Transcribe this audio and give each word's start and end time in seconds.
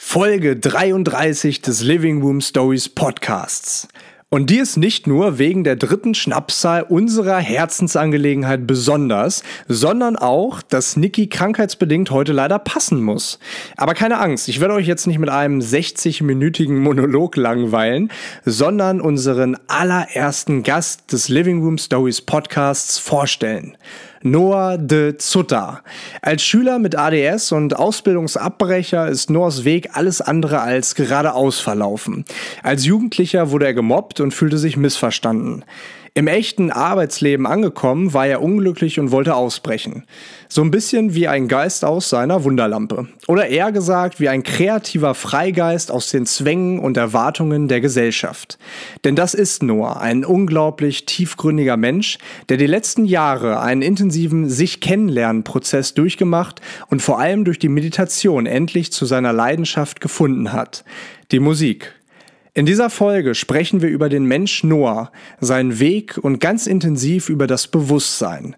Folge 0.00 0.54
33 0.56 1.60
des 1.60 1.82
Living 1.82 2.22
Room 2.22 2.40
Stories 2.40 2.88
Podcasts. 2.88 3.88
Und 4.30 4.48
die 4.48 4.58
ist 4.58 4.76
nicht 4.76 5.08
nur 5.08 5.38
wegen 5.38 5.64
der 5.64 5.74
dritten 5.74 6.14
Schnapszahl 6.14 6.84
unserer 6.84 7.38
Herzensangelegenheit 7.38 8.64
besonders, 8.64 9.42
sondern 9.66 10.14
auch, 10.14 10.62
dass 10.62 10.96
Niki 10.96 11.26
krankheitsbedingt 11.26 12.12
heute 12.12 12.32
leider 12.32 12.60
passen 12.60 13.02
muss. 13.02 13.40
Aber 13.76 13.94
keine 13.94 14.20
Angst, 14.20 14.48
ich 14.48 14.60
werde 14.60 14.74
euch 14.74 14.86
jetzt 14.86 15.08
nicht 15.08 15.18
mit 15.18 15.30
einem 15.30 15.58
60-minütigen 15.58 16.78
Monolog 16.78 17.36
langweilen, 17.36 18.12
sondern 18.44 19.00
unseren 19.00 19.56
allerersten 19.66 20.62
Gast 20.62 21.12
des 21.12 21.28
Living 21.28 21.60
Room 21.60 21.76
Stories 21.76 22.20
Podcasts 22.20 23.00
vorstellen. 23.00 23.76
Noah 24.22 24.78
de 24.78 25.16
Zutter. 25.18 25.82
Als 26.22 26.42
Schüler 26.42 26.78
mit 26.78 26.96
ADS 26.96 27.52
und 27.52 27.76
Ausbildungsabbrecher 27.76 29.08
ist 29.08 29.30
Noahs 29.30 29.64
Weg 29.64 29.90
alles 29.92 30.20
andere 30.20 30.60
als 30.60 30.94
geradeaus 30.94 31.60
verlaufen. 31.60 32.24
Als 32.62 32.84
Jugendlicher 32.84 33.50
wurde 33.50 33.66
er 33.66 33.74
gemobbt 33.74 34.20
und 34.20 34.34
fühlte 34.34 34.58
sich 34.58 34.76
missverstanden. 34.76 35.64
Im 36.18 36.26
echten 36.26 36.72
Arbeitsleben 36.72 37.46
angekommen, 37.46 38.12
war 38.12 38.26
er 38.26 38.42
unglücklich 38.42 38.98
und 38.98 39.12
wollte 39.12 39.36
ausbrechen. 39.36 40.02
So 40.48 40.62
ein 40.62 40.72
bisschen 40.72 41.14
wie 41.14 41.28
ein 41.28 41.46
Geist 41.46 41.84
aus 41.84 42.10
seiner 42.10 42.42
Wunderlampe. 42.42 43.06
Oder 43.28 43.46
eher 43.46 43.70
gesagt, 43.70 44.18
wie 44.18 44.28
ein 44.28 44.42
kreativer 44.42 45.14
Freigeist 45.14 45.92
aus 45.92 46.10
den 46.10 46.26
Zwängen 46.26 46.80
und 46.80 46.96
Erwartungen 46.96 47.68
der 47.68 47.80
Gesellschaft. 47.80 48.58
Denn 49.04 49.14
das 49.14 49.32
ist 49.32 49.62
Noah, 49.62 50.00
ein 50.00 50.24
unglaublich 50.24 51.06
tiefgründiger 51.06 51.76
Mensch, 51.76 52.18
der 52.48 52.56
die 52.56 52.66
letzten 52.66 53.04
Jahre 53.04 53.60
einen 53.60 53.82
intensiven 53.82 54.48
Sich-Kennenlernen-Prozess 54.48 55.94
durchgemacht 55.94 56.60
und 56.88 57.00
vor 57.00 57.20
allem 57.20 57.44
durch 57.44 57.60
die 57.60 57.68
Meditation 57.68 58.46
endlich 58.46 58.90
zu 58.90 59.06
seiner 59.06 59.32
Leidenschaft 59.32 60.00
gefunden 60.00 60.52
hat. 60.52 60.82
Die 61.30 61.38
Musik. 61.38 61.94
In 62.58 62.66
dieser 62.66 62.90
Folge 62.90 63.36
sprechen 63.36 63.82
wir 63.82 63.88
über 63.88 64.08
den 64.08 64.24
Mensch 64.24 64.64
Noah, 64.64 65.12
seinen 65.38 65.78
Weg 65.78 66.18
und 66.18 66.40
ganz 66.40 66.66
intensiv 66.66 67.28
über 67.28 67.46
das 67.46 67.68
Bewusstsein. 67.68 68.56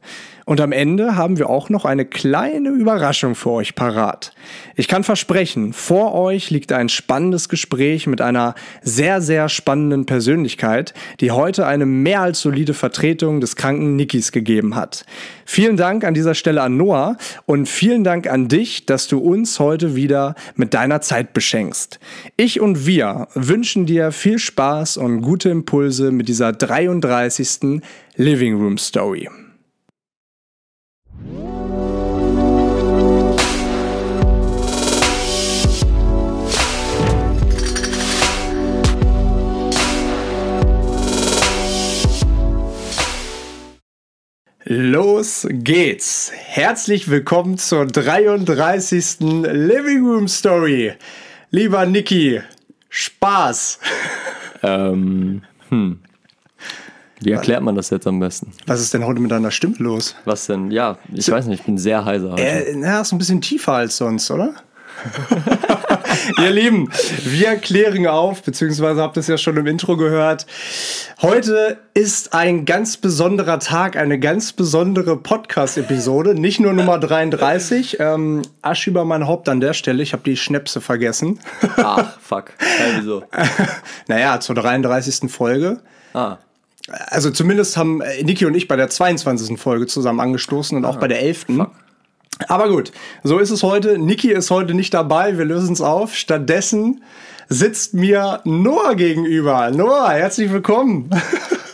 Und 0.51 0.61
am 0.61 0.73
Ende 0.73 1.15
haben 1.15 1.39
wir 1.39 1.48
auch 1.48 1.69
noch 1.69 1.84
eine 1.84 2.05
kleine 2.05 2.70
Überraschung 2.70 3.37
für 3.37 3.51
euch 3.51 3.77
parat. 3.77 4.33
Ich 4.75 4.89
kann 4.89 5.05
versprechen, 5.05 5.73
vor 5.73 6.12
euch 6.12 6.51
liegt 6.51 6.73
ein 6.73 6.89
spannendes 6.89 7.48
Gespräch 7.48 8.09
mit 8.09 8.20
einer 8.20 8.57
sehr, 8.83 9.20
sehr 9.20 9.48
spannenden 9.48 10.07
Persönlichkeit, 10.07 10.92
die 11.20 11.31
heute 11.31 11.69
eine 11.69 11.87
mehr 11.87 12.23
als 12.23 12.41
solide 12.41 12.75
Vertretung 12.75 13.41
des 13.41 13.55
kranken 13.55 13.95
Nikis 13.95 14.33
gegeben 14.33 14.75
hat. 14.75 15.05
Vielen 15.47 15.77
Dank 15.77 16.03
an 16.03 16.15
dieser 16.15 16.34
Stelle 16.34 16.62
an 16.62 16.77
Noah 16.77 17.17
und 17.47 17.69
vielen 17.69 18.03
Dank 18.03 18.27
an 18.27 18.48
dich, 18.48 18.87
dass 18.87 19.07
du 19.07 19.19
uns 19.19 19.61
heute 19.61 19.95
wieder 19.95 20.35
mit 20.57 20.75
deiner 20.75 21.01
Zeit 21.01 21.33
beschenkst. 21.33 22.01
Ich 22.37 22.61
und 22.61 22.89
wir 22.89 23.29
wünschen 23.35 23.87
dir 23.87 24.11
viel 24.11 24.41
Spaß 24.41 24.97
und 24.97 25.23
gute 25.23 25.48
Impulse 25.48 26.11
mit 26.11 26.27
dieser 26.27 26.51
33. 26.53 27.81
Living 28.17 28.57
Room 28.57 28.79
Story. 28.79 29.29
Los 44.73 45.49
geht's! 45.51 46.31
Herzlich 46.33 47.11
willkommen 47.11 47.59
zur 47.59 47.87
33. 47.87 49.17
Living 49.19 50.07
Room 50.07 50.29
Story. 50.29 50.93
Lieber 51.51 51.85
Niki, 51.87 52.41
Spaß! 52.89 53.81
Ähm, 54.63 55.43
hm. 55.71 55.98
Wie 57.21 57.33
erklärt 57.33 57.65
man 57.65 57.75
das 57.75 57.91
jetzt 57.91 58.07
am 58.07 58.21
besten? 58.21 58.53
Was 58.69 58.81
ist 58.81 58.95
denn 58.95 59.05
heute 59.05 59.19
mit 59.19 59.33
deiner 59.33 59.51
Stimme 59.51 59.75
los? 59.79 60.14
Was 60.25 60.47
denn? 60.47 60.70
Ja, 60.70 60.98
ich 61.13 61.25
so, 61.25 61.33
weiß 61.33 61.47
nicht, 61.47 61.59
ich 61.59 61.67
bin 61.67 61.77
sehr 61.77 62.05
heiser. 62.05 62.30
Heute. 62.30 62.42
Äh, 62.45 62.77
na, 62.77 63.01
ist 63.01 63.11
ein 63.11 63.19
bisschen 63.19 63.41
tiefer 63.41 63.73
als 63.73 63.97
sonst, 63.97 64.30
oder? 64.30 64.55
Ihr 66.39 66.51
Lieben, 66.51 66.91
wir 67.25 67.57
klären 67.57 68.07
auf, 68.07 68.43
beziehungsweise 68.43 69.01
habt 69.01 69.17
ihr 69.17 69.21
es 69.21 69.27
ja 69.27 69.39
schon 69.39 69.57
im 69.57 69.67
Intro 69.67 69.97
gehört. 69.97 70.47
Heute 71.23 71.79
ist 71.95 72.35
ein 72.35 72.65
ganz 72.65 72.97
besonderer 72.97 73.59
Tag, 73.59 73.97
eine 73.97 74.19
ganz 74.19 74.53
besondere 74.53 75.17
Podcast-Episode. 75.17 76.35
Nicht 76.35 76.61
nur 76.61 76.73
Nummer 76.73 76.98
33. 76.98 77.98
Ähm, 78.01 78.43
Asch 78.63 78.87
über 78.87 79.05
mein 79.05 79.27
Haupt 79.27 79.48
an 79.48 79.61
der 79.61 79.73
Stelle. 79.73 80.03
Ich 80.03 80.13
habe 80.13 80.23
die 80.25 80.37
Schnäpse 80.37 80.81
vergessen. 80.81 81.39
Ach, 81.77 82.19
fuck. 82.21 82.53
Hey, 82.59 82.92
wieso? 82.98 83.25
naja, 84.09 84.41
zur 84.41 84.55
33. 84.55 85.31
Folge. 85.31 85.81
Ah. 86.15 86.39
Also 87.07 87.31
zumindest 87.31 87.77
haben 87.77 88.03
Niki 88.23 88.47
und 88.47 88.55
ich 88.55 88.67
bei 88.67 88.77
der 88.77 88.89
22. 88.89 89.61
Folge 89.61 89.87
zusammen 89.87 90.21
angestoßen 90.21 90.77
und 90.77 90.85
auch 90.85 90.97
ah, 90.97 91.01
bei 91.01 91.09
der 91.09 91.23
11. 91.23 91.47
Fuck. 91.57 91.71
Aber 92.48 92.68
gut, 92.68 92.92
so 93.23 93.39
ist 93.39 93.51
es 93.51 93.62
heute. 93.62 93.98
Niki 93.98 94.30
ist 94.33 94.51
heute 94.51 94.74
nicht 94.74 94.95
dabei. 94.95 95.39
Wir 95.39 95.45
lösen 95.45 95.73
es 95.73 95.80
auf. 95.80 96.14
Stattdessen 96.14 97.02
sitzt 97.48 97.95
mir 97.95 98.40
Noah 98.45 98.95
gegenüber. 98.95 99.70
Noah, 99.70 100.11
herzlich 100.11 100.52
willkommen. 100.52 101.11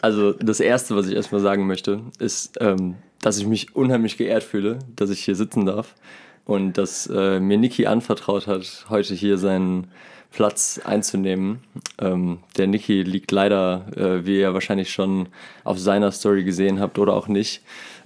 Also 0.03 0.33
das 0.33 0.61
Erste, 0.61 0.95
was 0.95 1.09
ich 1.09 1.17
erstmal 1.17 1.41
sagen 1.41 1.67
möchte, 1.67 2.01
ist, 2.21 2.59
ähm, 2.61 2.95
dass 3.23 3.39
ich 3.39 3.47
mich 3.47 3.75
unheimlich 3.75 4.17
geehrt 4.17 4.45
fühle, 4.45 4.79
dass 4.95 5.11
ich 5.11 5.25
hier 5.25 5.35
sitzen 5.35 5.67
darf 5.67 5.97
und 6.45 6.75
dass 6.79 7.09
äh, 7.09 7.41
mir 7.41 7.59
Niki 7.59 7.87
anvertraut 7.87 8.47
hat, 8.47 8.87
heute 8.89 9.15
hier 9.15 9.37
seinen 9.37 9.89
Platz 10.31 10.81
einzunehmen. 10.85 11.61
Ähm, 11.99 12.39
der 12.57 12.69
Niki 12.69 13.03
liegt 13.03 13.33
leider, 13.33 13.87
äh, 13.97 14.27
wie 14.27 14.39
ihr 14.39 14.55
wahrscheinlich 14.55 14.93
schon 14.93 15.29
auf 15.65 15.81
seiner 15.81 16.13
Story 16.13 16.45
gesehen 16.45 16.79
habt 16.79 17.01
oder 17.01 17.15
auch 17.15 17.27
nicht, 17.27 17.63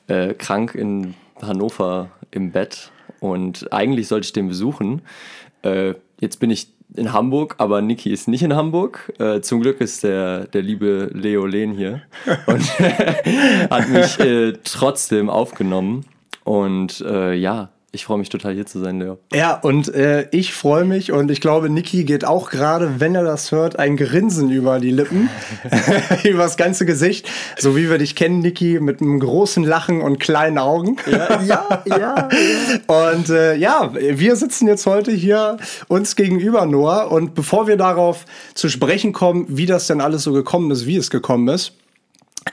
äh, 0.06 0.32
krank 0.32 0.74
in 0.74 1.14
Hannover 1.46 2.10
im 2.30 2.52
Bett 2.52 2.90
und 3.20 3.72
eigentlich 3.72 4.08
sollte 4.08 4.26
ich 4.26 4.32
den 4.32 4.48
besuchen. 4.48 5.02
Äh, 5.62 5.94
jetzt 6.20 6.40
bin 6.40 6.50
ich 6.50 6.68
in 6.96 7.12
Hamburg, 7.12 7.54
aber 7.58 7.82
Niki 7.82 8.10
ist 8.10 8.28
nicht 8.28 8.42
in 8.42 8.54
Hamburg. 8.54 9.12
Äh, 9.18 9.40
zum 9.40 9.60
Glück 9.60 9.80
ist 9.80 10.02
der, 10.02 10.46
der 10.46 10.62
liebe 10.62 11.10
Leo 11.12 11.46
Lehn 11.46 11.72
hier 11.72 12.02
und 12.46 12.78
hat 13.70 13.88
mich 13.88 14.18
äh, 14.20 14.54
trotzdem 14.64 15.30
aufgenommen. 15.30 16.04
Und 16.44 17.00
äh, 17.02 17.34
ja, 17.34 17.70
ich 17.92 18.04
freue 18.04 18.18
mich 18.18 18.28
total 18.28 18.54
hier 18.54 18.66
zu 18.66 18.78
sein, 18.78 19.00
Leo. 19.00 19.18
Ja, 19.32 19.54
und 19.54 19.92
äh, 19.92 20.28
ich 20.30 20.54
freue 20.54 20.84
mich 20.84 21.10
und 21.10 21.28
ich 21.28 21.40
glaube, 21.40 21.68
Niki 21.68 22.04
geht 22.04 22.24
auch 22.24 22.50
gerade, 22.50 23.00
wenn 23.00 23.16
er 23.16 23.24
das 23.24 23.50
hört, 23.50 23.80
ein 23.80 23.96
Grinsen 23.96 24.48
über 24.50 24.78
die 24.78 24.92
Lippen, 24.92 25.28
über 26.24 26.44
das 26.44 26.56
ganze 26.56 26.86
Gesicht, 26.86 27.28
so 27.58 27.76
wie 27.76 27.90
wir 27.90 27.98
dich 27.98 28.14
kennen, 28.14 28.40
Niki, 28.40 28.78
mit 28.78 29.00
einem 29.00 29.18
großen 29.18 29.64
Lachen 29.64 30.02
und 30.02 30.20
kleinen 30.20 30.58
Augen. 30.58 30.96
Ja, 31.10 31.42
ja, 31.46 31.82
ja. 31.84 31.98
ja. 31.98 32.28
Und 32.86 33.28
äh, 33.28 33.56
ja, 33.56 33.92
wir 33.92 34.36
sitzen 34.36 34.68
jetzt 34.68 34.86
heute 34.86 35.10
hier 35.10 35.56
uns 35.88 36.14
gegenüber, 36.14 36.66
Noah, 36.66 37.10
und 37.10 37.34
bevor 37.34 37.66
wir 37.66 37.76
darauf 37.76 38.24
zu 38.54 38.68
sprechen 38.68 39.12
kommen, 39.12 39.46
wie 39.48 39.66
das 39.66 39.88
denn 39.88 40.00
alles 40.00 40.22
so 40.22 40.32
gekommen 40.32 40.70
ist, 40.70 40.86
wie 40.86 40.96
es 40.96 41.10
gekommen 41.10 41.48
ist, 41.48 41.72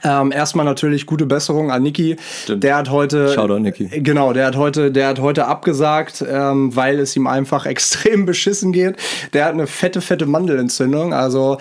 ähm, 0.04 0.32
erstmal 0.32 0.64
natürlich 0.64 1.06
gute 1.06 1.26
Besserung 1.26 1.70
an 1.70 1.82
Niki. 1.82 2.16
Der 2.48 2.76
hat 2.76 2.90
heute, 2.90 3.32
Shoutout 3.32 3.58
Niki. 3.58 3.88
Genau, 3.88 4.32
der 4.32 4.46
hat 4.46 4.56
heute, 4.56 4.92
der 4.92 5.08
hat 5.08 5.20
heute 5.20 5.46
abgesagt, 5.46 6.24
ähm, 6.28 6.74
weil 6.76 6.98
es 7.00 7.16
ihm 7.16 7.26
einfach 7.26 7.66
extrem 7.66 8.26
beschissen 8.26 8.72
geht. 8.72 8.96
Der 9.32 9.46
hat 9.46 9.54
eine 9.54 9.66
fette, 9.66 10.00
fette 10.00 10.26
Mandelentzündung. 10.26 11.14
Also 11.14 11.58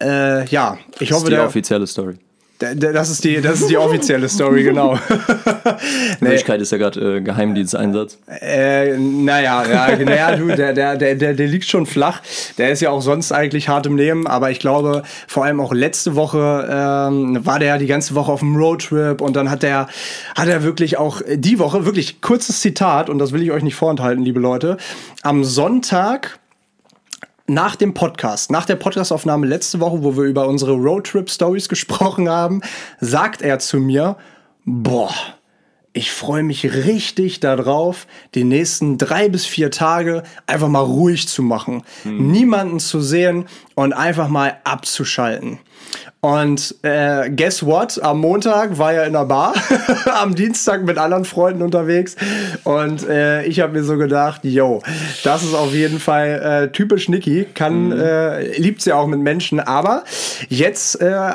äh, 0.00 0.46
ja, 0.46 0.78
ich 0.98 1.08
das 1.08 1.16
hoffe, 1.16 1.24
ist 1.24 1.30
die 1.30 1.34
der 1.36 1.46
offizielle 1.46 1.86
Story. 1.86 2.14
Das 2.58 3.08
ist 3.08 3.22
die, 3.22 3.40
das 3.40 3.60
ist 3.60 3.70
die 3.70 3.76
offizielle 3.76 4.28
Story, 4.28 4.64
genau. 4.64 4.94
In 6.20 6.26
Wirklichkeit 6.26 6.60
ist 6.60 6.72
ja 6.72 6.78
gerade 6.78 7.18
äh, 7.18 7.20
Geheimdiensteinsatz. 7.20 8.18
Äh, 8.26 8.96
naja, 8.98 9.64
ja, 9.64 9.96
naja, 10.04 10.34
du, 10.34 10.48
der, 10.48 10.72
der, 10.72 10.96
der, 10.96 11.14
der, 11.14 11.46
liegt 11.46 11.66
schon 11.66 11.86
flach. 11.86 12.20
Der 12.58 12.70
ist 12.70 12.80
ja 12.80 12.90
auch 12.90 13.00
sonst 13.00 13.30
eigentlich 13.30 13.68
hart 13.68 13.86
im 13.86 13.94
Nehmen, 13.94 14.26
aber 14.26 14.50
ich 14.50 14.58
glaube, 14.58 15.04
vor 15.28 15.44
allem 15.44 15.60
auch 15.60 15.72
letzte 15.72 16.16
Woche 16.16 16.68
ähm, 16.68 17.46
war 17.46 17.60
der 17.60 17.68
ja 17.68 17.78
die 17.78 17.86
ganze 17.86 18.16
Woche 18.16 18.32
auf 18.32 18.40
dem 18.40 18.56
Roadtrip 18.56 19.20
und 19.20 19.36
dann 19.36 19.52
hat 19.52 19.62
der, 19.62 19.86
hat 20.34 20.48
er 20.48 20.64
wirklich 20.64 20.98
auch 20.98 21.22
die 21.32 21.60
Woche, 21.60 21.84
wirklich 21.84 22.20
kurzes 22.20 22.60
Zitat, 22.60 23.08
und 23.08 23.20
das 23.20 23.30
will 23.30 23.42
ich 23.42 23.52
euch 23.52 23.62
nicht 23.62 23.76
vorenthalten, 23.76 24.24
liebe 24.24 24.40
Leute. 24.40 24.78
Am 25.22 25.44
Sonntag 25.44 26.40
nach 27.48 27.76
dem 27.76 27.94
Podcast, 27.94 28.50
nach 28.50 28.66
der 28.66 28.76
Podcastaufnahme 28.76 29.46
letzte 29.46 29.80
Woche, 29.80 30.04
wo 30.04 30.16
wir 30.16 30.24
über 30.24 30.46
unsere 30.46 30.72
Roadtrip-Stories 30.72 31.68
gesprochen 31.68 32.28
haben, 32.28 32.60
sagt 33.00 33.42
er 33.42 33.58
zu 33.58 33.78
mir, 33.78 34.16
boah, 34.64 35.14
ich 35.94 36.12
freue 36.12 36.42
mich 36.42 36.74
richtig 36.74 37.40
darauf, 37.40 38.06
die 38.34 38.44
nächsten 38.44 38.98
drei 38.98 39.30
bis 39.30 39.46
vier 39.46 39.70
Tage 39.70 40.22
einfach 40.46 40.68
mal 40.68 40.80
ruhig 40.80 41.26
zu 41.26 41.42
machen, 41.42 41.82
hm. 42.02 42.30
niemanden 42.30 42.80
zu 42.80 43.00
sehen 43.00 43.46
und 43.74 43.94
einfach 43.94 44.28
mal 44.28 44.58
abzuschalten. 44.64 45.58
Und 46.20 46.74
äh, 46.82 47.30
guess 47.30 47.64
what? 47.64 48.02
Am 48.02 48.20
Montag 48.20 48.76
war 48.76 48.92
er 48.92 49.06
in 49.06 49.12
der 49.12 49.24
Bar, 49.24 49.54
am 50.20 50.34
Dienstag 50.34 50.84
mit 50.84 50.98
anderen 50.98 51.24
Freunden 51.24 51.62
unterwegs. 51.62 52.16
Und 52.64 53.08
äh, 53.08 53.44
ich 53.44 53.60
habe 53.60 53.74
mir 53.74 53.84
so 53.84 53.96
gedacht, 53.96 54.40
yo, 54.44 54.82
das 55.22 55.44
ist 55.44 55.54
auf 55.54 55.72
jeden 55.72 56.00
Fall 56.00 56.70
äh, 56.70 56.72
typisch 56.72 57.08
Niki. 57.08 57.46
Kann, 57.54 57.90
mhm. 57.90 58.00
äh, 58.00 58.58
liebt 58.58 58.82
sie 58.82 58.92
auch 58.92 59.06
mit 59.06 59.20
Menschen. 59.20 59.60
Aber 59.60 60.02
jetzt, 60.48 61.00
äh, 61.00 61.34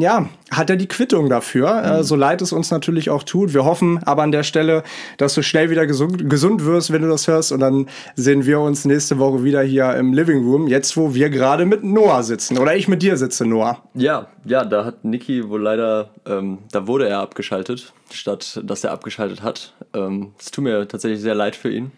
ja, 0.00 0.28
hat 0.50 0.70
er 0.70 0.76
die 0.76 0.86
Quittung 0.86 1.28
dafür. 1.28 1.82
Äh, 1.82 1.98
mhm. 1.98 2.02
so 2.04 2.16
leid 2.16 2.40
es 2.42 2.52
uns 2.52 2.70
natürlich 2.70 3.10
auch 3.10 3.22
tut. 3.22 3.52
Wir 3.52 3.64
hoffen 3.64 4.02
aber 4.04 4.22
an 4.22 4.32
der 4.32 4.42
Stelle, 4.42 4.82
dass 5.18 5.34
du 5.34 5.42
schnell 5.42 5.70
wieder 5.70 5.86
gesund, 5.86 6.28
gesund 6.30 6.64
wirst, 6.64 6.92
wenn 6.92 7.02
du 7.02 7.08
das 7.08 7.26
hörst. 7.26 7.52
Und 7.52 7.60
dann 7.60 7.88
sehen 8.14 8.46
wir 8.46 8.60
uns 8.60 8.84
nächste 8.84 9.18
Woche 9.18 9.42
wieder 9.42 9.62
hier 9.62 9.94
im 9.94 10.12
Living 10.12 10.44
Room. 10.44 10.68
Jetzt, 10.68 10.96
wo 10.96 11.14
wir 11.14 11.30
gerade 11.30 11.66
mit 11.66 11.82
Noah 11.82 12.22
sitzen. 12.22 12.58
Oder 12.58 12.76
ich 12.76 12.86
mit 12.88 13.02
dir 13.02 13.16
sitze, 13.16 13.44
Noah. 13.44 13.82
Ja, 13.94 14.28
ja, 14.44 14.64
da 14.64 14.84
hat 14.84 15.04
Niki 15.04 15.48
wohl 15.48 15.62
leider, 15.62 16.10
ähm, 16.26 16.58
da 16.70 16.86
wurde 16.86 17.08
er 17.08 17.20
abgeschaltet, 17.20 17.92
statt 18.12 18.60
dass 18.62 18.84
er 18.84 18.92
abgeschaltet 18.92 19.42
hat. 19.42 19.74
Ähm, 19.94 20.32
es 20.38 20.46
ähm, 20.46 20.52
tut 20.52 20.64
mir 20.64 20.86
tatsächlich 20.86 21.20
sehr 21.20 21.34
leid 21.34 21.56
für 21.56 21.70
ihn. 21.70 21.90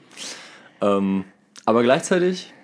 Ähm, 0.80 1.24
aber 1.66 1.82
gleichzeitig 1.82 2.54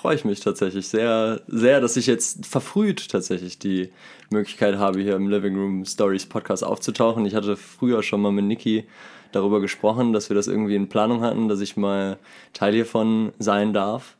freue 0.00 0.14
ich 0.14 0.24
mich 0.24 0.40
tatsächlich 0.40 0.88
sehr, 0.88 1.42
sehr, 1.46 1.82
dass 1.82 1.98
ich 1.98 2.06
jetzt 2.06 2.46
verfrüht 2.46 3.10
tatsächlich 3.10 3.58
die 3.58 3.90
Möglichkeit 4.30 4.78
habe, 4.78 4.98
hier 5.00 5.14
im 5.14 5.28
Living 5.28 5.54
Room 5.56 5.84
Stories 5.84 6.24
Podcast 6.24 6.64
aufzutauchen. 6.64 7.26
Ich 7.26 7.34
hatte 7.34 7.54
früher 7.54 8.02
schon 8.02 8.22
mal 8.22 8.32
mit 8.32 8.46
Niki 8.46 8.86
darüber 9.32 9.60
gesprochen, 9.60 10.14
dass 10.14 10.30
wir 10.30 10.34
das 10.34 10.46
irgendwie 10.46 10.74
in 10.74 10.88
Planung 10.88 11.20
hatten, 11.20 11.48
dass 11.48 11.60
ich 11.60 11.76
mal 11.76 12.16
Teil 12.54 12.72
hiervon 12.72 13.32
sein 13.38 13.74
darf. 13.74 14.16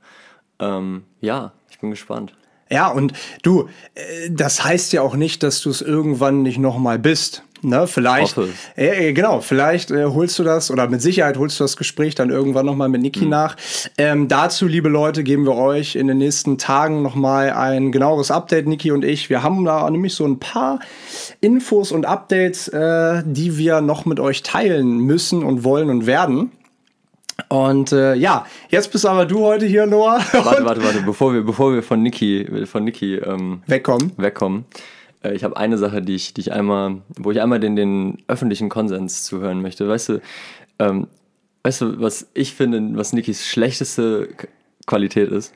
Ähm, 0.58 1.04
ja, 1.22 1.52
ich 1.70 1.78
bin 1.78 1.88
gespannt. 1.88 2.34
Ja, 2.70 2.88
und 2.88 3.14
du, 3.42 3.70
äh, 3.94 4.30
das 4.30 4.62
heißt 4.62 4.92
ja 4.92 5.00
auch 5.00 5.16
nicht, 5.16 5.42
dass 5.42 5.62
du 5.62 5.70
es 5.70 5.80
irgendwann 5.80 6.42
nicht 6.42 6.58
nochmal 6.58 6.98
bist. 6.98 7.42
Ne, 7.62 7.86
vielleicht, 7.86 8.38
äh, 8.76 9.12
genau, 9.12 9.40
vielleicht 9.40 9.90
äh, 9.90 10.06
holst 10.06 10.38
du 10.38 10.44
das 10.44 10.70
oder 10.70 10.88
mit 10.88 11.02
Sicherheit 11.02 11.36
holst 11.36 11.60
du 11.60 11.64
das 11.64 11.76
Gespräch 11.76 12.14
dann 12.14 12.30
irgendwann 12.30 12.64
nochmal 12.64 12.88
mit 12.88 13.02
Niki 13.02 13.24
mhm. 13.24 13.30
nach. 13.30 13.56
Ähm, 13.98 14.28
dazu, 14.28 14.66
liebe 14.66 14.88
Leute, 14.88 15.22
geben 15.22 15.44
wir 15.44 15.56
euch 15.56 15.94
in 15.94 16.06
den 16.06 16.18
nächsten 16.18 16.56
Tagen 16.56 17.02
nochmal 17.02 17.50
ein 17.50 17.92
genaueres 17.92 18.30
Update, 18.30 18.66
Niki 18.66 18.92
und 18.92 19.04
ich. 19.04 19.28
Wir 19.28 19.42
haben 19.42 19.64
da 19.66 19.88
nämlich 19.90 20.14
so 20.14 20.24
ein 20.24 20.38
paar 20.38 20.80
Infos 21.42 21.92
und 21.92 22.06
Updates, 22.06 22.68
äh, 22.68 23.22
die 23.26 23.58
wir 23.58 23.82
noch 23.82 24.06
mit 24.06 24.20
euch 24.20 24.42
teilen 24.42 24.98
müssen 25.00 25.42
und 25.42 25.62
wollen 25.62 25.90
und 25.90 26.06
werden. 26.06 26.52
Und 27.48 27.92
äh, 27.92 28.14
ja, 28.14 28.46
jetzt 28.70 28.90
bist 28.90 29.04
aber 29.04 29.26
du 29.26 29.40
heute 29.40 29.66
hier, 29.66 29.86
Noah. 29.86 30.20
Warte, 30.32 30.64
warte, 30.64 30.82
warte, 30.82 31.02
bevor 31.02 31.34
wir, 31.34 31.42
bevor 31.42 31.74
wir 31.74 31.82
von 31.82 32.02
Niki, 32.02 32.66
von 32.66 32.84
Niki 32.84 33.16
ähm, 33.16 33.62
wegkommen. 33.66 34.12
wegkommen. 34.16 34.64
Äh, 35.22 35.34
ich 35.34 35.44
habe 35.44 35.56
eine 35.56 35.78
Sache, 35.78 36.02
die 36.02 36.14
ich, 36.14 36.34
die 36.34 36.42
ich 36.42 36.52
einmal, 36.52 37.02
wo 37.16 37.30
ich 37.30 37.40
einmal 37.40 37.60
den, 37.60 37.76
den 37.76 38.18
öffentlichen 38.28 38.68
Konsens 38.68 39.24
zuhören 39.24 39.62
möchte. 39.62 39.88
Weißt 39.88 40.10
du, 40.10 40.20
ähm, 40.78 41.06
weißt 41.62 41.80
du, 41.82 42.00
was 42.00 42.28
ich 42.34 42.54
finde, 42.54 42.96
was 42.96 43.12
Nikis 43.12 43.46
schlechteste 43.46 44.28
Qualität 44.86 45.30
ist? 45.30 45.52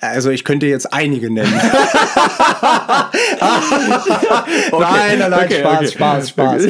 Also 0.00 0.30
ich 0.30 0.44
könnte 0.44 0.66
jetzt 0.66 0.92
einige 0.92 1.28
nennen. 1.32 1.52
okay. 4.70 4.80
Nein, 4.80 5.18
nein, 5.18 5.30
nein, 5.30 5.44
okay, 5.44 5.60
Spaß, 5.60 5.78
okay. 5.78 5.88
Spaß, 5.88 6.28
Spaß. 6.28 6.66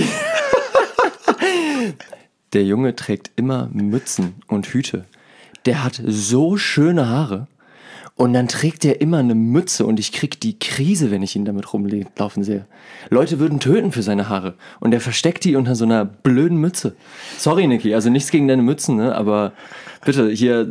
Der 2.54 2.64
Junge 2.64 2.96
trägt 2.96 3.30
immer 3.36 3.68
Mützen 3.72 4.36
und 4.46 4.66
Hüte. 4.68 5.04
Der 5.66 5.84
hat 5.84 6.00
so 6.02 6.56
schöne 6.56 7.08
Haare. 7.08 7.46
Und 8.18 8.32
dann 8.32 8.48
trägt 8.48 8.84
er 8.84 9.00
immer 9.00 9.18
eine 9.18 9.36
Mütze 9.36 9.86
und 9.86 10.00
ich 10.00 10.10
krieg 10.10 10.40
die 10.40 10.58
Krise, 10.58 11.12
wenn 11.12 11.22
ich 11.22 11.36
ihn 11.36 11.44
damit 11.44 11.72
rumlaufen 11.72 12.42
sehe. 12.42 12.66
Leute 13.10 13.38
würden 13.38 13.60
töten 13.60 13.92
für 13.92 14.02
seine 14.02 14.28
Haare. 14.28 14.54
Und 14.80 14.92
er 14.92 15.00
versteckt 15.00 15.44
die 15.44 15.54
unter 15.54 15.76
so 15.76 15.84
einer 15.84 16.04
blöden 16.04 16.58
Mütze. 16.58 16.96
Sorry, 17.38 17.68
Niki, 17.68 17.94
also 17.94 18.10
nichts 18.10 18.32
gegen 18.32 18.48
deine 18.48 18.62
Mützen, 18.62 18.96
ne? 18.96 19.14
Aber 19.14 19.52
bitte, 20.04 20.30
hier, 20.30 20.66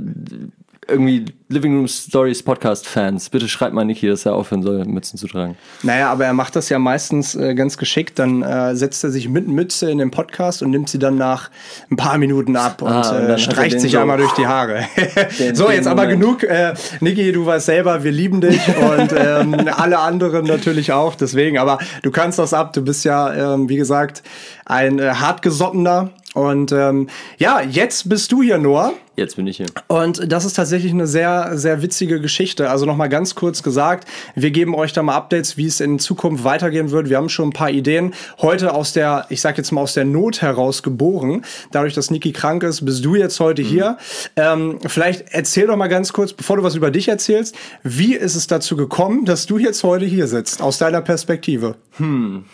irgendwie 0.87 1.25
Living 1.49 1.75
Room 1.75 1.87
Stories 1.87 2.43
Podcast 2.43 2.87
Fans, 2.87 3.29
bitte 3.29 3.47
schreibt 3.47 3.73
mal 3.73 3.85
Niki, 3.85 4.07
dass 4.07 4.25
er 4.25 4.35
aufhören 4.35 4.63
soll, 4.63 4.83
Mützen 4.85 5.17
zu 5.17 5.27
tragen. 5.27 5.57
Naja, 5.83 6.11
aber 6.11 6.25
er 6.25 6.33
macht 6.33 6.55
das 6.55 6.69
ja 6.69 6.79
meistens 6.79 7.35
äh, 7.35 7.55
ganz 7.55 7.77
geschickt. 7.77 8.19
Dann 8.19 8.41
äh, 8.41 8.75
setzt 8.75 9.03
er 9.03 9.11
sich 9.11 9.29
mit 9.29 9.47
Mütze 9.47 9.89
in 9.89 9.97
den 9.97 10.11
Podcast 10.11 10.61
und 10.61 10.71
nimmt 10.71 10.89
sie 10.89 10.99
dann 10.99 11.15
nach 11.15 11.49
ein 11.89 11.95
paar 11.95 12.17
Minuten 12.17 12.55
ab 12.55 12.81
und, 12.81 12.91
ah, 12.91 13.17
und 13.17 13.29
äh, 13.29 13.37
streicht 13.37 13.79
sich 13.79 13.93
so 13.93 13.99
einmal 13.99 14.17
durch 14.17 14.33
die 14.33 14.47
Haare. 14.47 14.85
Den, 15.39 15.55
so, 15.55 15.69
jetzt 15.69 15.87
aber 15.87 16.07
genug. 16.07 16.43
Äh, 16.43 16.73
Niki, 16.99 17.31
du 17.31 17.45
weißt 17.45 17.65
selber, 17.65 18.03
wir 18.03 18.11
lieben 18.11 18.41
dich 18.41 18.61
und 18.99 19.13
ähm, 19.17 19.69
alle 19.71 19.99
anderen 19.99 20.45
natürlich 20.45 20.91
auch. 20.91 21.15
Deswegen, 21.15 21.57
aber 21.57 21.79
du 22.01 22.11
kannst 22.11 22.39
das 22.39 22.53
ab. 22.53 22.73
Du 22.73 22.81
bist 22.81 23.05
ja, 23.05 23.53
ähm, 23.53 23.69
wie 23.69 23.77
gesagt, 23.77 24.23
ein 24.65 24.99
äh, 24.99 25.11
hartgesottener 25.11 26.11
und 26.37 26.71
ähm, 26.71 27.09
ja, 27.39 27.61
jetzt 27.61 28.09
bist 28.09 28.31
du 28.31 28.43
hier, 28.43 28.59
Noah. 28.59 28.93
Jetzt 29.15 29.37
bin 29.37 29.47
ich 29.47 29.57
hier. 29.57 29.65
Und 29.87 30.31
das 30.31 30.45
ist 30.45 30.53
tatsächlich 30.53 30.91
eine 30.91 31.07
sehr, 31.07 31.57
sehr 31.57 31.81
witzige 31.81 32.21
Geschichte. 32.21 32.69
Also 32.69 32.85
nochmal 32.85 33.09
ganz 33.09 33.33
kurz 33.33 33.63
gesagt, 33.63 34.07
wir 34.35 34.51
geben 34.51 34.75
euch 34.75 34.93
da 34.93 35.01
mal 35.01 35.15
Updates, 35.15 35.57
wie 35.57 35.65
es 35.65 35.79
in 35.79 35.97
Zukunft 35.97 36.43
weitergehen 36.43 36.91
wird. 36.91 37.09
Wir 37.09 37.17
haben 37.17 37.29
schon 37.29 37.49
ein 37.49 37.53
paar 37.53 37.71
Ideen. 37.71 38.13
Heute 38.39 38.75
aus 38.75 38.93
der, 38.93 39.25
ich 39.29 39.41
sag 39.41 39.57
jetzt 39.57 39.71
mal 39.71 39.81
aus 39.81 39.95
der 39.95 40.05
Not 40.05 40.43
heraus 40.43 40.83
geboren. 40.83 41.43
Dadurch, 41.71 41.95
dass 41.95 42.11
Niki 42.11 42.33
krank 42.33 42.61
ist, 42.61 42.85
bist 42.85 43.03
du 43.03 43.15
jetzt 43.15 43.39
heute 43.39 43.63
mhm. 43.63 43.67
hier. 43.67 43.97
Ähm, 44.35 44.77
vielleicht 44.85 45.29
erzähl 45.31 45.65
doch 45.65 45.75
mal 45.75 45.87
ganz 45.87 46.13
kurz, 46.13 46.33
bevor 46.33 46.57
du 46.57 46.61
was 46.61 46.75
über 46.75 46.91
dich 46.91 47.07
erzählst, 47.07 47.55
wie 47.81 48.13
ist 48.13 48.35
es 48.35 48.45
dazu 48.45 48.77
gekommen, 48.77 49.25
dass 49.25 49.47
du 49.47 49.57
jetzt 49.57 49.83
heute 49.83 50.05
hier 50.05 50.27
sitzt, 50.27 50.61
aus 50.61 50.77
deiner 50.77 51.01
Perspektive? 51.01 51.77
Hm. 51.97 52.45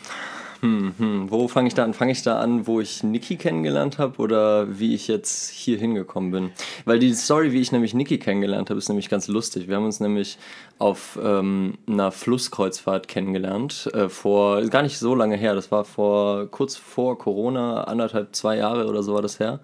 Hm, 0.63 0.93
hm. 0.97 1.29
Wo 1.29 1.49
fange 1.49 1.67
ich 1.67 1.73
da 1.73 1.83
an? 1.83 1.93
Fange 1.93 2.13
ich 2.13 2.21
da 2.21 2.39
an, 2.39 2.65
wo 2.67 2.79
ich 2.79 3.03
Niki 3.03 3.35
kennengelernt 3.35 3.97
habe 3.97 4.17
oder 4.21 4.79
wie 4.79 4.95
ich 4.95 5.09
jetzt 5.09 5.49
hier 5.49 5.77
hingekommen 5.77 6.31
bin? 6.31 6.51
Weil 6.85 6.99
die 6.99 7.13
Story, 7.13 7.51
wie 7.51 7.59
ich 7.59 7.73
nämlich 7.73 7.93
Niki 7.93 8.17
kennengelernt 8.17 8.69
habe, 8.69 8.77
ist 8.77 8.87
nämlich 8.87 9.09
ganz 9.09 9.27
lustig. 9.27 9.67
Wir 9.67 9.75
haben 9.75 9.83
uns 9.83 9.99
nämlich 9.99 10.37
auf 10.79 11.19
ähm, 11.21 11.77
einer 11.85 12.13
Flusskreuzfahrt 12.13 13.09
kennengelernt, 13.09 13.91
äh, 13.93 14.07
vor 14.07 14.61
gar 14.67 14.83
nicht 14.83 14.99
so 14.99 15.15
lange 15.15 15.35
her. 15.35 15.53
Das 15.53 15.69
war 15.69 15.83
vor 15.83 16.47
kurz 16.49 16.77
vor 16.77 17.17
Corona, 17.17 17.83
anderthalb, 17.83 18.33
zwei 18.33 18.55
Jahre 18.55 18.87
oder 18.87 19.03
so 19.03 19.15
war 19.15 19.21
das 19.21 19.41
her. 19.41 19.59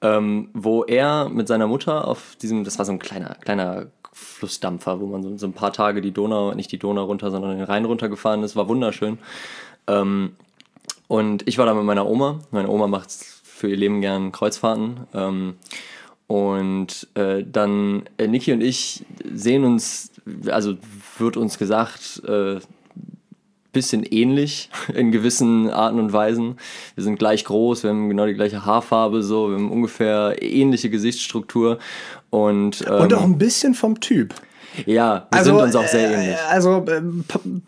Ähm, 0.00 0.48
wo 0.54 0.84
er 0.84 1.28
mit 1.28 1.48
seiner 1.48 1.66
Mutter 1.66 2.08
auf 2.08 2.34
diesem, 2.40 2.64
das 2.64 2.78
war 2.78 2.86
so 2.86 2.92
ein 2.92 2.98
kleiner, 2.98 3.34
kleiner 3.34 3.88
Flussdampfer, 4.12 5.00
wo 5.00 5.06
man 5.06 5.22
so, 5.22 5.36
so 5.36 5.46
ein 5.46 5.52
paar 5.52 5.74
Tage 5.74 6.00
die 6.00 6.12
Donau, 6.12 6.54
nicht 6.54 6.72
die 6.72 6.78
Donau 6.78 7.04
runter, 7.04 7.30
sondern 7.30 7.58
den 7.58 7.64
Rhein 7.64 7.84
runtergefahren 7.84 8.42
ist, 8.42 8.56
war 8.56 8.68
wunderschön. 8.68 9.18
Ähm, 9.86 10.32
und 11.08 11.46
ich 11.48 11.58
war 11.58 11.66
da 11.66 11.74
mit 11.74 11.84
meiner 11.84 12.06
Oma. 12.06 12.40
Meine 12.50 12.68
Oma 12.68 12.86
macht 12.86 13.10
für 13.10 13.68
ihr 13.68 13.76
Leben 13.76 14.00
gern 14.00 14.32
Kreuzfahrten. 14.32 15.00
Ähm, 15.12 15.54
und 16.26 17.08
äh, 17.14 17.44
dann 17.44 18.04
äh, 18.16 18.28
Niki 18.28 18.52
und 18.52 18.60
ich 18.60 19.04
sehen 19.32 19.64
uns, 19.64 20.12
also 20.46 20.76
wird 21.18 21.36
uns 21.36 21.58
gesagt, 21.58 22.22
äh, 22.26 22.60
bisschen 23.72 24.04
ähnlich 24.04 24.70
in 24.94 25.12
gewissen 25.12 25.70
Arten 25.70 25.98
und 25.98 26.12
Weisen. 26.12 26.56
Wir 26.94 27.04
sind 27.04 27.18
gleich 27.18 27.44
groß, 27.44 27.82
wir 27.82 27.90
haben 27.90 28.08
genau 28.08 28.26
die 28.26 28.34
gleiche 28.34 28.64
Haarfarbe, 28.64 29.22
so, 29.22 29.48
wir 29.48 29.56
haben 29.56 29.70
ungefähr 29.70 30.36
ähnliche 30.40 30.90
Gesichtsstruktur 30.90 31.78
und 32.30 32.84
ähm, 32.86 33.02
und 33.02 33.14
auch 33.14 33.24
ein 33.24 33.38
bisschen 33.38 33.74
vom 33.74 34.00
Typ. 34.00 34.34
Ja, 34.86 35.26
wir 35.30 35.38
also, 35.38 35.56
sind 35.56 35.66
uns 35.66 35.76
auch 35.76 35.86
sehr 35.86 36.10
ähnlich. 36.10 36.36
Äh, 36.36 36.50
also 36.50 36.84
äh, 36.86 37.02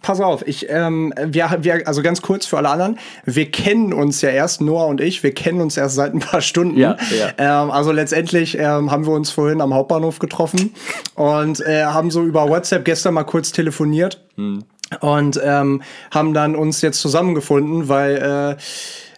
pass 0.02 0.20
auf, 0.20 0.46
ich, 0.46 0.66
ähm, 0.68 1.12
wir, 1.24 1.58
wir, 1.60 1.86
also 1.86 2.02
ganz 2.02 2.22
kurz 2.22 2.46
für 2.46 2.58
alle 2.58 2.70
anderen, 2.70 2.98
wir 3.24 3.50
kennen 3.50 3.92
uns 3.92 4.20
ja 4.22 4.30
erst, 4.30 4.60
Noah 4.60 4.86
und 4.86 5.00
ich, 5.00 5.22
wir 5.22 5.34
kennen 5.34 5.60
uns 5.60 5.76
erst 5.76 5.96
seit 5.96 6.14
ein 6.14 6.20
paar 6.20 6.40
Stunden. 6.40 6.78
Ja, 6.78 6.96
ja. 7.10 7.62
Ähm, 7.62 7.70
also 7.70 7.92
letztendlich 7.92 8.58
ähm, 8.58 8.90
haben 8.90 9.06
wir 9.06 9.12
uns 9.12 9.30
vorhin 9.30 9.60
am 9.60 9.74
Hauptbahnhof 9.74 10.18
getroffen 10.18 10.74
und 11.14 11.60
äh, 11.60 11.84
haben 11.84 12.10
so 12.10 12.22
über 12.22 12.48
WhatsApp 12.48 12.84
gestern 12.84 13.14
mal 13.14 13.24
kurz 13.24 13.52
telefoniert. 13.52 14.20
Hm. 14.36 14.64
Und 15.00 15.40
ähm, 15.42 15.82
haben 16.10 16.34
dann 16.34 16.54
uns 16.54 16.82
jetzt 16.82 17.00
zusammengefunden, 17.00 17.88
weil 17.88 18.16
äh, 18.16 18.62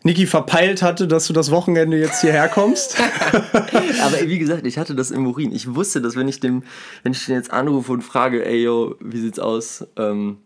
Niki 0.04 0.26
verpeilt 0.26 0.82
hatte, 0.82 1.08
dass 1.08 1.26
du 1.26 1.32
das 1.32 1.50
Wochenende 1.50 1.96
jetzt 1.96 2.20
hierher 2.20 2.48
kommst. 2.48 2.98
Aber 4.02 4.20
wie 4.26 4.38
gesagt, 4.38 4.66
ich 4.66 4.76
hatte 4.76 4.94
das 4.94 5.10
im 5.10 5.26
Urin. 5.26 5.50
Ich 5.50 5.74
wusste, 5.74 6.02
dass 6.02 6.14
wenn 6.14 6.28
ich 6.28 6.40
dem, 6.40 6.62
wenn 7.02 7.12
ich 7.12 7.24
den 7.24 7.36
jetzt 7.36 7.50
anrufe 7.50 7.90
und 7.90 8.02
frage, 8.02 8.44
ey 8.44 8.62
yo, 8.62 8.96
wie 9.00 9.18
sieht's 9.18 9.38
aus? 9.38 9.86
Ähm, 9.96 10.36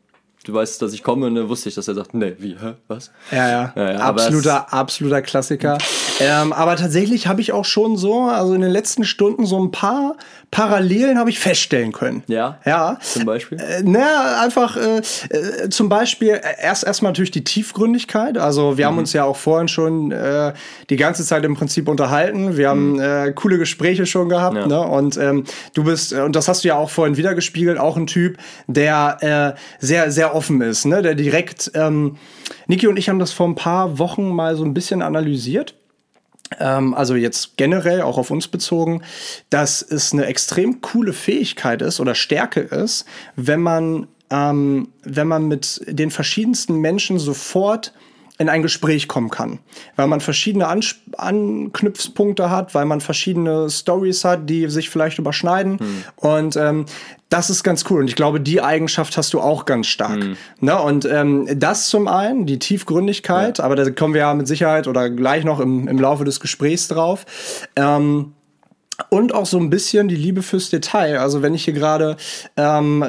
du 0.49 0.55
weißt, 0.55 0.81
dass 0.81 0.95
ich 0.95 1.03
komme 1.03 1.27
und 1.27 1.35
dann 1.35 1.49
wusste 1.51 1.69
ich, 1.69 1.75
dass 1.75 1.89
er 1.89 1.95
sagt, 1.95 2.15
nee, 2.15 2.35
wie, 2.39 2.57
hä, 2.59 2.73
was? 2.89 3.11
Ja, 3.31 3.49
ja, 3.49 3.73
ja, 3.77 3.93
ja 3.93 3.99
absoluter, 3.99 4.73
absoluter 4.73 5.21
Klassiker. 5.21 5.77
ähm, 6.21 6.55
aber 6.55 6.77
tatsächlich 6.77 7.27
habe 7.27 7.43
ich 7.43 7.53
auch 7.53 7.67
schon 7.67 7.99
so, 7.99 8.23
also 8.23 8.55
in 8.55 8.63
den 8.63 8.71
letzten 8.71 9.05
Stunden 9.05 9.45
so 9.45 9.63
ein 9.63 9.71
paar 9.71 10.17
Parallelen 10.51 11.19
habe 11.19 11.29
ich 11.29 11.39
feststellen 11.39 11.93
können. 11.93 12.23
Ja. 12.27 12.59
Ja. 12.65 12.97
Zum 13.03 13.27
Beispiel? 13.27 13.59
Äh, 13.59 13.83
naja, 13.83 14.41
einfach 14.43 14.79
äh, 14.79 15.03
äh, 15.29 15.69
zum 15.69 15.91
Beispiel 15.91 16.31
äh, 16.31 16.41
erst 16.63 16.85
erstmal 16.85 17.13
natürlich 17.13 17.33
die 17.33 17.45
Tiefgründigkeit. 17.45 18.39
Also 18.39 18.79
wir 18.79 18.87
mhm. 18.87 18.89
haben 18.89 18.99
uns 18.99 19.13
ja 19.13 19.25
auch 19.25 19.37
vorhin 19.37 19.69
schon 19.69 20.11
äh, 20.11 20.55
die 20.89 20.97
ganze 20.97 21.27
Zeit 21.27 21.45
im 21.45 21.55
Prinzip 21.55 21.87
unterhalten. 21.87 22.57
Wir 22.57 22.71
haben 22.71 22.93
mhm. 22.93 23.01
äh, 23.01 23.33
coole 23.33 23.59
Gespräche 23.59 24.07
schon 24.07 24.31
gehabt. 24.31 24.57
Ja. 24.57 24.67
Ne? 24.67 24.81
Und 24.81 25.19
ähm, 25.19 25.45
du 25.75 25.85
bist, 25.85 26.15
und 26.15 26.35
das 26.35 26.49
hast 26.49 26.65
du 26.65 26.69
ja 26.69 26.77
auch 26.77 26.89
vorhin 26.89 27.19
wieder 27.19 27.35
gespiegelt, 27.35 27.79
auch 27.79 27.99
ein 27.99 28.07
Typ, 28.07 28.39
der 28.67 29.55
äh, 29.61 29.85
sehr, 29.85 30.11
sehr 30.11 30.35
offen 30.39 30.61
ist, 30.63 30.85
ne? 30.85 31.03
Der 31.03 31.15
direkt, 31.15 31.73
ähm, 31.75 32.17
Niki 32.69 32.87
und 32.87 32.97
ich 32.97 33.09
haben 33.09 33.19
das 33.19 33.33
vor 33.33 33.49
ein 33.49 33.57
paar 33.57 33.99
Wochen 33.99 34.31
mal 34.31 34.57
so 34.57 34.65
ein 34.65 34.73
bisschen 34.73 35.03
analysiert 35.03 35.75
ähm, 36.59 36.95
also 36.95 37.15
jetzt 37.15 37.57
generell 37.57 38.03
auch 38.03 38.19
auf 38.19 38.31
uns 38.31 38.49
bezogen, 38.49 39.03
dass 39.51 39.83
es 39.83 40.13
eine 40.13 40.27
extrem 40.27 40.81
coole 40.81 41.13
Fähigkeit 41.13 41.83
ist 41.83 42.01
oder 42.01 42.15
Stärke 42.15 42.61
ist, 42.61 43.05
wenn 43.37 43.61
man, 43.61 44.07
ähm, 44.31 44.89
wenn 45.03 45.29
man 45.29 45.47
mit 45.47 45.83
den 45.87 46.11
verschiedensten 46.11 46.77
Menschen 46.77 47.19
sofort 47.19 47.93
in 48.39 48.49
ein 48.49 48.63
Gespräch 48.63 49.09
kommen 49.09 49.31
kann, 49.31 49.59
weil 49.97 50.07
man 50.07 50.21
verschiedene 50.21 50.69
An 50.69 50.81
Anknüpfpunkte 51.17 52.51
hat, 52.51 52.75
weil 52.75 52.85
man 52.85 53.01
verschiedene 53.01 53.69
Stories 53.69 54.25
hat, 54.25 54.49
die 54.49 54.69
sich 54.69 54.91
vielleicht 54.91 55.19
überschneiden 55.19 55.79
hm. 55.79 56.05
und 56.17 56.57
ähm, 56.57 56.87
das 57.29 57.51
ist 57.51 57.63
ganz 57.63 57.85
cool 57.91 58.01
und 58.01 58.09
ich 58.09 58.17
glaube, 58.17 58.41
die 58.41 58.63
Eigenschaft 58.63 59.17
hast 59.17 59.35
du 59.35 59.41
auch 59.41 59.67
ganz 59.67 59.87
stark. 59.89 60.23
Hm. 60.23 60.37
Ne? 60.61 60.81
Und 60.81 61.05
ähm, 61.05 61.47
das 61.59 61.89
zum 61.89 62.09
einen, 62.09 62.47
die 62.47 62.59
Tiefgründigkeit, 62.59 63.59
ja. 63.59 63.65
aber 63.65 63.77
da 63.77 63.91
kommen 63.91 64.15
wir 64.15 64.23
ja 64.23 64.35
mit 64.35 64.49
Sicherheit 64.49 64.87
oder 64.89 65.11
gleich 65.11 65.45
noch 65.45 65.61
im, 65.61 65.89
im 65.89 65.99
Laufe 65.99 66.25
des 66.25 66.41
Gesprächs 66.41 66.89
drauf. 66.89 67.27
Ähm, 67.77 68.33
und 69.11 69.33
auch 69.33 69.47
so 69.47 69.59
ein 69.59 69.71
bisschen 69.71 70.09
die 70.09 70.17
Liebe 70.17 70.43
fürs 70.43 70.71
Detail. 70.71 71.19
Also 71.19 71.41
wenn 71.41 71.55
ich 71.55 71.65
hier 71.65 71.73
gerade, 71.73 72.17
ähm, 72.57 73.03
äh, 73.03 73.07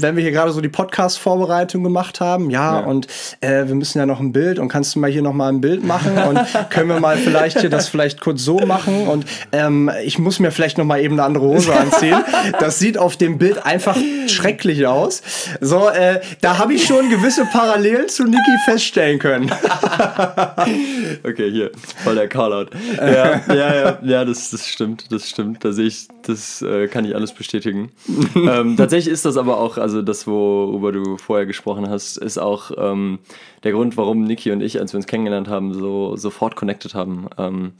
wenn 0.00 0.16
wir 0.16 0.22
hier 0.22 0.32
gerade 0.32 0.50
so 0.50 0.62
die 0.62 0.70
Podcast-Vorbereitung 0.70 1.84
gemacht 1.84 2.20
haben, 2.20 2.50
ja, 2.50 2.80
ja. 2.80 2.86
und 2.86 3.06
äh, 3.40 3.66
wir 3.66 3.74
müssen 3.74 3.98
ja 3.98 4.06
noch 4.06 4.18
ein 4.18 4.32
Bild 4.32 4.58
und 4.58 4.68
kannst 4.68 4.94
du 4.94 4.98
mal 4.98 5.10
hier 5.10 5.22
noch 5.22 5.34
mal 5.34 5.48
ein 5.48 5.60
Bild 5.60 5.84
machen 5.84 6.16
und 6.16 6.40
können 6.70 6.88
wir 6.88 7.00
mal 7.00 7.18
vielleicht 7.18 7.60
hier 7.60 7.68
das 7.68 7.88
vielleicht 7.88 8.20
kurz 8.22 8.42
so 8.42 8.58
machen 8.60 9.06
und 9.06 9.26
ähm, 9.52 9.90
ich 10.04 10.18
muss 10.18 10.40
mir 10.40 10.50
vielleicht 10.50 10.78
noch 10.78 10.86
mal 10.86 11.00
eben 11.00 11.14
eine 11.14 11.24
andere 11.24 11.44
Hose 11.44 11.74
anziehen. 11.74 12.24
Das 12.58 12.78
sieht 12.78 12.96
auf 12.96 13.16
dem 13.16 13.38
Bild 13.38 13.64
einfach 13.64 13.96
schrecklich 14.26 14.86
aus. 14.86 15.22
So, 15.60 15.88
äh, 15.90 16.20
da 16.40 16.58
habe 16.58 16.72
ich 16.74 16.86
schon 16.86 17.10
gewisse 17.10 17.44
Parallelen 17.44 18.08
zu 18.08 18.24
Niki 18.24 18.56
feststellen 18.64 19.18
können. 19.18 19.50
okay, 21.24 21.50
hier, 21.50 21.70
voll 22.02 22.14
der 22.14 22.28
Callout. 22.28 22.70
Ja, 22.96 23.42
ja, 23.48 23.74
ja, 23.74 23.98
ja, 24.02 24.24
das, 24.24 24.50
das 24.50 24.66
stimmt 24.66 24.93
stimmt, 25.00 25.12
das 25.12 25.28
stimmt. 25.28 25.64
Da 25.64 25.72
sehe 25.72 25.86
ich, 25.86 26.08
das 26.22 26.62
äh, 26.62 26.88
kann 26.88 27.04
ich 27.04 27.14
alles 27.14 27.32
bestätigen. 27.32 27.90
ähm, 28.34 28.76
tatsächlich 28.76 29.12
ist 29.12 29.24
das 29.24 29.36
aber 29.36 29.58
auch, 29.58 29.78
also 29.78 30.02
das, 30.02 30.26
worüber 30.26 30.92
du 30.92 31.16
vorher 31.16 31.46
gesprochen 31.46 31.88
hast, 31.88 32.16
ist 32.16 32.38
auch 32.38 32.70
ähm, 32.76 33.18
der 33.62 33.72
Grund, 33.72 33.96
warum 33.96 34.24
Niki 34.24 34.50
und 34.50 34.60
ich, 34.60 34.80
als 34.80 34.92
wir 34.92 34.98
uns 34.98 35.06
kennengelernt 35.06 35.48
haben, 35.48 35.74
so 35.74 36.16
sofort 36.16 36.56
connected 36.56 36.94
haben. 36.94 37.26
Ähm, 37.38 37.72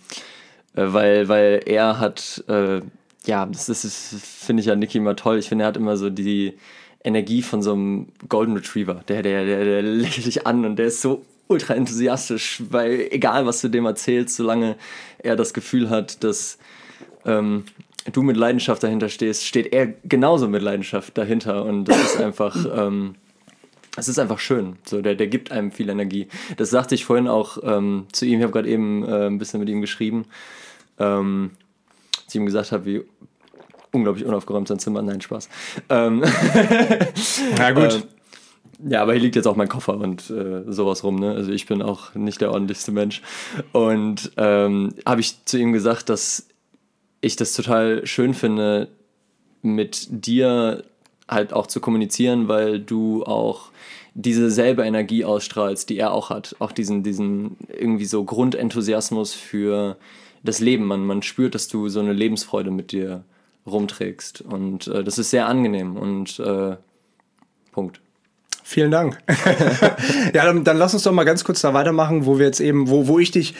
äh, 0.75 0.87
weil, 0.87 1.28
weil 1.28 1.62
er 1.66 1.99
hat, 2.00 2.44
äh, 2.49 2.80
ja, 3.26 3.47
das 3.47 3.68
ist, 3.68 4.16
finde 4.23 4.61
ich 4.61 4.66
ja 4.66 4.76
Niki 4.76 4.99
immer 4.99 5.16
toll. 5.16 5.38
Ich 5.38 5.49
finde, 5.49 5.64
er 5.64 5.68
hat 5.68 5.76
immer 5.76 5.97
so 5.97 6.11
die 6.11 6.54
Energie 7.02 7.42
von 7.42 7.62
so 7.62 7.73
einem 7.73 8.06
Golden 8.28 8.54
Retriever. 8.54 9.02
Der, 9.09 9.23
der, 9.23 9.44
der, 9.44 9.64
der 9.64 9.83
lächelt 9.83 10.26
dich 10.26 10.47
an 10.47 10.64
und 10.64 10.76
der 10.76 10.87
ist 10.87 11.02
so 11.02 11.23
ultra 11.47 11.75
enthusiastisch, 11.75 12.62
weil 12.71 13.09
egal 13.11 13.47
was 13.47 13.61
du 13.61 13.68
dem 13.68 13.85
erzählst, 13.85 14.37
solange 14.37 14.76
er 15.18 15.37
das 15.37 15.54
Gefühl 15.54 15.90
hat, 15.90 16.25
dass 16.25 16.59
ähm, 17.25 17.64
du 18.12 18.23
mit 18.23 18.37
Leidenschaft 18.37 18.83
dahinter 18.83 19.09
stehst, 19.09 19.45
steht 19.47 19.73
er 19.73 19.87
genauso 20.04 20.49
mit 20.49 20.62
Leidenschaft 20.62 21.16
dahinter 21.16 21.64
und 21.64 21.85
das 21.87 22.14
ist 22.14 22.21
einfach, 22.21 22.57
ähm, 22.76 23.14
es 23.97 24.09
ist 24.09 24.19
einfach 24.19 24.38
schön. 24.38 24.76
So, 24.85 25.00
der, 25.00 25.14
der 25.14 25.28
gibt 25.28 25.52
einem 25.52 25.71
viel 25.71 25.88
Energie. 25.88 26.28
Das 26.57 26.71
sagte 26.71 26.95
ich 26.95 27.04
vorhin 27.04 27.28
auch 27.28 27.59
ähm, 27.62 28.07
zu 28.12 28.26
ihm. 28.26 28.38
Ich 28.38 28.43
habe 28.43 28.52
gerade 28.52 28.69
eben 28.69 29.04
äh, 29.04 29.26
ein 29.26 29.38
bisschen 29.38 29.61
mit 29.61 29.69
ihm 29.69 29.81
geschrieben. 29.81 30.26
Ähm, 30.99 31.52
als 32.25 32.35
ich 32.35 32.40
ihm 32.40 32.47
gesagt 32.47 32.73
habe, 32.73 32.85
wie 32.87 33.02
unglaublich 33.93 34.25
unaufgeräumt 34.25 34.69
sein 34.69 34.78
Zimmer. 34.78 35.02
Nein, 35.02 35.21
Spaß. 35.21 35.49
Ähm, 35.88 36.25
Na 37.57 37.71
gut. 37.71 37.95
Ähm, 37.95 38.02
ja, 38.90 39.02
aber 39.02 39.12
hier 39.12 39.23
liegt 39.23 39.37
jetzt 39.37 39.47
auch 39.47 39.57
mein 39.57 39.69
Koffer 39.69 39.97
und 39.97 40.28
äh, 40.31 40.64
sowas 40.66 41.04
rum. 41.04 41.16
Ne? 41.16 41.33
Also 41.33 41.52
ich 41.52 41.66
bin 41.66 41.81
auch 41.81 42.14
nicht 42.14 42.40
der 42.40 42.50
ordentlichste 42.50 42.90
Mensch. 42.90 43.23
Und 43.73 44.33
ähm, 44.37 44.95
habe 45.07 45.21
ich 45.21 45.45
zu 45.45 45.59
ihm 45.59 45.73
gesagt, 45.73 46.09
dass 46.09 46.49
ich 47.25 47.37
das 47.37 47.52
total 47.52 48.07
schön 48.07 48.35
finde, 48.35 48.88
mit 49.62 50.07
dir 50.11 50.85
halt 51.28 51.52
auch 51.52 51.66
zu 51.66 51.81
kommunizieren, 51.81 52.49
weil 52.49 52.78
du 52.78 53.25
auch 53.25 53.71
diese 54.14 54.50
selbe 54.50 54.85
Energie 54.85 55.25
ausstrahlst, 55.25 55.88
die 55.90 55.99
er 55.99 56.12
auch 56.12 56.31
hat. 56.31 56.54
Auch 56.59 56.71
diesen, 56.71 57.02
diesen 57.02 57.57
irgendwie 57.69 58.04
so 58.04 58.25
Grundenthusiasmus 58.25 59.35
für 59.35 59.97
das 60.45 60.61
Leben. 60.61 60.85
Man, 60.85 61.04
man 61.04 61.23
spürt, 61.23 61.54
dass 61.54 61.69
du 61.69 61.88
so 61.88 62.00
eine 62.00 62.12
Lebensfreude 62.12 62.71
mit 62.71 62.93
dir 62.93 63.25
rumträgst. 63.66 64.43
Und 64.43 64.87
äh, 64.87 65.02
das 65.02 65.19
ist 65.19 65.31
sehr 65.31 65.47
angenehm 65.47 65.97
und 65.97 66.38
äh, 66.38 66.76
Punkt. 67.73 68.00
Vielen 68.62 68.90
Dank. 68.90 69.19
ja, 70.33 70.45
dann, 70.45 70.64
dann, 70.64 70.78
lass 70.78 70.95
uns 70.95 71.02
doch 71.02 71.12
mal 71.12 71.25
ganz 71.25 71.45
kurz 71.45 71.61
da 71.61 71.75
weitermachen, 71.75 72.25
wo 72.25 72.38
wir 72.38 72.47
jetzt 72.47 72.61
eben, 72.61 72.88
wo, 72.88 73.09
wo 73.09 73.19
ich 73.19 73.31
dich 73.31 73.54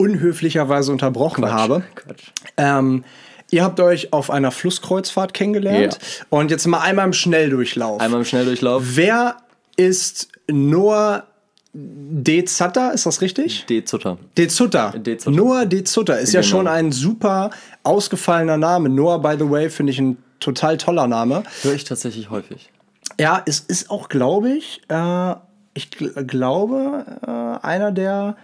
unhöflicherweise 0.00 0.90
unterbrochen 0.90 1.44
Quatsch, 1.44 1.52
habe. 1.52 1.84
Quatsch. 1.94 2.30
Ähm, 2.56 3.04
ihr 3.50 3.62
habt 3.62 3.78
euch 3.80 4.12
auf 4.14 4.30
einer 4.30 4.50
Flusskreuzfahrt 4.50 5.34
kennengelernt 5.34 5.98
ja. 6.00 6.26
und 6.30 6.50
jetzt 6.50 6.66
mal 6.66 6.80
einmal 6.80 7.04
im 7.04 7.12
Schnelldurchlauf. 7.12 8.00
Einmal 8.00 8.20
im 8.20 8.24
Schnelldurchlauf. 8.24 8.82
Wer 8.94 9.36
ist 9.76 10.28
Noah 10.50 11.24
De 11.72 12.44
Zutter, 12.46 12.92
ist 12.94 13.06
das 13.06 13.20
richtig? 13.20 13.66
De 13.66 13.84
Zutter. 13.84 14.18
De 14.36 14.48
Zutter. 14.48 14.92
De 14.96 15.16
Zutter. 15.18 15.36
Noah 15.36 15.66
De 15.66 15.84
Zutter 15.84 16.18
ist 16.18 16.32
genau. 16.32 16.38
ja 16.38 16.42
schon 16.42 16.66
ein 16.66 16.90
super 16.90 17.50
ausgefallener 17.84 18.56
Name. 18.56 18.88
Noah, 18.88 19.20
by 19.20 19.36
the 19.38 19.48
way, 19.48 19.70
finde 19.70 19.92
ich 19.92 20.00
ein 20.00 20.16
total 20.40 20.78
toller 20.78 21.06
Name. 21.06 21.44
Höre 21.62 21.74
ich 21.74 21.84
tatsächlich 21.84 22.30
häufig. 22.30 22.70
Ja, 23.20 23.42
es 23.46 23.60
ist 23.60 23.90
auch, 23.90 24.08
glaube 24.08 24.50
ich, 24.50 24.80
äh, 24.88 25.34
ich 25.74 25.90
gl 25.90 26.24
glaube, 26.24 27.04
äh, 27.24 27.64
einer 27.64 27.92
der 27.92 28.36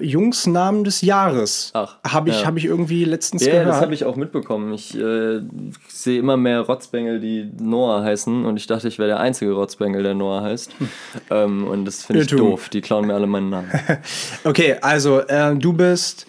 Jungsnamen 0.00 0.84
des 0.84 1.02
Jahres. 1.02 1.72
Habe 1.74 2.30
ich, 2.30 2.40
ja. 2.40 2.46
hab 2.46 2.56
ich 2.56 2.64
irgendwie 2.64 3.04
letztens 3.04 3.44
ja, 3.44 3.52
gehört. 3.52 3.66
Ja, 3.66 3.72
das 3.72 3.80
habe 3.80 3.94
ich 3.94 4.04
auch 4.04 4.16
mitbekommen. 4.16 4.72
Ich 4.72 4.98
äh, 4.98 5.40
sehe 5.88 6.18
immer 6.18 6.36
mehr 6.36 6.60
Rotzbengel, 6.60 7.20
die 7.20 7.50
Noah 7.60 8.02
heißen 8.02 8.44
und 8.44 8.56
ich 8.56 8.66
dachte, 8.66 8.88
ich 8.88 8.98
wäre 8.98 9.08
der 9.08 9.20
einzige 9.20 9.52
Rotzbengel, 9.52 10.02
der 10.02 10.14
Noah 10.14 10.42
heißt. 10.42 10.72
Hm. 10.78 10.88
Ähm, 11.30 11.66
und 11.66 11.84
das 11.84 12.04
finde 12.04 12.22
ich 12.22 12.28
doof. 12.28 12.68
Die 12.68 12.80
klauen 12.80 13.06
mir 13.06 13.14
alle 13.14 13.26
meinen 13.26 13.48
Namen. 13.48 13.70
okay, 14.44 14.76
also 14.80 15.20
äh, 15.20 15.54
du 15.56 15.72
bist. 15.72 16.26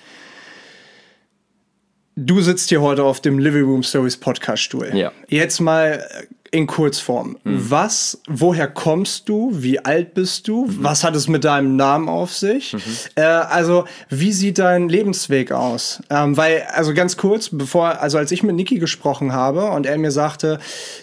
Du 2.16 2.42
sitzt 2.42 2.70
hier 2.70 2.82
heute 2.82 3.04
auf 3.04 3.22
dem 3.22 3.40
Living 3.40 3.64
Room 3.64 3.84
Stories 3.84 4.18
Podcast 4.18 4.64
Stuhl. 4.64 4.92
Ja. 4.94 5.12
Jetzt 5.28 5.60
mal 5.60 6.06
in 6.54 6.68
Kurzform. 6.68 7.38
Mhm. 7.44 7.72
Was, 7.72 8.22
woher 8.28 8.68
kommst 8.68 9.28
du? 9.28 9.50
Wie 9.54 9.84
alt 9.84 10.14
bist 10.14 10.48
du? 10.48 10.66
Mhm. 10.66 10.84
Was 10.84 11.04
hat 11.04 11.16
es 11.16 11.28
mit 11.28 11.44
deinem 11.46 11.76
Namen 11.76 12.08
auf 12.08 12.32
sich? 12.32 12.74
Mhm. 12.74 12.82
Äh, 13.16 13.22
also, 13.24 13.86
wie 14.10 14.32
sieht 14.32 14.60
dein 14.60 14.88
Lebensweg 14.88 15.52
aus? 15.52 16.04
Ähm, 16.12 16.38
weil, 16.38 16.62
also 16.72 16.94
ganz 16.94 17.18
kurz, 17.18 17.50
bevor, 17.52 18.00
also 18.02 18.20
als 18.20 18.32
ich 18.32 18.44
mit 18.44 18.56
Niki 18.56 18.78
gesprochen 18.78 19.34
habe 19.34 19.72
und 19.72 19.88
er 19.88 19.98
mir 19.98 20.12
sagte, 20.12 20.60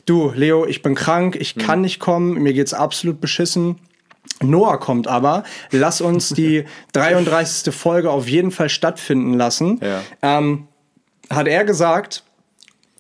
du, 0.07 0.31
Leo, 0.33 0.67
ich 0.67 0.83
bin 0.83 0.95
krank, 0.95 1.35
ich 1.35 1.57
mhm. 1.57 1.63
kann 1.63 1.81
nicht 1.81 1.99
kommen, 1.99 2.35
mir 2.35 2.53
geht's 2.53 2.73
absolut 2.73 3.21
beschissen. 3.21 3.81
Noah 4.41 4.79
kommt 4.79 5.09
aber. 5.09 5.43
Lass 5.73 6.01
uns 6.01 6.29
die 6.29 6.65
33. 6.93 7.75
Folge 7.75 8.13
auf 8.13 8.29
jeden 8.29 8.53
Fall 8.53 8.69
stattfinden 8.69 9.35
lassen. 9.35 9.81
Ja. 9.83 10.03
Ähm, 10.23 10.69
hat 11.29 11.49
er 11.49 11.65
gesagt, 11.65 12.23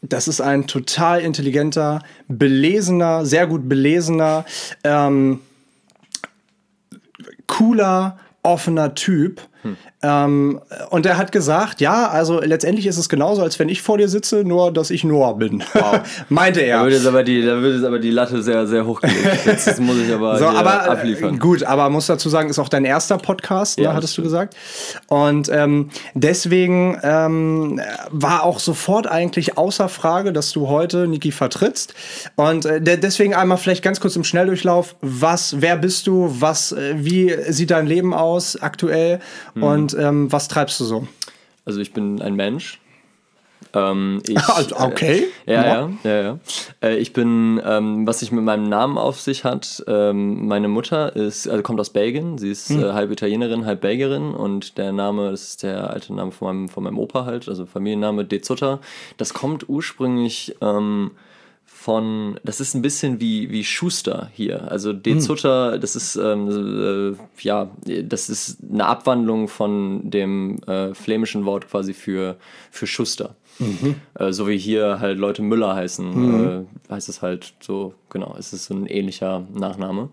das 0.02 0.28
ist 0.28 0.40
ein 0.40 0.66
total 0.66 1.20
intelligenter, 1.20 2.02
belesener, 2.28 3.26
sehr 3.26 3.46
gut 3.46 3.68
belesener, 3.68 4.44
ähm, 4.82 5.40
cooler, 7.46 8.18
offener 8.42 8.94
Typ. 8.94 9.42
Hm. 9.62 9.76
Ähm, 10.02 10.60
und 10.88 11.04
er 11.04 11.18
hat 11.18 11.30
gesagt, 11.30 11.82
ja, 11.82 12.08
also 12.08 12.40
letztendlich 12.40 12.86
ist 12.86 12.96
es 12.96 13.10
genauso, 13.10 13.42
als 13.42 13.58
wenn 13.58 13.68
ich 13.68 13.82
vor 13.82 13.98
dir 13.98 14.08
sitze, 14.08 14.44
nur 14.44 14.72
dass 14.72 14.90
ich 14.90 15.04
Noah 15.04 15.36
bin. 15.36 15.62
Wow. 15.74 16.00
Meinte 16.30 16.60
er. 16.60 16.78
Da 16.78 16.84
wird, 16.84 16.94
jetzt 16.94 17.06
aber 17.06 17.22
die, 17.22 17.44
da 17.44 17.58
jetzt 17.58 17.84
aber 17.84 17.98
die 17.98 18.10
Latte 18.10 18.42
sehr, 18.42 18.66
sehr 18.66 18.86
hochgelegt. 18.86 19.44
Jetzt 19.44 19.78
muss 19.80 19.98
ich 19.98 20.12
aber, 20.12 20.38
so, 20.38 20.46
aber 20.46 20.86
äh, 20.86 20.88
abliefern. 20.88 21.38
Gut, 21.38 21.64
aber 21.64 21.90
muss 21.90 22.06
dazu 22.06 22.30
sagen, 22.30 22.48
ist 22.48 22.58
auch 22.58 22.70
dein 22.70 22.86
erster 22.86 23.18
Podcast, 23.18 23.76
ne, 23.78 23.84
ja, 23.84 23.94
hattest 23.94 24.16
du 24.16 24.22
gesagt. 24.22 24.56
Und 25.08 25.50
ähm, 25.52 25.90
deswegen 26.14 26.98
ähm, 27.02 27.80
war 28.10 28.44
auch 28.44 28.58
sofort 28.58 29.06
eigentlich 29.06 29.58
außer 29.58 29.90
Frage, 29.90 30.32
dass 30.32 30.52
du 30.52 30.68
heute 30.68 31.08
Niki 31.08 31.30
vertrittst. 31.30 31.92
Und 32.36 32.64
äh, 32.64 32.80
deswegen 32.80 33.34
einmal 33.34 33.58
vielleicht 33.58 33.82
ganz 33.82 34.00
kurz 34.00 34.16
im 34.16 34.24
Schnelldurchlauf. 34.24 34.96
Was, 35.02 35.60
wer 35.60 35.76
bist 35.76 36.06
du? 36.06 36.34
Was, 36.38 36.72
äh, 36.72 36.94
wie 36.96 37.34
sieht 37.48 37.70
dein 37.70 37.86
Leben 37.86 38.14
aus 38.14 38.56
aktuell? 38.56 39.20
Mhm. 39.54 39.62
Und 39.62 39.96
ähm, 39.98 40.32
was 40.32 40.48
treibst 40.48 40.78
du 40.80 40.84
so? 40.84 41.08
Also 41.64 41.80
ich 41.80 41.92
bin 41.92 42.20
ein 42.22 42.34
Mensch. 42.34 42.80
Ähm, 43.74 44.22
ich, 44.26 44.38
also, 44.38 44.76
okay. 44.76 45.26
Äh, 45.46 45.54
ja, 45.54 45.64
ja, 45.64 45.90
ja, 46.04 46.22
ja. 46.22 46.38
Äh, 46.82 46.96
ich 46.96 47.12
bin, 47.12 47.60
ähm, 47.64 48.06
was 48.06 48.20
sich 48.20 48.32
mit 48.32 48.44
meinem 48.44 48.68
Namen 48.68 48.98
auf 48.98 49.20
sich 49.20 49.44
hat, 49.44 49.84
ähm, 49.86 50.46
meine 50.46 50.68
Mutter 50.68 51.14
ist, 51.14 51.48
also 51.48 51.62
kommt 51.62 51.80
aus 51.80 51.90
Belgien. 51.90 52.38
Sie 52.38 52.50
ist 52.50 52.70
hm. 52.70 52.82
äh, 52.82 52.92
halb 52.92 53.10
Italienerin, 53.10 53.66
halb 53.66 53.80
Belgierin 53.80 54.34
und 54.34 54.78
der 54.78 54.92
Name, 54.92 55.30
das 55.30 55.42
ist 55.42 55.62
der 55.62 55.90
alte 55.90 56.14
Name 56.14 56.32
von 56.32 56.48
meinem, 56.48 56.68
von 56.68 56.84
meinem 56.84 56.98
Opa 56.98 57.24
halt, 57.24 57.48
also 57.48 57.66
Familienname 57.66 58.24
De 58.24 58.40
Zutter. 58.40 58.80
Das 59.16 59.34
kommt 59.34 59.68
ursprünglich 59.68 60.56
ähm, 60.60 61.12
von, 61.80 62.38
das 62.44 62.60
ist 62.60 62.74
ein 62.74 62.82
bisschen 62.82 63.20
wie, 63.20 63.50
wie 63.50 63.64
Schuster 63.64 64.28
hier. 64.34 64.70
Also 64.70 64.92
Dezutter, 64.92 65.72
hm. 65.72 65.80
das 65.80 65.96
ist 65.96 66.14
ähm, 66.14 67.16
äh, 67.16 67.42
ja, 67.42 67.70
das 68.02 68.28
ist 68.28 68.58
eine 68.70 68.84
Abwandlung 68.84 69.48
von 69.48 70.10
dem 70.10 70.62
äh, 70.64 70.92
flämischen 70.92 71.46
Wort 71.46 71.70
quasi 71.70 71.94
für, 71.94 72.36
für 72.70 72.86
Schuster. 72.86 73.34
Mhm. 73.58 73.94
Äh, 74.12 74.30
so 74.30 74.46
wie 74.46 74.58
hier 74.58 75.00
halt 75.00 75.18
Leute 75.18 75.40
Müller 75.40 75.74
heißen, 75.74 76.10
mhm. 76.10 76.66
äh, 76.90 76.92
heißt 76.92 77.08
es 77.08 77.22
halt 77.22 77.54
so, 77.60 77.94
genau, 78.10 78.36
es 78.38 78.52
ist 78.52 78.66
so 78.66 78.74
ein 78.74 78.84
ähnlicher 78.84 79.46
Nachname. 79.50 80.10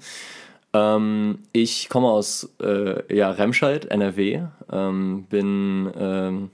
Ähm, 0.72 1.40
ich 1.52 1.90
komme 1.90 2.08
aus 2.08 2.50
äh, 2.62 3.14
ja, 3.14 3.30
Remscheid, 3.32 3.84
NRW, 3.84 4.44
ähm, 4.72 5.26
bin 5.30 5.92
ähm, 6.00 6.50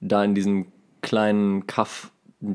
da 0.00 0.24
in 0.24 0.34
diesem 0.34 0.66
kleinen 1.02 1.68
Kaff 1.68 2.10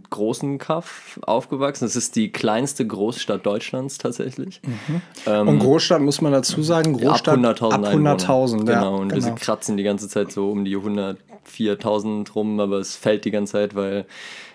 großen 0.10 0.58
Kaff 0.58 1.20
aufgewachsen. 1.24 1.86
Es 1.86 1.96
ist 1.96 2.16
die 2.16 2.32
kleinste 2.32 2.88
Großstadt 2.88 3.46
Deutschlands 3.46 3.98
tatsächlich. 3.98 4.62
Mhm. 4.64 5.02
Ähm, 5.28 5.48
und 5.48 5.60
Großstadt 5.60 6.02
muss 6.02 6.22
man 6.22 6.32
dazu 6.32 6.64
sagen, 6.64 6.98
Großstadt 6.98 7.38
ab 7.38 7.58
100.000 7.58 7.72
ab 7.72 7.86
100.000. 7.86 8.58
Genau, 8.60 8.72
ja, 8.72 8.88
und 8.88 9.10
genau. 9.10 9.26
wir 9.26 9.36
kratzen 9.36 9.78
die 9.78 9.84
ganze 9.84 10.10
Zeit 10.10 10.32
so 10.32 10.50
um 10.50 10.66
die 10.66 10.76
104.000 10.76 12.34
rum, 12.34 12.60
aber 12.60 12.80
es 12.80 12.96
fällt 12.96 13.26
die 13.26 13.32
ganze 13.32 13.54
Zeit, 13.54 13.76
weil 13.76 14.06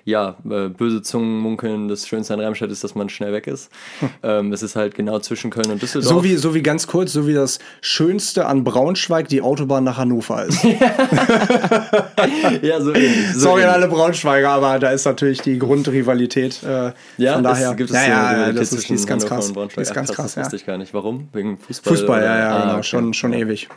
ja, 0.05 0.37
äh, 0.49 0.69
böse 0.69 1.03
Zungen 1.03 1.39
munkeln, 1.39 1.89
das 1.89 2.07
Schönste 2.09 2.35
an 2.35 2.41
Remscheid 2.41 2.71
ist, 2.71 2.83
dass 2.85 2.95
man 2.95 3.09
schnell 3.09 3.33
weg 3.33 3.47
ist. 3.47 3.71
Hm. 4.01 4.09
Ähm, 4.23 4.53
es 4.53 4.63
ist 4.63 4.77
halt 4.77 4.95
genau 4.95 5.19
zwischen 5.19 5.51
Köln 5.51 5.71
und 5.71 5.83
Düsseldorf. 5.83 6.13
So 6.13 6.25
wie, 6.25 6.37
so 6.37 6.55
wie 6.55 6.63
ganz 6.63 6.87
kurz, 6.87 7.13
so 7.13 7.27
wie 7.27 7.35
das 7.35 7.59
Schönste 7.81 8.47
an 8.47 8.65
Braunschweig 8.65 9.29
die 9.29 9.43
Autobahn 9.43 9.85
nach 9.85 9.99
Hannover 9.99 10.45
ist. 10.47 10.63
ja, 12.63 12.81
so 12.81 12.95
ähnlich. 12.95 13.33
So 13.35 13.41
Sorry 13.41 13.65
an 13.65 13.71
alle 13.71 13.89
Braunschweiger, 13.89 14.51
aber 14.51 14.79
da 14.79 14.91
ist 14.91 15.05
natürlich 15.05 15.43
die 15.43 15.59
Grundrivalität. 15.59 16.63
Äh, 16.63 16.93
ja, 17.19 17.35
von 17.35 17.43
daher. 17.45 17.71
Es 17.71 17.77
gibt 17.77 17.91
es 17.91 17.97
ja, 17.97 18.07
ja, 18.07 18.47
ja 18.47 18.53
das 18.53 18.73
ist, 18.73 18.89
die 18.89 18.95
ist 18.95 19.07
ganz 19.07 19.27
krass. 19.27 19.53
Die 19.53 19.81
ist 19.81 19.95
ganz 19.95 20.13
krass, 20.13 20.35
das 20.35 20.45
wusste 20.45 20.57
ich 20.57 20.67
gar 20.67 20.79
nicht. 20.79 20.95
Warum? 20.95 21.29
Wegen 21.33 21.59
Fußball? 21.59 21.97
Fußball, 21.97 22.23
ja, 22.23 22.39
ja, 22.39 22.51
ah, 22.51 22.61
genau. 22.61 22.73
Okay. 22.75 22.83
Schon, 22.85 23.15
schon 23.15 23.33
ewig. 23.33 23.69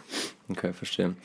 Okay, 0.49 0.73
verstehe. 0.73 1.15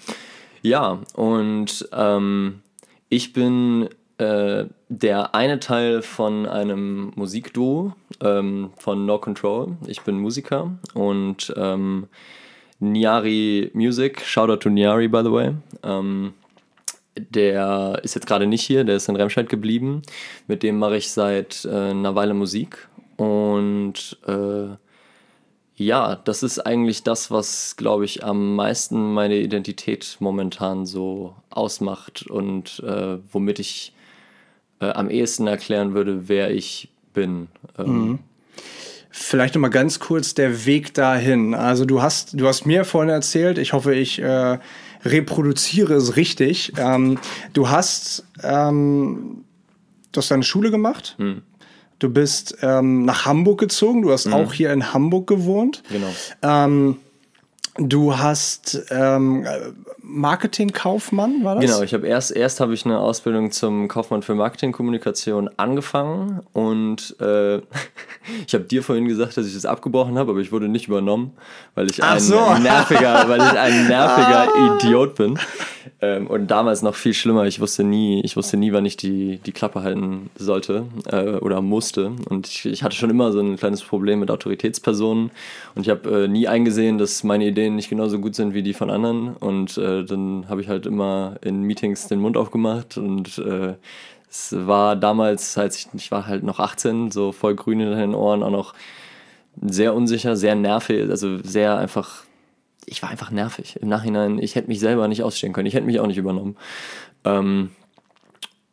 Ja, 0.62 0.98
und 1.14 1.88
ähm, 1.92 2.60
ich 3.08 3.32
bin 3.32 3.88
äh, 4.18 4.64
der 4.88 5.34
eine 5.34 5.60
Teil 5.60 6.02
von 6.02 6.46
einem 6.46 7.12
Musikduo 7.14 7.94
ähm, 8.20 8.70
von 8.76 9.06
No 9.06 9.18
Control. 9.18 9.76
Ich 9.86 10.02
bin 10.02 10.18
Musiker 10.18 10.76
und 10.94 11.52
ähm, 11.56 12.08
Niari 12.80 13.70
Music, 13.74 14.20
Shoutout 14.22 14.58
to 14.58 14.70
Niari 14.70 15.08
by 15.08 15.22
the 15.24 15.32
way. 15.32 15.54
Ähm, 15.82 16.34
der 17.16 18.00
ist 18.02 18.14
jetzt 18.14 18.26
gerade 18.26 18.46
nicht 18.46 18.62
hier, 18.62 18.84
der 18.84 18.96
ist 18.96 19.08
in 19.08 19.16
Remscheid 19.16 19.48
geblieben. 19.48 20.02
Mit 20.46 20.62
dem 20.62 20.78
mache 20.78 20.96
ich 20.96 21.10
seit 21.10 21.64
äh, 21.64 21.90
einer 21.90 22.14
Weile 22.14 22.34
Musik 22.34 22.88
und 23.16 24.18
äh, 24.26 24.76
ja, 25.76 26.16
das 26.16 26.42
ist 26.42 26.58
eigentlich 26.58 27.04
das, 27.04 27.30
was, 27.30 27.76
glaube 27.76 28.04
ich, 28.04 28.24
am 28.24 28.56
meisten 28.56 29.14
meine 29.14 29.36
Identität 29.36 30.16
momentan 30.18 30.86
so 30.86 31.36
ausmacht 31.50 32.26
und 32.28 32.80
äh, 32.80 33.18
womit 33.30 33.60
ich 33.60 33.92
äh, 34.80 34.90
am 34.90 35.10
ehesten 35.10 35.46
erklären 35.46 35.94
würde, 35.94 36.28
wer 36.28 36.50
ich 36.50 36.90
bin. 37.12 37.48
Ähm, 37.78 37.86
mhm. 37.86 38.18
Vielleicht 39.10 39.54
noch 39.54 39.60
mal 39.60 39.68
ganz 39.68 39.98
kurz 39.98 40.34
der 40.34 40.66
Weg 40.66 40.94
dahin. 40.94 41.54
Also 41.54 41.84
du 41.84 42.02
hast, 42.02 42.38
du 42.38 42.46
hast 42.46 42.66
mir 42.66 42.84
vorhin 42.84 43.10
erzählt, 43.10 43.58
ich 43.58 43.72
hoffe, 43.72 43.94
ich 43.94 44.20
äh, 44.20 44.58
reproduziere 45.04 45.94
es 45.94 46.16
richtig. 46.16 46.72
Ähm, 46.76 47.18
du 47.52 47.68
hast, 47.68 48.26
ähm, 48.42 49.44
du 50.12 50.18
hast 50.18 50.30
deine 50.30 50.42
Schule 50.42 50.70
gemacht. 50.70 51.16
Mhm. 51.18 51.42
Du 51.98 52.10
bist 52.10 52.58
ähm, 52.62 53.04
nach 53.04 53.26
Hamburg 53.26 53.58
gezogen. 53.58 54.02
Du 54.02 54.12
hast 54.12 54.26
mhm. 54.26 54.34
auch 54.34 54.52
hier 54.52 54.72
in 54.72 54.92
Hamburg 54.92 55.26
gewohnt. 55.26 55.82
Genau. 55.90 56.14
Du 57.80 58.18
hast 58.18 58.86
ähm, 58.90 59.46
Marketingkaufmann, 60.02 61.44
war 61.44 61.54
das? 61.54 61.64
Genau, 61.64 61.82
ich 61.82 61.94
habe 61.94 62.08
erst, 62.08 62.34
erst 62.34 62.58
habe 62.58 62.74
ich 62.74 62.84
eine 62.84 62.98
Ausbildung 62.98 63.52
zum 63.52 63.86
Kaufmann 63.86 64.22
für 64.22 64.34
Marketingkommunikation 64.34 65.48
angefangen 65.56 66.40
und 66.52 67.14
äh, 67.20 67.58
ich 68.46 68.52
habe 68.54 68.64
dir 68.64 68.82
vorhin 68.82 69.06
gesagt, 69.06 69.36
dass 69.36 69.46
ich 69.46 69.54
das 69.54 69.64
abgebrochen 69.64 70.18
habe, 70.18 70.32
aber 70.32 70.40
ich 70.40 70.50
wurde 70.50 70.66
nicht 70.66 70.88
übernommen, 70.88 71.32
weil 71.76 71.88
ich 71.88 72.02
ein 72.02 72.18
so. 72.18 72.54
nerviger, 72.54 73.28
weil 73.28 73.42
ich 73.42 73.58
ein 73.58 73.86
nerviger 73.88 74.52
ah. 74.52 74.76
Idiot 74.76 75.14
bin. 75.14 75.38
Ähm, 76.00 76.26
und 76.26 76.48
damals 76.48 76.82
noch 76.82 76.94
viel 76.94 77.14
schlimmer, 77.14 77.44
ich 77.46 77.60
wusste 77.60 77.84
nie, 77.84 78.20
ich 78.22 78.36
wusste 78.36 78.56
nie, 78.56 78.72
wann 78.72 78.86
ich 78.86 78.96
die, 78.96 79.38
die 79.38 79.52
Klappe 79.52 79.82
halten 79.82 80.30
sollte 80.36 80.86
äh, 81.10 81.36
oder 81.36 81.60
musste. 81.60 82.12
Und 82.28 82.46
ich, 82.46 82.66
ich, 82.66 82.82
hatte 82.82 82.96
schon 82.96 83.10
immer 83.10 83.32
so 83.32 83.40
ein 83.40 83.56
kleines 83.56 83.82
Problem 83.82 84.20
mit 84.20 84.30
Autoritätspersonen 84.30 85.30
und 85.74 85.82
ich 85.82 85.90
habe 85.90 86.24
äh, 86.24 86.28
nie 86.28 86.48
eingesehen, 86.48 86.98
dass 86.98 87.24
meine 87.24 87.46
Ideen 87.46 87.76
nicht 87.76 87.90
genauso 87.90 88.18
gut 88.18 88.34
sind 88.34 88.54
wie 88.54 88.62
die 88.62 88.74
von 88.74 88.90
anderen. 88.90 89.36
Und 89.36 89.78
äh, 89.78 90.04
dann 90.04 90.48
habe 90.48 90.60
ich 90.60 90.68
halt 90.68 90.86
immer 90.86 91.36
in 91.42 91.62
Meetings 91.62 92.08
den 92.08 92.20
Mund 92.20 92.36
aufgemacht 92.36 92.96
und 92.96 93.38
äh, 93.38 93.74
es 94.30 94.54
war 94.54 94.94
damals, 94.94 95.56
als 95.56 95.76
ich, 95.76 95.88
ich 95.94 96.10
war 96.10 96.26
halt 96.26 96.42
noch 96.42 96.60
18, 96.60 97.10
so 97.10 97.32
voll 97.32 97.54
grün 97.54 97.80
in 97.80 97.90
den 97.90 98.14
Ohren, 98.14 98.42
auch 98.42 98.50
noch 98.50 98.74
sehr 99.60 99.94
unsicher, 99.94 100.36
sehr 100.36 100.54
nervig, 100.54 101.08
also 101.10 101.38
sehr 101.42 101.78
einfach 101.78 102.24
ich 102.90 103.02
war 103.02 103.10
einfach 103.10 103.30
nervig. 103.30 103.78
Im 103.80 103.88
Nachhinein, 103.88 104.38
ich 104.38 104.54
hätte 104.54 104.68
mich 104.68 104.80
selber 104.80 105.08
nicht 105.08 105.22
ausstehen 105.22 105.52
können. 105.52 105.66
Ich 105.66 105.74
hätte 105.74 105.84
mich 105.86 106.00
auch 106.00 106.06
nicht 106.06 106.18
übernommen. 106.18 106.56
Ähm, 107.24 107.70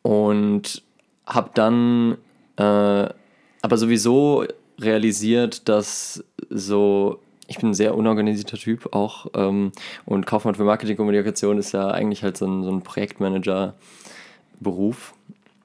und 0.01 0.83
habe 1.25 1.49
dann 1.53 2.17
äh, 2.57 3.09
aber 3.61 3.77
sowieso 3.77 4.45
realisiert, 4.79 5.67
dass 5.67 6.23
so, 6.49 7.19
ich 7.47 7.57
bin 7.57 7.69
ein 7.69 7.73
sehr 7.73 7.95
unorganisierter 7.95 8.57
Typ 8.57 8.93
auch 8.93 9.25
ähm, 9.33 9.71
und 10.05 10.27
Kaufmann 10.27 10.55
für 10.55 10.63
Marketingkommunikation 10.63 11.57
ist 11.57 11.71
ja 11.71 11.89
eigentlich 11.89 12.23
halt 12.23 12.37
so 12.37 12.45
ein, 12.45 12.63
so 12.63 12.71
ein 12.71 12.83
Projektmanager-Beruf. 12.83 15.13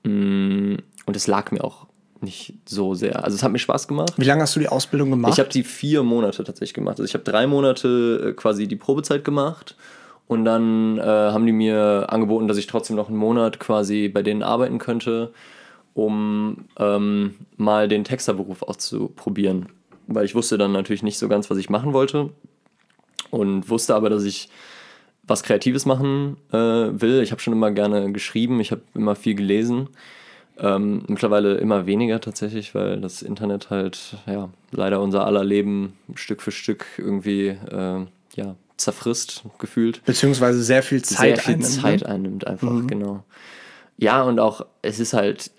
Mm, 0.04 0.76
und 1.06 1.16
es 1.16 1.26
lag 1.26 1.52
mir 1.52 1.62
auch 1.62 1.86
nicht 2.22 2.54
so 2.66 2.94
sehr. 2.94 3.24
Also 3.24 3.34
es 3.36 3.42
hat 3.42 3.52
mir 3.52 3.58
Spaß 3.58 3.88
gemacht. 3.88 4.14
Wie 4.16 4.24
lange 4.24 4.42
hast 4.42 4.56
du 4.56 4.60
die 4.60 4.68
Ausbildung 4.68 5.10
gemacht? 5.10 5.32
Ich 5.32 5.38
habe 5.38 5.48
die 5.48 5.62
vier 5.62 6.02
Monate 6.02 6.44
tatsächlich 6.44 6.74
gemacht. 6.74 6.92
Also 6.92 7.04
ich 7.04 7.14
habe 7.14 7.24
drei 7.24 7.46
Monate 7.46 8.30
äh, 8.30 8.32
quasi 8.32 8.68
die 8.68 8.76
Probezeit 8.76 9.24
gemacht 9.24 9.76
und 10.26 10.44
dann 10.44 10.98
äh, 10.98 11.02
haben 11.02 11.46
die 11.46 11.52
mir 11.52 12.06
angeboten, 12.08 12.48
dass 12.48 12.56
ich 12.56 12.66
trotzdem 12.66 12.96
noch 12.96 13.08
einen 13.08 13.16
Monat 13.16 13.58
quasi 13.58 14.08
bei 14.08 14.22
denen 14.22 14.42
arbeiten 14.42 14.78
könnte, 14.78 15.32
um 15.94 16.66
ähm, 16.78 17.34
mal 17.56 17.88
den 17.88 18.04
Texterberuf 18.04 18.62
auszuprobieren. 18.62 19.66
Weil 20.06 20.24
ich 20.24 20.34
wusste 20.34 20.58
dann 20.58 20.72
natürlich 20.72 21.02
nicht 21.02 21.18
so 21.18 21.28
ganz, 21.28 21.50
was 21.50 21.58
ich 21.58 21.70
machen 21.70 21.92
wollte 21.92 22.30
und 23.30 23.68
wusste 23.68 23.94
aber, 23.94 24.10
dass 24.10 24.24
ich 24.24 24.48
was 25.22 25.42
Kreatives 25.42 25.86
machen 25.86 26.36
äh, 26.52 26.56
will. 26.56 27.22
Ich 27.22 27.30
habe 27.30 27.40
schon 27.40 27.52
immer 27.52 27.70
gerne 27.70 28.10
geschrieben, 28.12 28.60
ich 28.60 28.72
habe 28.72 28.82
immer 28.94 29.14
viel 29.14 29.34
gelesen 29.34 29.88
ähm, 30.60 31.04
mittlerweile 31.08 31.54
immer 31.54 31.86
weniger 31.86 32.20
tatsächlich, 32.20 32.74
weil 32.74 33.00
das 33.00 33.22
Internet 33.22 33.70
halt 33.70 34.16
ja 34.26 34.50
leider 34.70 35.00
unser 35.00 35.24
aller 35.24 35.44
Leben 35.44 35.96
Stück 36.14 36.42
für 36.42 36.52
Stück 36.52 36.86
irgendwie 36.98 37.48
äh, 37.48 38.06
ja, 38.34 38.56
zerfrisst, 38.76 39.44
gefühlt. 39.58 40.04
Beziehungsweise 40.04 40.62
sehr 40.62 40.82
viel 40.82 41.02
Zeit 41.02 41.18
sehr 41.18 41.36
viel 41.36 41.54
einnimmt. 41.54 41.76
Ne? 41.76 41.82
Zeit 41.82 42.06
einnimmt 42.06 42.46
einfach, 42.46 42.70
mhm. 42.70 42.86
genau. 42.88 43.24
Ja, 43.96 44.22
und 44.22 44.38
auch, 44.38 44.64
es 44.82 44.98
ist 44.98 45.12
halt 45.12 45.50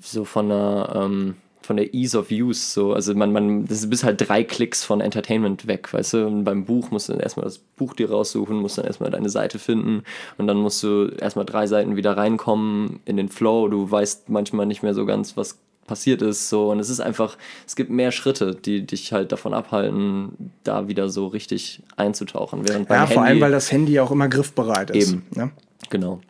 so 0.00 0.24
von 0.24 0.46
einer, 0.46 0.92
ähm, 0.94 1.36
von 1.70 1.76
der 1.76 1.94
Ease 1.94 2.18
of 2.18 2.32
Use. 2.32 2.72
So. 2.72 2.94
Also 2.94 3.14
man, 3.14 3.32
man, 3.32 3.64
das 3.64 3.78
ist 3.78 3.90
bis 3.90 4.02
halt 4.02 4.28
drei 4.28 4.42
Klicks 4.42 4.82
von 4.82 5.00
Entertainment 5.00 5.68
weg, 5.68 5.94
weißt 5.94 6.14
du? 6.14 6.26
Und 6.26 6.42
beim 6.42 6.64
Buch 6.64 6.90
musst 6.90 7.08
du 7.08 7.12
dann 7.12 7.20
erstmal 7.20 7.44
das 7.44 7.58
Buch 7.58 7.94
dir 7.94 8.10
raussuchen, 8.10 8.56
musst 8.56 8.76
dann 8.76 8.86
erstmal 8.86 9.12
deine 9.12 9.28
Seite 9.28 9.60
finden 9.60 10.02
und 10.36 10.48
dann 10.48 10.56
musst 10.56 10.82
du 10.82 11.12
erstmal 11.16 11.44
drei 11.44 11.68
Seiten 11.68 11.94
wieder 11.94 12.16
reinkommen 12.16 12.98
in 13.04 13.16
den 13.16 13.28
Flow. 13.28 13.68
Du 13.68 13.88
weißt 13.88 14.30
manchmal 14.30 14.66
nicht 14.66 14.82
mehr 14.82 14.94
so 14.94 15.06
ganz, 15.06 15.36
was 15.36 15.58
passiert 15.86 16.22
ist. 16.22 16.48
So. 16.48 16.72
Und 16.72 16.80
es 16.80 16.90
ist 16.90 16.98
einfach, 16.98 17.38
es 17.68 17.76
gibt 17.76 17.90
mehr 17.90 18.10
Schritte, 18.10 18.56
die 18.56 18.84
dich 18.84 19.12
halt 19.12 19.30
davon 19.30 19.54
abhalten, 19.54 20.50
da 20.64 20.88
wieder 20.88 21.08
so 21.08 21.28
richtig 21.28 21.84
einzutauchen. 21.96 22.68
Während 22.68 22.90
ja, 22.90 23.06
vor 23.06 23.18
Handy 23.18 23.28
allem, 23.28 23.40
weil 23.42 23.52
das 23.52 23.70
Handy 23.70 24.00
auch 24.00 24.10
immer 24.10 24.26
griffbereit 24.26 24.90
ist. 24.90 25.12
Eben. 25.12 25.22
Ne? 25.36 25.52
Genau. 25.88 26.20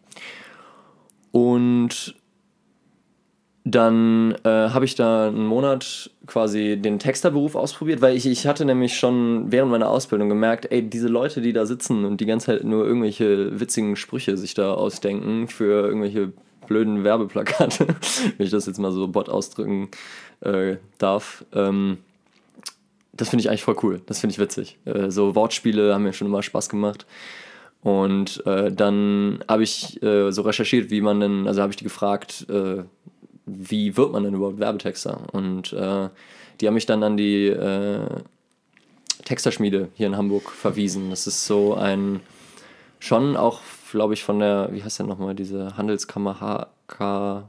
Und 1.33 2.15
dann 3.65 4.35
äh, 4.45 4.49
habe 4.49 4.85
ich 4.87 4.95
da 4.95 5.29
einen 5.29 5.47
Monat 5.47 6.11
quasi 6.27 6.79
den 6.81 6.99
Texterberuf 6.99 7.55
ausprobiert, 7.55 8.01
weil 8.01 8.17
ich, 8.17 8.27
ich 8.27 8.47
hatte 8.47 8.65
nämlich 8.65 8.97
schon 8.97 9.53
während 9.53 9.71
meiner 9.71 9.91
Ausbildung 9.91 10.29
gemerkt, 10.29 10.71
ey, 10.71 10.83
diese 10.83 11.09
Leute, 11.09 11.41
die 11.43 11.53
da 11.53 11.67
sitzen 11.67 12.05
und 12.05 12.21
die 12.21 12.27
ganze 12.27 12.47
Zeit 12.47 12.65
nur 12.65 12.87
irgendwelche 12.87 13.61
witzigen 13.61 13.97
Sprüche 13.97 14.37
sich 14.37 14.55
da 14.55 14.73
ausdenken 14.73 15.49
für 15.49 15.87
irgendwelche 15.87 16.33
blöden 16.67 17.05
Werbeplakate, 17.05 17.87
wenn 18.37 18.47
ich 18.47 18.53
das 18.53 18.67
jetzt 18.67 18.79
mal 18.79 18.93
so 18.93 19.09
bot 19.09 19.29
ausdrücken 19.29 19.91
äh, 20.41 20.77
darf, 20.99 21.45
ähm, 21.53 21.99
das 23.13 23.29
finde 23.29 23.43
ich 23.43 23.51
eigentlich 23.51 23.65
voll 23.65 23.77
cool. 23.83 24.01
Das 24.07 24.21
finde 24.21 24.33
ich 24.33 24.39
witzig. 24.39 24.79
Äh, 24.87 25.11
so 25.11 25.35
Wortspiele 25.35 25.93
haben 25.93 26.05
mir 26.05 26.15
schon 26.15 26.29
immer 26.29 26.43
Spaß 26.43 26.71
gemacht. 26.71 27.07
Und 27.83 28.45
äh, 28.47 28.73
dann 28.73 29.45
habe 29.49 29.63
ich 29.63 30.03
äh, 30.03 30.31
so 30.31 30.43
recherchiert, 30.43 30.91
wie 30.91 31.01
man 31.01 31.21
denn, 31.21 31.47
also 31.47 31.61
habe 31.61 31.71
ich 31.71 31.77
die 31.77 31.85
gefragt, 31.85 32.47
äh, 32.49 32.85
wie 33.59 33.97
wird 33.97 34.13
man 34.13 34.25
denn 34.25 34.35
überhaupt 34.35 34.59
Werbetexter? 34.59 35.21
Und 35.33 35.73
äh, 35.73 36.09
die 36.61 36.67
haben 36.67 36.75
mich 36.75 36.87
dann 36.87 37.03
an 37.03 37.17
die 37.17 37.47
äh, 37.47 38.07
Texterschmiede 39.25 39.89
hier 39.95 40.07
in 40.07 40.17
Hamburg 40.17 40.51
verwiesen. 40.51 41.11
Das 41.11 41.27
ist 41.27 41.47
so 41.47 41.75
ein, 41.75 42.21
schon 42.99 43.37
auch, 43.37 43.61
glaube 43.91 44.15
ich, 44.15 44.23
von 44.23 44.39
der, 44.39 44.69
wie 44.73 44.83
heißt 44.83 44.99
denn 44.99 45.07
nochmal, 45.07 45.35
diese 45.35 45.77
Handelskammer 45.77 46.41
HK, 46.41 47.45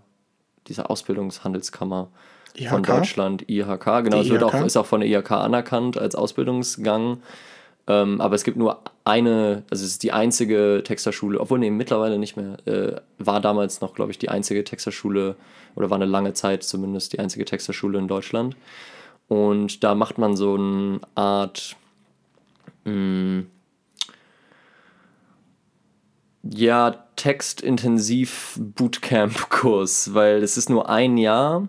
diese 0.67 0.89
Ausbildungshandelskammer 0.89 2.09
IHK? 2.55 2.69
von 2.69 2.83
Deutschland, 2.83 3.49
IHK, 3.49 4.03
genau, 4.03 4.21
es 4.21 4.29
wird 4.29 4.43
auch, 4.43 4.53
ist 4.65 4.77
auch 4.77 4.85
von 4.85 5.01
der 5.01 5.09
IHK 5.09 5.31
anerkannt 5.31 5.97
als 5.97 6.15
Ausbildungsgang. 6.15 7.21
Ähm, 7.91 8.21
aber 8.21 8.35
es 8.35 8.43
gibt 8.43 8.57
nur 8.57 8.79
eine, 9.03 9.63
also 9.69 9.83
es 9.83 9.91
ist 9.91 10.03
die 10.03 10.13
einzige 10.13 10.81
Texterschule, 10.85 11.39
obwohl 11.39 11.59
nee, 11.59 11.69
mittlerweile 11.69 12.17
nicht 12.17 12.37
mehr, 12.37 12.55
äh, 12.65 13.01
war 13.17 13.41
damals 13.41 13.81
noch, 13.81 13.93
glaube 13.95 14.11
ich, 14.11 14.17
die 14.19 14.29
einzige 14.29 14.63
Texterschule 14.63 15.35
oder 15.75 15.89
war 15.89 15.97
eine 15.97 16.05
lange 16.05 16.33
Zeit 16.33 16.63
zumindest 16.63 17.11
die 17.13 17.19
einzige 17.19 17.43
Texterschule 17.43 17.99
in 17.99 18.07
Deutschland. 18.07 18.55
Und 19.27 19.83
da 19.83 19.95
macht 19.95 20.17
man 20.17 20.37
so 20.37 20.55
eine 20.55 20.99
Art, 21.15 21.75
mh, 22.85 22.91
hm, 22.91 23.47
ja, 26.43 27.05
textintensiv 27.17 28.57
Bootcamp-Kurs, 28.59 30.13
weil 30.13 30.41
es 30.41 30.57
ist 30.57 30.69
nur 30.69 30.89
ein 30.89 31.17
Jahr 31.17 31.67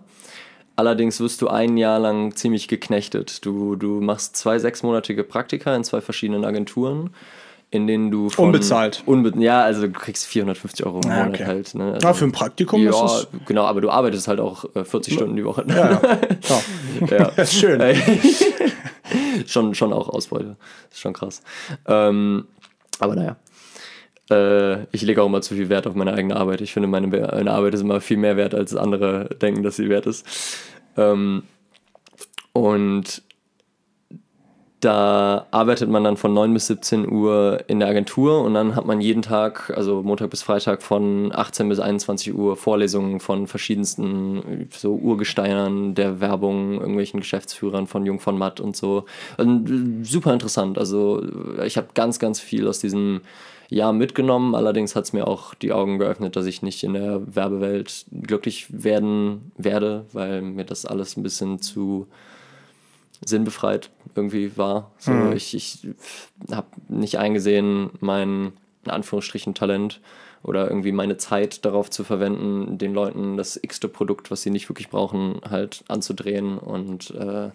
Allerdings 0.75 1.19
wirst 1.19 1.41
du 1.41 1.49
ein 1.49 1.77
Jahr 1.77 1.99
lang 1.99 2.35
ziemlich 2.35 2.67
geknechtet. 2.67 3.45
Du, 3.45 3.75
du 3.75 4.01
machst 4.01 4.35
zwei 4.35 4.57
sechsmonatige 4.57 5.23
Praktika 5.23 5.75
in 5.75 5.83
zwei 5.83 6.01
verschiedenen 6.01 6.45
Agenturen, 6.45 7.11
in 7.69 7.85
denen 7.85 8.09
du 8.09 8.29
von 8.29 8.47
Unbezahlt. 8.47 9.03
Unbe 9.05 9.33
ja, 9.37 9.61
also 9.61 9.81
du 9.83 9.91
kriegst 9.91 10.25
450 10.25 10.85
Euro 10.85 11.01
im 11.03 11.09
ja, 11.09 11.17
Monat 11.17 11.35
okay. 11.35 11.45
halt. 11.45 11.75
Ne? 11.75 11.93
Also, 11.93 12.07
ja, 12.07 12.13
für 12.13 12.25
ein 12.25 12.31
Praktikum 12.31 12.81
ja, 12.83 12.89
ist 12.89 13.27
es. 13.33 13.45
Genau, 13.45 13.65
aber 13.65 13.81
du 13.81 13.91
arbeitest 13.91 14.27
halt 14.27 14.39
auch 14.39 14.65
40 14.73 15.13
Stunden 15.13 15.35
die 15.35 15.45
Woche. 15.45 15.63
Ja, 15.67 15.75
ja. 15.75 16.01
ja. 17.17 17.31
das 17.35 17.53
ist 17.53 17.59
schön. 17.59 17.79
schon, 19.45 19.75
schon 19.75 19.93
auch 19.93 20.09
Ausbeute. 20.09 20.55
Das 20.89 20.97
ist 20.97 21.01
schon 21.01 21.13
krass. 21.13 21.43
Ähm, 21.85 22.47
aber 22.99 23.15
naja. 23.15 23.35
Äh, 24.33 24.87
ich 24.91 25.01
lege 25.01 25.21
auch 25.21 25.27
immer 25.27 25.41
zu 25.41 25.55
viel 25.55 25.69
Wert 25.69 25.87
auf 25.87 25.95
meine 25.95 26.13
eigene 26.13 26.35
Arbeit. 26.35 26.61
Ich 26.61 26.73
finde, 26.73 26.87
meine, 26.87 27.07
meine 27.07 27.51
Arbeit 27.51 27.73
ist 27.73 27.81
immer 27.81 28.01
viel 28.01 28.17
mehr 28.17 28.37
wert, 28.37 28.55
als 28.55 28.75
andere 28.75 29.29
denken, 29.41 29.63
dass 29.63 29.75
sie 29.75 29.89
wert 29.89 30.05
ist. 30.05 30.25
Ähm, 30.97 31.43
und 32.53 33.23
da 34.79 35.47
arbeitet 35.51 35.89
man 35.89 36.03
dann 36.03 36.17
von 36.17 36.33
9 36.33 36.53
bis 36.53 36.67
17 36.67 37.09
Uhr 37.09 37.63
in 37.67 37.79
der 37.79 37.87
Agentur 37.87 38.43
und 38.43 38.53
dann 38.53 38.75
hat 38.75 38.85
man 38.85 38.99
jeden 38.99 39.21
Tag, 39.21 39.71
also 39.77 40.03
Montag 40.03 40.29
bis 40.29 40.43
Freitag 40.43 40.83
von 40.83 41.31
18 41.33 41.69
bis 41.69 41.79
21 41.79 42.33
Uhr 42.33 42.57
Vorlesungen 42.57 43.21
von 43.21 43.47
verschiedensten 43.47 44.67
so 44.71 44.95
Urgesteinern 44.95 45.95
der 45.95 46.19
Werbung, 46.19 46.81
irgendwelchen 46.81 47.21
Geschäftsführern 47.21 47.87
von 47.87 48.05
Jung 48.05 48.19
von 48.19 48.37
Matt 48.37 48.59
und 48.59 48.75
so. 48.75 49.05
Und 49.37 49.69
äh, 49.69 50.03
super 50.03 50.33
interessant. 50.33 50.77
Also 50.77 51.23
ich 51.63 51.77
habe 51.77 51.87
ganz, 51.93 52.19
ganz 52.19 52.41
viel 52.41 52.67
aus 52.67 52.79
diesem 52.79 53.21
Jahr 53.73 53.93
mitgenommen. 53.93 54.55
Allerdings 54.55 54.95
hat 54.95 55.05
es 55.05 55.13
mir 55.13 55.27
auch 55.27 55.53
die 55.53 55.73
Augen 55.73 55.99
geöffnet, 55.99 56.35
dass 56.35 56.45
ich 56.45 56.61
nicht 56.61 56.83
in 56.83 56.93
der 56.93 57.35
Werbewelt 57.35 58.05
glücklich 58.11 58.67
werden 58.69 59.51
werde, 59.57 60.05
weil 60.13 60.41
mir 60.41 60.65
das 60.65 60.85
alles 60.85 61.17
ein 61.17 61.23
bisschen 61.23 61.61
zu 61.61 62.07
sinnbefreit 63.25 63.89
irgendwie 64.15 64.57
war. 64.57 64.91
So, 64.97 65.11
mhm. 65.11 65.33
Ich, 65.33 65.53
ich 65.55 65.87
habe 66.51 66.67
nicht 66.87 67.17
eingesehen, 67.17 67.91
mein 67.99 68.53
in 68.85 68.91
Anführungsstrichen 68.91 69.53
Talent 69.53 70.01
oder 70.43 70.67
irgendwie 70.67 70.91
meine 70.91 71.17
Zeit 71.17 71.63
darauf 71.63 71.89
zu 71.89 72.03
verwenden, 72.03 72.77
den 72.77 72.93
Leuten 72.93 73.37
das 73.37 73.57
x-te 73.61 73.87
Produkt, 73.87 74.29
was 74.29 74.41
sie 74.41 74.49
nicht 74.49 74.69
wirklich 74.69 74.89
brauchen, 74.89 75.39
halt 75.49 75.85
anzudrehen 75.87 76.57
und 76.57 77.11
äh, 77.11 77.51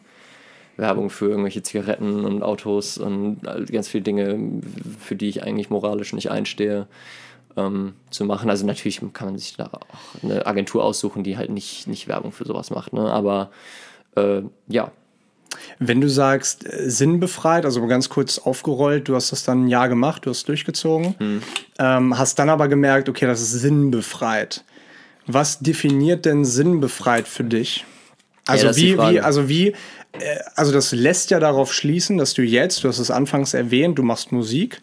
Werbung 0.78 1.10
für 1.10 1.28
irgendwelche 1.28 1.62
Zigaretten 1.62 2.24
und 2.24 2.42
Autos 2.42 2.98
und 2.98 3.40
ganz 3.70 3.88
viele 3.88 4.04
Dinge, 4.04 4.62
für 4.98 5.16
die 5.16 5.28
ich 5.28 5.42
eigentlich 5.42 5.70
moralisch 5.70 6.12
nicht 6.12 6.30
einstehe, 6.30 6.86
ähm, 7.56 7.94
zu 8.10 8.24
machen. 8.24 8.48
Also 8.48 8.64
natürlich 8.64 9.00
kann 9.12 9.28
man 9.28 9.38
sich 9.38 9.56
da 9.56 9.66
auch 9.66 10.22
eine 10.22 10.46
Agentur 10.46 10.84
aussuchen, 10.84 11.24
die 11.24 11.36
halt 11.36 11.50
nicht, 11.50 11.88
nicht 11.88 12.08
Werbung 12.08 12.32
für 12.32 12.46
sowas 12.46 12.70
macht. 12.70 12.92
Ne? 12.92 13.12
Aber 13.12 13.50
äh, 14.16 14.42
ja. 14.68 14.92
Wenn 15.80 16.00
du 16.00 16.08
sagst, 16.08 16.66
äh, 16.66 16.88
sinnbefreit, 16.90 17.64
also 17.64 17.84
ganz 17.86 18.08
kurz 18.08 18.38
aufgerollt, 18.38 19.08
du 19.08 19.14
hast 19.14 19.32
das 19.32 19.44
dann 19.44 19.64
ein 19.64 19.68
Jahr 19.68 19.88
gemacht, 19.88 20.26
du 20.26 20.30
hast 20.30 20.48
durchgezogen, 20.48 21.14
hm. 21.18 21.42
ähm, 21.78 22.18
hast 22.18 22.38
dann 22.38 22.50
aber 22.50 22.68
gemerkt, 22.68 23.08
okay, 23.08 23.26
das 23.26 23.40
ist 23.40 23.52
sinnbefreit. 23.52 24.64
Was 25.26 25.58
definiert 25.58 26.24
denn 26.24 26.44
sinnbefreit 26.44 27.26
für 27.26 27.44
dich? 27.44 27.84
Also 28.46 28.68
ja, 28.68 28.76
wie, 28.76 28.98
wie, 28.98 29.20
also 29.20 29.48
wie, 29.48 29.74
also 30.55 30.73
das 30.73 30.92
lässt 30.92 31.31
ja 31.31 31.40
darauf 31.40 31.73
schließen, 31.73 32.18
dass 32.18 32.35
du 32.35 32.42
jetzt, 32.42 32.83
du 32.83 32.88
hast 32.88 32.99
es 32.99 33.11
anfangs 33.11 33.55
erwähnt, 33.55 33.99
du 33.99 34.03
machst 34.03 34.33
Musik. 34.33 34.81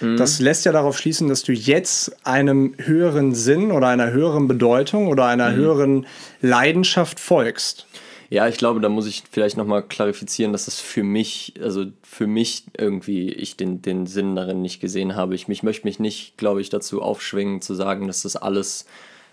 Mhm. 0.00 0.16
Das 0.16 0.40
lässt 0.40 0.64
ja 0.64 0.72
darauf 0.72 0.96
schließen, 0.96 1.28
dass 1.28 1.42
du 1.42 1.52
jetzt 1.52 2.26
einem 2.26 2.74
höheren 2.78 3.34
Sinn 3.34 3.72
oder 3.72 3.88
einer 3.88 4.10
höheren 4.10 4.48
Bedeutung 4.48 5.08
oder 5.08 5.26
einer 5.26 5.50
mhm. 5.50 5.56
höheren 5.56 6.06
Leidenschaft 6.40 7.20
folgst. 7.20 7.86
Ja, 8.30 8.46
ich 8.46 8.58
glaube, 8.58 8.80
da 8.80 8.90
muss 8.90 9.06
ich 9.06 9.22
vielleicht 9.30 9.56
nochmal 9.56 9.82
klarifizieren, 9.82 10.52
dass 10.52 10.66
das 10.66 10.80
für 10.80 11.02
mich, 11.02 11.54
also 11.62 11.86
für 12.02 12.26
mich 12.26 12.64
irgendwie, 12.76 13.32
ich 13.32 13.56
den, 13.56 13.80
den 13.80 14.06
Sinn 14.06 14.36
darin 14.36 14.60
nicht 14.60 14.80
gesehen 14.80 15.16
habe. 15.16 15.34
Ich, 15.34 15.48
ich 15.48 15.62
möchte 15.62 15.86
mich 15.86 15.98
nicht, 15.98 16.36
glaube 16.36 16.60
ich, 16.60 16.68
dazu 16.68 17.00
aufschwingen, 17.00 17.62
zu 17.62 17.74
sagen, 17.74 18.06
dass 18.06 18.22
das 18.22 18.36
alles 18.36 18.84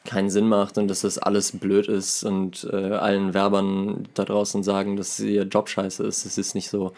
keinen 0.06 0.30
Sinn 0.30 0.48
macht 0.48 0.78
und 0.78 0.88
dass 0.88 1.02
das 1.02 1.18
alles 1.18 1.52
blöd 1.52 1.88
ist 1.88 2.24
und 2.24 2.68
äh, 2.72 2.76
allen 2.76 3.34
Werbern 3.34 4.08
da 4.14 4.24
draußen 4.24 4.64
sagen, 4.64 4.96
dass 4.96 5.20
ihr 5.20 5.44
Job 5.44 5.70
scheiße 5.70 6.04
ist. 6.04 6.26
Es 6.26 6.38
ist 6.38 6.56
nicht 6.56 6.70
so. 6.70 6.94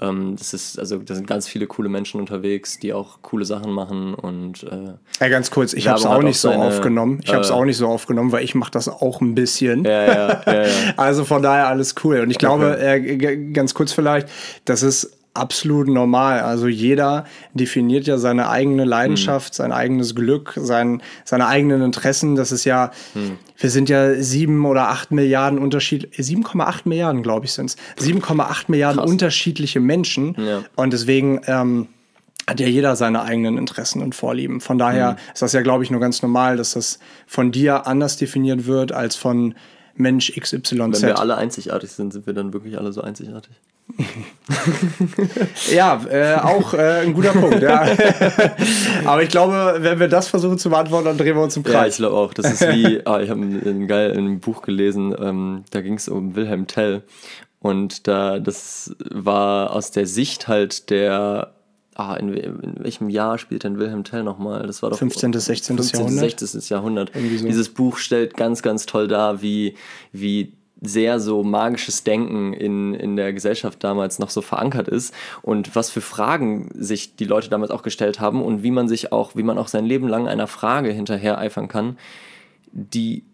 Ähm, 0.00 0.36
das 0.38 0.54
ist, 0.54 0.78
also 0.78 0.98
da 0.98 1.14
sind 1.14 1.26
ganz 1.26 1.46
viele 1.46 1.66
coole 1.66 1.88
Menschen 1.88 2.18
unterwegs, 2.18 2.78
die 2.78 2.92
auch 2.92 3.20
coole 3.20 3.44
Sachen 3.44 3.72
machen 3.72 4.14
und 4.14 4.62
äh, 4.64 4.94
ja, 5.20 5.28
ganz 5.28 5.50
kurz, 5.50 5.74
ich 5.74 5.86
habe 5.88 5.98
es 5.98 6.06
auch 6.06 6.22
nicht 6.22 6.38
so 6.38 6.48
seine, 6.48 6.62
aufgenommen. 6.62 7.20
Ich 7.22 7.30
habe 7.30 7.42
es 7.42 7.50
äh, 7.50 7.52
auch 7.52 7.64
nicht 7.64 7.76
so 7.76 7.88
aufgenommen, 7.88 8.32
weil 8.32 8.42
ich 8.42 8.54
mache 8.54 8.70
das 8.70 8.88
auch 8.88 9.20
ein 9.20 9.34
bisschen. 9.34 9.84
Ja, 9.84 10.06
ja, 10.06 10.42
ja, 10.46 10.62
ja. 10.62 10.68
also 10.96 11.24
von 11.24 11.42
daher 11.42 11.68
alles 11.68 11.94
cool. 12.04 12.20
Und 12.20 12.30
ich 12.30 12.38
glaube, 12.38 12.72
okay. 12.74 13.24
äh, 13.24 13.52
ganz 13.52 13.74
kurz 13.74 13.92
vielleicht, 13.92 14.28
das 14.64 14.82
ist 14.82 15.21
absolut 15.34 15.88
normal. 15.88 16.40
Also 16.40 16.68
jeder 16.68 17.24
definiert 17.54 18.06
ja 18.06 18.18
seine 18.18 18.48
eigene 18.48 18.84
Leidenschaft, 18.84 19.52
mhm. 19.52 19.56
sein 19.56 19.72
eigenes 19.72 20.14
Glück, 20.14 20.54
sein, 20.56 21.02
seine 21.24 21.46
eigenen 21.46 21.82
Interessen. 21.82 22.36
Das 22.36 22.52
ist 22.52 22.64
ja, 22.64 22.90
mhm. 23.14 23.38
wir 23.56 23.70
sind 23.70 23.88
ja 23.88 24.14
sieben 24.14 24.64
oder 24.66 24.88
acht 24.88 25.10
Milliarden 25.10 25.58
Unterschied, 25.58 26.12
7,8 26.14 26.82
Milliarden, 26.84 27.22
glaube 27.22 27.46
ich, 27.46 27.52
sind 27.52 27.66
es. 27.66 27.76
7,8 28.04 28.64
Milliarden 28.68 29.00
Krass. 29.00 29.10
unterschiedliche 29.10 29.80
Menschen. 29.80 30.36
Ja. 30.38 30.62
Und 30.76 30.92
deswegen 30.92 31.40
ähm, 31.46 31.88
hat 32.46 32.60
ja 32.60 32.66
jeder 32.66 32.96
seine 32.96 33.22
eigenen 33.22 33.56
Interessen 33.56 34.02
und 34.02 34.14
Vorlieben. 34.14 34.60
Von 34.60 34.76
daher 34.78 35.12
mhm. 35.12 35.16
ist 35.32 35.42
das 35.42 35.52
ja, 35.52 35.62
glaube 35.62 35.84
ich, 35.84 35.90
nur 35.90 36.00
ganz 36.00 36.22
normal, 36.22 36.56
dass 36.56 36.72
das 36.72 36.98
von 37.26 37.52
dir 37.52 37.86
anders 37.86 38.16
definiert 38.16 38.66
wird 38.66 38.92
als 38.92 39.16
von 39.16 39.54
Mensch 39.94 40.32
XYZ. 40.38 40.78
Wenn 40.78 41.02
wir 41.02 41.18
alle 41.18 41.36
einzigartig 41.36 41.90
sind, 41.90 42.12
sind 42.12 42.26
wir 42.26 42.34
dann 42.34 42.52
wirklich 42.52 42.78
alle 42.78 42.92
so 42.92 43.02
einzigartig? 43.02 43.54
ja, 45.72 46.00
äh, 46.08 46.36
auch 46.36 46.72
äh, 46.74 47.00
ein 47.00 47.12
guter 47.12 47.32
Punkt. 47.32 47.60
Ja. 47.60 47.84
Aber 49.04 49.22
ich 49.22 49.28
glaube, 49.28 49.78
wenn 49.80 49.98
wir 50.00 50.08
das 50.08 50.28
versuchen 50.28 50.58
zu 50.58 50.70
beantworten, 50.70 51.06
dann 51.06 51.18
drehen 51.18 51.36
wir 51.36 51.42
uns 51.42 51.56
im 51.56 51.62
Kreis. 51.62 51.74
Ja, 51.74 51.86
ich 51.86 51.96
glaube 51.96 52.16
auch. 52.16 52.32
Das 52.32 52.52
ist 52.52 52.68
wie, 52.72 53.00
ah, 53.06 53.20
ich 53.20 53.30
habe 53.30 53.40
ein, 53.40 53.86
geil 53.86 54.16
ein 54.16 54.40
Buch 54.40 54.62
gelesen, 54.62 55.14
ähm, 55.18 55.64
da 55.70 55.80
ging 55.80 55.94
es 55.94 56.08
um 56.08 56.34
Wilhelm 56.34 56.66
Tell. 56.66 57.02
Und 57.58 58.08
da, 58.08 58.38
das 58.38 58.94
war 59.10 59.72
aus 59.72 59.90
der 59.90 60.06
Sicht 60.06 60.48
halt 60.48 60.90
der 60.90 61.52
Ah, 61.94 62.14
in, 62.14 62.32
in, 62.32 62.74
welchem 62.78 63.10
Jahr 63.10 63.36
spielt 63.36 63.64
denn 63.64 63.78
Wilhelm 63.78 64.04
Tell 64.04 64.22
nochmal? 64.22 64.66
Das 64.66 64.82
war 64.82 64.90
doch 64.90 64.98
15. 64.98 65.32
16. 65.32 65.76
15. 65.76 66.00
Jahrhundert. 66.00 66.40
16. 66.40 66.60
Jahrhundert. 66.68 67.12
So. 67.14 67.46
Dieses 67.46 67.68
Buch 67.68 67.98
stellt 67.98 68.34
ganz, 68.34 68.62
ganz 68.62 68.86
toll 68.86 69.08
dar, 69.08 69.42
wie, 69.42 69.74
wie 70.10 70.54
sehr 70.82 71.20
so 71.20 71.44
magisches 71.44 72.02
Denken 72.02 72.52
in, 72.54 72.94
in 72.94 73.16
der 73.16 73.32
Gesellschaft 73.32 73.84
damals 73.84 74.18
noch 74.18 74.30
so 74.30 74.40
verankert 74.40 74.88
ist 74.88 75.14
und 75.40 75.76
was 75.76 75.90
für 75.90 76.00
Fragen 76.00 76.70
sich 76.74 77.14
die 77.14 77.24
Leute 77.24 77.48
damals 77.48 77.70
auch 77.70 77.82
gestellt 77.82 78.20
haben 78.20 78.42
und 78.42 78.62
wie 78.62 78.72
man 78.72 78.88
sich 78.88 79.12
auch, 79.12 79.36
wie 79.36 79.44
man 79.44 79.58
auch 79.58 79.68
sein 79.68 79.84
Leben 79.86 80.08
lang 80.08 80.26
einer 80.26 80.48
Frage 80.48 80.90
hinterher 80.90 81.38
eifern 81.38 81.68
kann, 81.68 81.98
die 82.72 83.24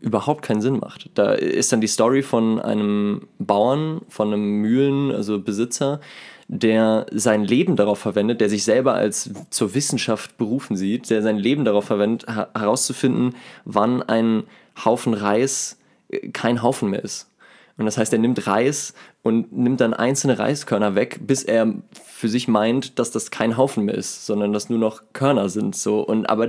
überhaupt 0.00 0.42
keinen 0.42 0.60
Sinn 0.60 0.78
macht. 0.78 1.10
Da 1.14 1.32
ist 1.32 1.72
dann 1.72 1.80
die 1.80 1.86
Story 1.86 2.22
von 2.22 2.60
einem 2.60 3.26
Bauern, 3.38 4.02
von 4.08 4.32
einem 4.32 4.60
Mühlen, 4.60 5.10
also 5.10 5.40
Besitzer, 5.40 6.00
der 6.48 7.06
sein 7.10 7.44
Leben 7.44 7.76
darauf 7.76 7.98
verwendet, 7.98 8.40
der 8.40 8.48
sich 8.48 8.64
selber 8.64 8.94
als 8.94 9.30
zur 9.50 9.74
Wissenschaft 9.74 10.36
berufen 10.36 10.76
sieht, 10.76 11.10
der 11.10 11.22
sein 11.22 11.38
Leben 11.38 11.64
darauf 11.64 11.86
verwendet, 11.86 12.26
herauszufinden, 12.26 13.34
wann 13.64 14.02
ein 14.02 14.44
Haufen 14.84 15.14
Reis 15.14 15.78
äh, 16.08 16.28
kein 16.28 16.62
Haufen 16.62 16.90
mehr 16.90 17.02
ist. 17.02 17.30
Und 17.76 17.86
das 17.86 17.98
heißt, 17.98 18.12
er 18.12 18.18
nimmt 18.20 18.46
Reis 18.46 18.94
und 19.22 19.52
nimmt 19.52 19.80
dann 19.80 19.94
einzelne 19.94 20.38
Reiskörner 20.38 20.94
weg, 20.94 21.20
bis 21.22 21.42
er 21.42 21.74
für 22.04 22.28
sich 22.28 22.46
meint, 22.46 22.98
dass 22.98 23.10
das 23.10 23.30
kein 23.30 23.56
Haufen 23.56 23.84
mehr 23.84 23.96
ist, 23.96 24.26
sondern 24.26 24.52
dass 24.52 24.70
nur 24.70 24.78
noch 24.78 25.02
Körner 25.12 25.48
sind. 25.48 25.74
So. 25.74 26.00
Und 26.00 26.30
aber 26.30 26.48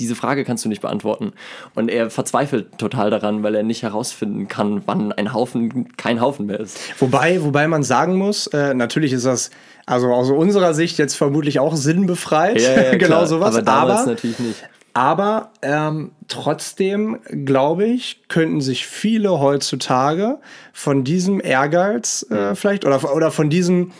diese 0.00 0.16
Frage 0.16 0.44
kannst 0.44 0.64
du 0.64 0.68
nicht 0.68 0.80
beantworten. 0.80 1.32
Und 1.74 1.88
er 1.88 2.10
verzweifelt 2.10 2.78
total 2.78 3.10
daran, 3.10 3.42
weil 3.42 3.54
er 3.54 3.62
nicht 3.62 3.82
herausfinden 3.82 4.48
kann, 4.48 4.82
wann 4.86 5.12
ein 5.12 5.32
Haufen 5.32 5.94
kein 5.96 6.20
Haufen 6.20 6.46
mehr 6.46 6.58
ist. 6.58 6.78
Wobei, 7.00 7.42
wobei 7.42 7.68
man 7.68 7.82
sagen 7.82 8.16
muss, 8.16 8.48
äh, 8.48 8.74
natürlich 8.74 9.12
ist 9.12 9.26
das 9.26 9.50
also 9.86 10.12
aus 10.12 10.30
unserer 10.30 10.74
Sicht 10.74 10.98
jetzt 10.98 11.14
vermutlich 11.14 11.60
auch 11.60 11.76
sinnbefreit. 11.76 12.60
Ja, 12.60 12.82
ja, 12.82 12.94
genau 12.98 13.24
sowas. 13.26 13.54
Aber 13.54 13.62
damals 13.62 14.00
aber, 14.00 14.10
natürlich 14.10 14.38
nicht. 14.38 14.64
Aber 14.92 15.52
ähm, 15.62 16.12
trotzdem, 16.28 17.20
glaube 17.44 17.86
ich, 17.86 18.22
könnten 18.28 18.60
sich 18.60 18.86
viele 18.86 19.40
heutzutage 19.40 20.38
von 20.72 21.04
diesem 21.04 21.40
Ehrgeiz 21.40 22.26
äh, 22.30 22.54
vielleicht 22.54 22.84
oder, 22.84 23.14
oder 23.14 23.30
von 23.30 23.50
diesem 23.50 23.92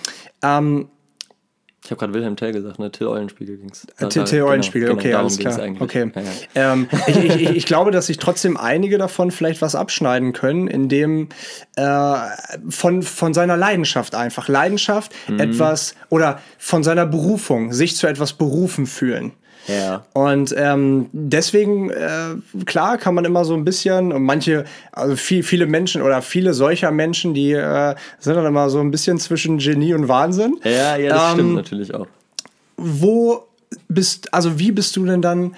ähm, 0.43 0.89
ich 1.83 1.91
habe 1.91 1.99
gerade 1.99 2.13
Wilhelm 2.13 2.37
Tell 2.37 2.53
gesagt, 2.53 2.79
ne? 2.79 2.93
Till 2.93 3.07
Eulenspiegel 3.07 3.57
ging 3.57 3.71
es. 3.71 3.87
Äh, 3.97 4.09
Till, 4.09 4.25
Till 4.25 4.43
Eulenspiegel, 4.43 4.89
genau, 4.89 5.01
okay, 5.01 5.09
genau, 5.09 5.19
alles 5.21 5.39
klar. 5.39 5.59
Okay. 5.81 6.13
Ja, 6.15 6.23
ja. 6.55 6.73
Ähm, 6.73 6.89
ich, 7.07 7.17
ich, 7.17 7.51
ich, 7.51 7.67
glaube, 7.67 7.91
dass 7.91 8.07
sich 8.07 8.19
trotzdem 8.19 8.59
einige 8.59 8.99
davon 8.99 9.31
vielleicht 9.31 9.63
was 9.63 9.75
abschneiden 9.75 10.35
können, 10.35 10.69
indem 10.69 11.31
äh, 11.77 12.17
von, 12.69 13.03
von 13.03 13.33
seiner 13.33 13.57
Leidenschaft 13.57 14.15
einfach. 14.15 14.47
Leidenschaft, 14.49 15.13
mhm. 15.27 15.41
etwas 15.41 15.95
oder 16.11 16.41
von 16.59 16.85
seiner 16.85 17.07
Berufung, 17.07 17.73
sich 17.73 17.97
zu 17.97 18.07
etwas 18.07 18.35
berufen 18.35 18.87
fühlen. 18.87 19.33
Ja. 19.67 20.05
Und 20.13 20.55
ähm, 20.57 21.07
deswegen, 21.13 21.91
äh, 21.91 22.37
klar, 22.67 22.99
kann 22.99 23.15
man 23.15 23.25
immer 23.25 23.45
so 23.45 23.55
ein 23.55 23.65
bisschen, 23.65 24.13
und 24.13 24.23
manche, 24.23 24.65
also 24.93 25.17
viel, 25.17 25.43
viele 25.43 25.67
Menschen 25.67 26.03
oder 26.03 26.23
viele 26.23 26.55
solcher 26.55 26.91
Menschen, 26.91 27.35
die 27.35 27.53
äh, 27.53 27.95
sind 28.19 28.35
dann 28.35 28.47
immer 28.47 28.71
so 28.71 28.81
ein 28.81 28.91
bisschen 28.91 29.19
zwischen 29.19 29.59
Genie 29.59 29.95
und 29.95 30.09
Wahnsinn. 30.09 30.59
Ja, 30.65 30.97
ja, 30.97 31.11
das 31.11 31.33
ähm, 31.33 31.35
stimmt 31.35 31.55
natürlich 31.55 31.95
auch. 31.95 32.07
Wo 32.77 33.45
bist, 33.89 34.33
also 34.33 34.59
wie 34.59 34.73
bist 34.73 34.97
du 34.97 35.05
denn 35.05 35.23
dann 35.23 35.55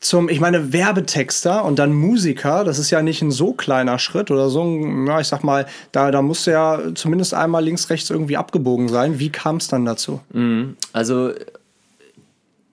zum, 0.00 0.28
ich 0.28 0.38
meine, 0.38 0.72
Werbetexter 0.72 1.64
und 1.64 1.78
dann 1.78 1.94
Musiker, 1.94 2.64
das 2.64 2.78
ist 2.78 2.90
ja 2.90 3.00
nicht 3.00 3.22
ein 3.22 3.30
so 3.30 3.54
kleiner 3.54 3.98
Schritt 3.98 4.30
oder 4.30 4.50
so 4.50 4.62
ein, 4.62 5.06
ja, 5.06 5.18
ich 5.18 5.28
sag 5.28 5.42
mal, 5.42 5.66
da, 5.92 6.10
da 6.10 6.20
musst 6.20 6.46
du 6.46 6.50
ja 6.50 6.78
zumindest 6.94 7.32
einmal 7.32 7.64
links, 7.64 7.88
rechts 7.88 8.10
irgendwie 8.10 8.36
abgebogen 8.36 8.88
sein. 8.88 9.18
Wie 9.18 9.30
kam 9.30 9.56
es 9.56 9.68
dann 9.68 9.86
dazu? 9.86 10.20
Mhm. 10.32 10.76
Also 10.92 11.32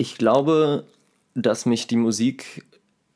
ich 0.01 0.17
glaube, 0.17 0.85
dass 1.35 1.67
mich 1.67 1.85
die 1.85 1.95
Musik 1.95 2.65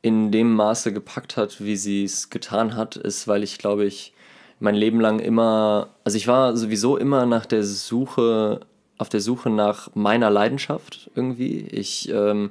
in 0.02 0.30
dem 0.30 0.54
Maße 0.54 0.92
gepackt 0.92 1.36
hat, 1.36 1.60
wie 1.60 1.74
sie 1.74 2.04
es 2.04 2.30
getan 2.30 2.76
hat, 2.76 2.94
ist, 2.94 3.26
weil 3.26 3.42
ich 3.42 3.58
glaube 3.58 3.84
ich 3.84 4.12
mein 4.60 4.76
Leben 4.76 5.00
lang 5.00 5.18
immer, 5.18 5.88
also 6.04 6.16
ich 6.16 6.28
war 6.28 6.56
sowieso 6.56 6.96
immer 6.96 7.26
nach 7.26 7.44
der 7.44 7.64
Suche, 7.64 8.60
auf 8.98 9.08
der 9.08 9.20
Suche 9.20 9.50
nach 9.50 9.90
meiner 9.96 10.30
Leidenschaft 10.30 11.10
irgendwie. 11.16 11.58
Ich 11.58 12.08
ähm, 12.08 12.50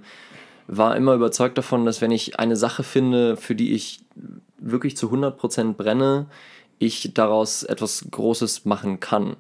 war 0.68 0.98
immer 0.98 1.14
überzeugt 1.14 1.58
davon, 1.58 1.86
dass 1.86 2.02
wenn 2.02 2.12
ich 2.12 2.38
eine 2.38 2.58
Sache 2.58 2.84
finde, 2.84 3.38
für 3.38 3.56
die 3.56 3.74
ich 3.74 4.02
wirklich 4.58 4.98
zu 4.98 5.10
100% 5.14 5.76
brenne, 5.76 6.26
ich 6.78 7.12
daraus 7.14 7.64
etwas 7.64 8.06
Großes 8.12 8.66
machen 8.66 9.00
kann. 9.00 9.38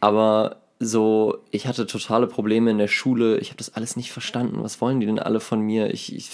Aber 0.00 0.61
so, 0.84 1.38
ich 1.50 1.66
hatte 1.66 1.86
totale 1.86 2.26
Probleme 2.26 2.70
in 2.70 2.78
der 2.78 2.88
Schule. 2.88 3.38
Ich 3.38 3.48
habe 3.48 3.58
das 3.58 3.74
alles 3.74 3.96
nicht 3.96 4.10
verstanden. 4.10 4.62
Was 4.62 4.80
wollen 4.80 5.00
die 5.00 5.06
denn 5.06 5.18
alle 5.18 5.40
von 5.40 5.60
mir? 5.60 5.92
Ich, 5.92 6.14
ich, 6.14 6.30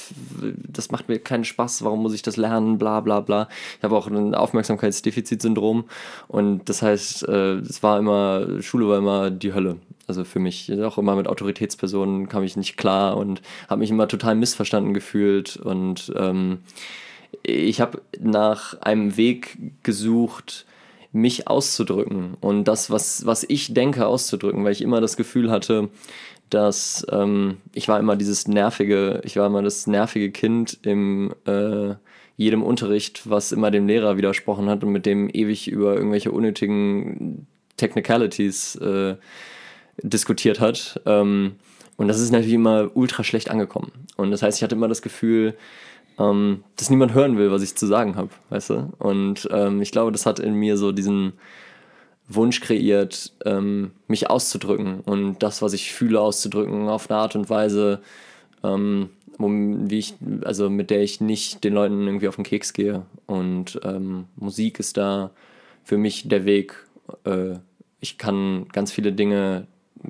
das 0.66 0.90
macht 0.90 1.08
mir 1.08 1.18
keinen 1.18 1.44
Spaß. 1.44 1.84
Warum 1.84 2.02
muss 2.02 2.14
ich 2.14 2.22
das 2.22 2.36
lernen? 2.36 2.78
Bla 2.78 3.00
bla 3.00 3.20
bla. 3.20 3.48
Ich 3.76 3.84
habe 3.84 3.96
auch 3.96 4.06
ein 4.06 4.34
Aufmerksamkeitsdefizitsyndrom 4.34 5.84
und 6.28 6.68
das 6.68 6.82
heißt, 6.82 7.28
äh, 7.28 7.56
es 7.56 7.82
war 7.82 7.98
immer 7.98 8.62
Schule 8.62 8.88
war 8.88 8.98
immer 8.98 9.30
die 9.30 9.52
Hölle. 9.52 9.76
Also 10.06 10.24
für 10.24 10.38
mich 10.38 10.72
auch 10.82 10.96
immer 10.96 11.14
mit 11.16 11.28
Autoritätspersonen 11.28 12.28
kam 12.28 12.42
ich 12.42 12.56
nicht 12.56 12.76
klar 12.76 13.16
und 13.16 13.42
habe 13.68 13.80
mich 13.80 13.90
immer 13.90 14.08
total 14.08 14.34
missverstanden 14.34 14.94
gefühlt 14.94 15.58
und 15.58 16.12
ähm, 16.16 16.60
ich 17.42 17.80
habe 17.80 18.00
nach 18.18 18.80
einem 18.80 19.16
Weg 19.18 19.58
gesucht 19.82 20.64
mich 21.12 21.48
auszudrücken 21.48 22.36
und 22.40 22.64
das, 22.64 22.90
was, 22.90 23.24
was 23.24 23.44
ich 23.48 23.72
denke, 23.72 24.06
auszudrücken, 24.06 24.64
weil 24.64 24.72
ich 24.72 24.82
immer 24.82 25.00
das 25.00 25.16
Gefühl 25.16 25.50
hatte, 25.50 25.88
dass 26.50 27.06
ähm, 27.10 27.58
ich 27.74 27.88
war 27.88 27.98
immer 27.98 28.16
dieses 28.16 28.48
nervige, 28.48 29.20
ich 29.24 29.36
war 29.36 29.46
immer 29.46 29.62
das 29.62 29.86
nervige 29.86 30.30
Kind 30.30 30.78
im 30.82 31.34
äh, 31.46 31.94
jedem 32.36 32.62
Unterricht, 32.62 33.28
was 33.28 33.52
immer 33.52 33.70
dem 33.70 33.86
Lehrer 33.86 34.16
widersprochen 34.16 34.68
hat 34.68 34.84
und 34.84 34.92
mit 34.92 35.06
dem 35.06 35.28
ewig 35.28 35.68
über 35.68 35.96
irgendwelche 35.96 36.30
unnötigen 36.30 37.46
Technicalities 37.76 38.76
äh, 38.76 39.16
diskutiert 40.02 40.60
hat. 40.60 41.00
Ähm, 41.04 41.56
und 41.96 42.06
das 42.06 42.20
ist 42.20 42.30
natürlich 42.30 42.54
immer 42.54 42.90
ultra 42.94 43.24
schlecht 43.24 43.50
angekommen. 43.50 43.90
Und 44.16 44.30
das 44.30 44.42
heißt, 44.42 44.58
ich 44.58 44.62
hatte 44.62 44.76
immer 44.76 44.88
das 44.88 45.02
Gefühl, 45.02 45.56
ähm, 46.18 46.64
dass 46.76 46.90
niemand 46.90 47.14
hören 47.14 47.38
will, 47.38 47.50
was 47.50 47.62
ich 47.62 47.76
zu 47.76 47.86
sagen 47.86 48.16
habe, 48.16 48.30
weißt 48.50 48.70
du? 48.70 48.92
Und 48.98 49.48
ähm, 49.52 49.80
ich 49.80 49.92
glaube, 49.92 50.12
das 50.12 50.26
hat 50.26 50.40
in 50.40 50.54
mir 50.54 50.76
so 50.76 50.92
diesen 50.92 51.34
Wunsch 52.28 52.60
kreiert, 52.60 53.32
ähm, 53.44 53.92
mich 54.06 54.28
auszudrücken 54.28 55.00
und 55.00 55.42
das, 55.42 55.62
was 55.62 55.72
ich 55.72 55.92
fühle, 55.92 56.20
auszudrücken 56.20 56.88
auf 56.88 57.10
eine 57.10 57.20
Art 57.20 57.36
und 57.36 57.48
Weise, 57.48 58.02
ähm, 58.62 59.10
wie 59.38 59.98
ich, 59.98 60.14
also 60.44 60.68
mit 60.68 60.90
der 60.90 61.02
ich 61.02 61.20
nicht 61.20 61.62
den 61.62 61.72
Leuten 61.72 62.06
irgendwie 62.06 62.28
auf 62.28 62.36
den 62.36 62.44
Keks 62.44 62.72
gehe. 62.72 63.06
Und 63.26 63.80
ähm, 63.84 64.24
Musik 64.36 64.80
ist 64.80 64.96
da 64.96 65.30
für 65.84 65.96
mich 65.96 66.28
der 66.28 66.44
Weg. 66.44 66.74
Äh, 67.24 67.54
ich 68.00 68.18
kann 68.18 68.66
ganz 68.72 68.90
viele 68.90 69.12
Dinge 69.12 69.68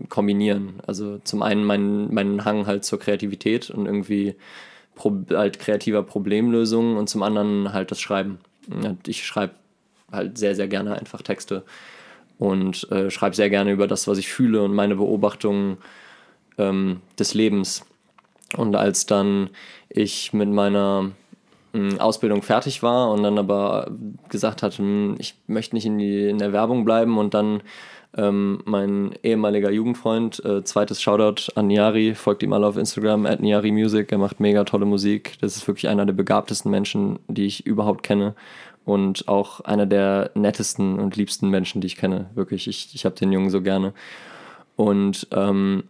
kombinieren. 0.09 0.81
Also 0.87 1.19
zum 1.19 1.43
einen 1.43 1.65
meinen, 1.65 2.13
meinen 2.13 2.45
Hang 2.47 2.67
halt 2.67 2.85
zur 2.85 2.99
Kreativität 2.99 3.69
und 3.69 3.85
irgendwie 3.85 4.35
Pro 4.99 5.17
halt 5.31 5.61
kreativer 5.61 6.03
Problemlösungen 6.03 6.97
und 6.97 7.09
zum 7.09 7.23
anderen 7.23 7.73
halt 7.73 7.93
das 7.93 8.01
Schreiben. 8.01 8.39
Ich 9.07 9.25
schreibe 9.25 9.55
halt 10.11 10.37
sehr, 10.37 10.57
sehr 10.57 10.67
gerne 10.67 10.99
einfach 10.99 11.23
Texte 11.23 11.63
und 12.39 12.91
äh, 12.91 13.09
schreibe 13.09 13.37
sehr 13.37 13.49
gerne 13.49 13.71
über 13.71 13.87
das, 13.87 14.09
was 14.09 14.19
ich 14.19 14.29
fühle 14.29 14.63
und 14.63 14.75
meine 14.75 14.97
Beobachtungen 14.97 15.79
ähm, 16.59 17.01
des 17.17 17.33
Lebens. 17.35 17.87
Und 18.57 18.75
als 18.75 19.07
dann 19.07 19.51
ich 19.89 20.33
mit 20.33 20.49
meiner 20.49 21.13
Ausbildung 21.99 22.43
fertig 22.43 22.83
war 22.83 23.11
und 23.11 23.23
dann 23.23 23.39
aber 23.39 23.91
gesagt 24.29 24.63
hatte, 24.63 24.79
hm, 24.79 25.17
ich 25.19 25.35
möchte 25.47 25.75
nicht 25.75 25.87
in, 25.87 25.99
die, 25.99 26.29
in 26.29 26.39
der 26.39 26.53
Werbung 26.53 26.85
bleiben 26.85 27.19
und 27.19 27.35
dann 27.35 27.63
ähm, 28.17 28.63
mein 28.65 29.15
ehemaliger 29.23 29.71
Jugendfreund, 29.71 30.45
äh, 30.45 30.65
zweites 30.65 31.03
Shoutout 31.03 31.53
an 31.55 31.67
Niari, 31.67 32.15
folgt 32.15 32.43
ihm 32.43 32.53
alle 32.53 32.67
auf 32.67 32.77
Instagram, 32.77 33.27
at 33.27 33.41
Niari 33.41 33.71
Music, 33.71 34.11
er 34.11 34.19
macht 34.19 34.41
mega 34.41 34.65
tolle 34.65 34.87
Musik. 34.87 35.37
Das 35.41 35.57
ist 35.57 35.69
wirklich 35.69 35.89
einer 35.89 36.07
der 36.07 36.15
begabtesten 36.15 36.71
Menschen, 36.71 37.19
die 37.29 37.47
ich 37.47 37.67
überhaupt 37.67 38.03
kenne 38.03 38.35
und 38.85 39.29
auch 39.29 39.61
einer 39.61 39.85
der 39.85 40.31
nettesten 40.35 40.99
und 40.99 41.17
liebsten 41.17 41.51
Menschen, 41.51 41.83
die 41.83 41.87
ich 41.87 41.97
kenne. 41.97 42.31
Wirklich, 42.35 42.67
ich, 42.67 42.95
ich 42.95 43.05
habe 43.05 43.15
den 43.15 43.31
Jungen 43.31 43.51
so 43.51 43.61
gerne. 43.61 43.93
Und 44.77 45.27
ähm, 45.33 45.85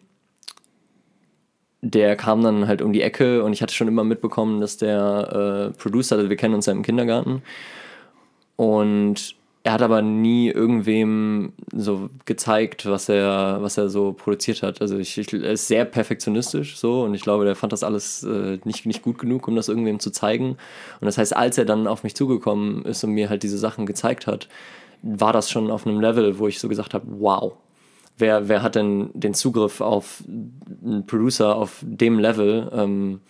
der 1.81 2.17
kam 2.17 2.43
dann 2.43 2.67
halt 2.67 2.83
um 2.83 2.93
die 2.93 3.03
Ecke 3.03 3.45
und 3.45 3.53
ich 3.53 3.63
hatte 3.63 3.75
schon 3.75 3.89
immer 3.89 4.05
mitbekommen, 4.05 4.61
dass 4.61 4.77
der 4.77 5.73
äh, 5.75 5.79
Producer, 5.79 6.17
also 6.17 6.29
wir 6.29 6.37
kennen 6.37 6.55
uns 6.55 6.67
ja 6.67 6.73
im 6.73 6.83
Kindergarten, 6.83 7.43
und 8.57 9.37
er 9.63 9.73
hat 9.75 9.83
aber 9.83 10.03
nie 10.03 10.49
irgendwem 10.49 11.53
so 11.73 12.09
gezeigt, 12.25 12.87
was 12.87 13.09
er, 13.09 13.59
was 13.61 13.77
er 13.77 13.89
so 13.89 14.13
produziert 14.13 14.63
hat. 14.63 14.81
Also 14.81 14.99
ich, 14.99 15.19
ich, 15.19 15.33
er 15.33 15.53
ist 15.53 15.69
sehr 15.69 15.85
perfektionistisch 15.85 16.79
so 16.79 17.03
und 17.03 17.15
ich 17.15 17.23
glaube, 17.23 17.45
der 17.45 17.55
fand 17.55 17.73
das 17.73 17.83
alles 17.83 18.25
äh, 18.25 18.59
nicht, 18.65 18.87
nicht 18.87 19.03
gut 19.03 19.19
genug, 19.19 19.47
um 19.47 19.57
das 19.57 19.69
irgendwem 19.69 20.01
zu 20.01 20.11
zeigen. 20.11 20.51
Und 21.01 21.07
das 21.07 21.19
heißt, 21.19 21.37
als 21.37 21.59
er 21.59 21.67
dann 21.67 21.87
auf 21.87 22.03
mich 22.03 22.15
zugekommen 22.17 22.85
ist 22.85 23.05
und 23.05 23.13
mir 23.13 23.29
halt 23.29 23.43
diese 23.43 23.59
Sachen 23.59 23.85
gezeigt 23.85 24.27
hat, 24.27 24.49
war 25.03 25.33
das 25.33 25.51
schon 25.51 25.71
auf 25.71 25.87
einem 25.87 26.01
Level, 26.01 26.39
wo 26.39 26.49
ich 26.49 26.59
so 26.61 26.69
gesagt 26.69 26.95
habe, 26.95 27.05
wow, 27.07 27.53
wer, 28.19 28.49
wer 28.49 28.63
hat 28.63 28.75
denn 28.75 29.11
den 29.15 29.35
Zugriff 29.35 29.81
auf 29.81 30.23
einen 30.27 31.07
Producer 31.07 31.57
auf 31.57 31.79
dem 31.83 32.19
Level? 32.19 32.71
Ähm, 32.73 33.21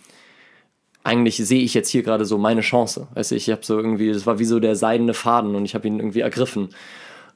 eigentlich 1.05 1.37
sehe 1.37 1.63
ich 1.63 1.75
jetzt 1.75 1.89
hier 1.89 2.03
gerade 2.03 2.25
so 2.25 2.39
meine 2.39 2.61
Chance. 2.61 3.09
Weißt 3.15 3.31
du, 3.31 3.37
ich 3.37 3.51
habe 3.51 3.65
so 3.65 3.77
irgendwie, 3.79 4.13
das 4.13 4.27
war 4.27 4.39
wie 4.39 4.45
so 4.45 4.61
der 4.61 4.77
seidene 4.77 5.15
Faden 5.15 5.55
und 5.55 5.65
ich 5.65 5.75
habe 5.75 5.87
ihn 5.87 5.99
irgendwie 5.99 6.21
ergriffen 6.21 6.71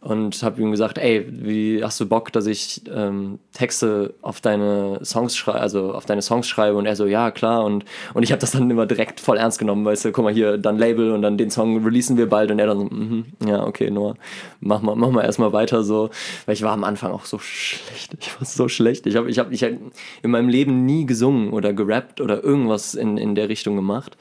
und 0.03 0.43
habe 0.43 0.61
ihm 0.61 0.73
gesagt, 0.73 0.99
ey, 0.99 1.25
wie 1.31 1.83
hast 1.83 2.01
du 2.01 2.07
Bock, 2.07 2.33
dass 2.33 2.47
ich 2.47 2.83
ähm, 2.93 3.39
Texte 3.53 4.15
auf 4.21 4.41
deine 4.41 4.99
Songs 5.05 5.37
schreibe, 5.37 5.61
also 5.61 5.95
auf 5.95 6.07
deine 6.07 6.23
Songs 6.23 6.49
schreibe? 6.49 6.77
Und 6.77 6.87
er 6.87 6.97
so, 6.97 7.07
ja, 7.07 7.31
klar. 7.31 7.65
Und, 7.65 7.85
und 8.13 8.25
ich 8.25 8.33
habe 8.33 8.41
das 8.41 8.51
dann 8.51 8.69
immer 8.69 8.85
direkt 8.87 9.21
voll 9.21 9.37
ernst 9.37 9.61
genommen, 9.61 9.85
weißt 9.85 10.05
du, 10.05 10.11
guck 10.11 10.25
mal 10.25 10.33
hier, 10.33 10.59
dann 10.59 10.77
Label 10.77 11.13
und 11.13 11.23
dann 11.23 11.39
den 11.39 11.53
Song 11.53 11.85
releasen 11.85 12.17
wir 12.17 12.29
bald. 12.29 12.51
Und 12.51 12.59
er 12.59 12.67
dann 12.67 12.79
so, 12.79 12.85
mm 12.85 13.25
ja, 13.47 13.65
okay, 13.65 13.91
Noah, 13.91 14.17
mach 14.61 14.83
mal, 14.83 14.97
mach 14.97 15.11
mal 15.11 15.23
erstmal 15.23 15.53
weiter 15.53 15.85
so, 15.85 16.11
weil 16.47 16.55
ich 16.55 16.63
war 16.63 16.73
am 16.73 16.83
Anfang 16.83 17.13
auch 17.13 17.25
so 17.25 17.39
schlecht, 17.39 18.15
ich 18.19 18.39
war 18.39 18.45
so 18.45 18.69
schlecht, 18.69 19.07
ich 19.07 19.15
habe 19.15 19.31
ich 19.31 19.39
hab, 19.39 19.53
ich 19.53 19.63
hab 19.63 19.71
in 19.71 20.31
meinem 20.31 20.49
Leben 20.49 20.85
nie 20.85 21.07
gesungen 21.07 21.53
oder 21.53 21.73
gerappt 21.73 22.21
oder 22.21 22.43
irgendwas 22.43 22.95
in, 22.95 23.19
in 23.19 23.37
der 23.37 23.49
Richtung 23.49 23.77
gemacht. 23.77 24.17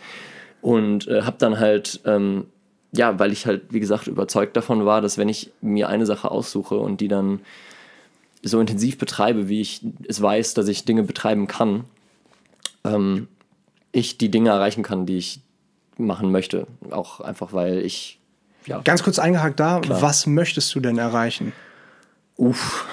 Und 0.62 1.08
äh, 1.08 1.24
habe 1.24 1.38
dann 1.40 1.60
halt 1.60 2.02
ähm, 2.06 2.46
ja, 2.92 3.18
weil 3.20 3.32
ich 3.32 3.46
halt, 3.46 3.64
wie 3.70 3.80
gesagt, 3.80 4.08
überzeugt 4.08 4.56
davon 4.58 4.86
war, 4.86 5.02
dass 5.02 5.18
wenn 5.18 5.30
ich 5.30 5.52
mir 5.62 5.88
eine 5.90 6.06
Sache 6.06 6.30
aussuche 6.30 6.76
und 6.76 7.02
die 7.02 7.08
dann 7.08 7.40
so 8.44 8.60
intensiv 8.60 8.98
betreibe, 8.98 9.48
wie 9.50 9.62
ich 9.62 9.82
es 10.08 10.22
weiß, 10.22 10.54
dass 10.56 10.68
ich 10.68 10.84
Dinge 10.84 11.04
betreiben 11.04 11.48
kann, 11.48 11.86
ähm, 12.84 13.28
ich 13.92 14.18
die 14.18 14.30
Dinge 14.30 14.50
erreichen 14.50 14.84
kann, 14.84 15.06
die 15.06 15.18
ich 15.18 15.42
machen 15.98 16.32
möchte. 16.32 16.68
Auch 16.90 17.22
einfach, 17.22 17.54
weil 17.54 17.80
ich. 17.80 18.20
Ja, 18.66 18.82
Ganz 18.82 19.04
kurz 19.04 19.20
eingehakt 19.20 19.60
da, 19.60 19.80
klar. 19.80 20.02
was 20.02 20.28
möchtest 20.28 20.74
du 20.76 20.80
denn 20.80 20.98
erreichen? 20.98 21.52
Uff. 22.38 22.86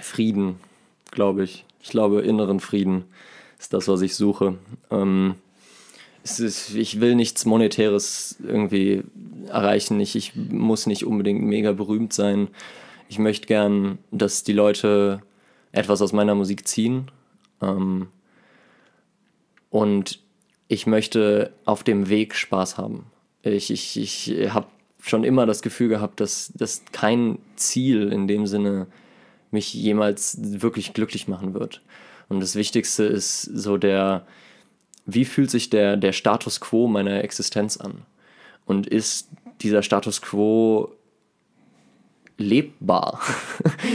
Frieden, 0.00 0.58
glaube 1.10 1.44
ich. 1.44 1.64
Ich 1.80 1.90
glaube, 1.90 2.20
inneren 2.20 2.60
Frieden 2.60 3.04
ist 3.58 3.72
das, 3.72 3.88
was 3.88 4.00
ich 4.02 4.14
suche. 4.14 4.56
Ähm, 4.90 5.34
ist, 6.24 6.74
ich 6.74 7.00
will 7.00 7.14
nichts 7.14 7.44
Monetäres 7.44 8.36
irgendwie 8.46 9.02
erreichen. 9.48 10.00
Ich, 10.00 10.14
ich 10.16 10.34
muss 10.34 10.86
nicht 10.86 11.04
unbedingt 11.04 11.42
mega 11.42 11.72
berühmt 11.72 12.12
sein. 12.12 12.48
Ich 13.08 13.18
möchte 13.18 13.46
gern, 13.46 13.98
dass 14.10 14.44
die 14.44 14.52
Leute 14.52 15.22
etwas 15.72 16.00
aus 16.00 16.12
meiner 16.12 16.34
Musik 16.34 16.66
ziehen. 16.68 17.10
Ähm, 17.60 18.08
und 19.70 20.20
ich 20.68 20.86
möchte 20.86 21.52
auf 21.64 21.82
dem 21.82 22.08
Weg 22.08 22.34
Spaß 22.34 22.78
haben. 22.78 23.06
Ich, 23.42 23.70
ich, 23.70 23.98
ich 23.98 24.52
habe 24.52 24.66
schon 25.00 25.24
immer 25.24 25.46
das 25.46 25.62
Gefühl 25.62 25.88
gehabt, 25.88 26.20
dass, 26.20 26.52
dass 26.54 26.84
kein 26.92 27.38
Ziel 27.56 28.12
in 28.12 28.28
dem 28.28 28.46
Sinne 28.46 28.86
mich 29.50 29.74
jemals 29.74 30.38
wirklich 30.40 30.94
glücklich 30.94 31.28
machen 31.28 31.54
wird. 31.54 31.82
Und 32.28 32.40
das 32.40 32.54
Wichtigste 32.54 33.04
ist 33.04 33.42
so 33.42 33.76
der, 33.76 34.26
wie 35.06 35.24
fühlt 35.24 35.50
sich 35.50 35.70
der, 35.70 35.96
der 35.96 36.12
Status 36.12 36.60
quo 36.60 36.86
meiner 36.86 37.22
Existenz 37.24 37.76
an? 37.76 38.02
Und 38.66 38.86
ist 38.86 39.28
dieser 39.60 39.82
Status 39.82 40.22
quo 40.22 40.92
lebbar? 42.38 43.20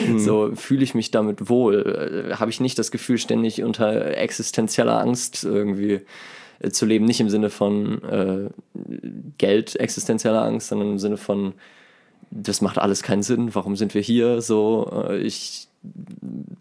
Mhm. 0.07 0.19
So 0.19 0.55
fühle 0.55 0.83
ich 0.83 0.95
mich 0.95 1.11
damit 1.11 1.49
wohl? 1.49 2.33
Habe 2.37 2.51
ich 2.51 2.59
nicht 2.59 2.77
das 2.77 2.91
Gefühl, 2.91 3.17
ständig 3.17 3.63
unter 3.63 4.17
existenzieller 4.17 4.99
Angst 4.99 5.43
irgendwie 5.43 6.01
äh, 6.59 6.69
zu 6.69 6.85
leben? 6.85 7.05
Nicht 7.05 7.19
im 7.19 7.29
Sinne 7.29 7.49
von 7.49 8.03
äh, 8.03 8.49
Geld 9.37 9.75
existenzieller 9.75 10.43
Angst, 10.43 10.67
sondern 10.67 10.91
im 10.91 10.99
Sinne 10.99 11.17
von, 11.17 11.53
das 12.31 12.61
macht 12.61 12.77
alles 12.77 13.01
keinen 13.01 13.23
Sinn, 13.23 13.55
warum 13.55 13.75
sind 13.75 13.95
wir 13.95 14.01
hier? 14.01 14.41
So, 14.41 15.05
äh, 15.09 15.17
ich 15.17 15.67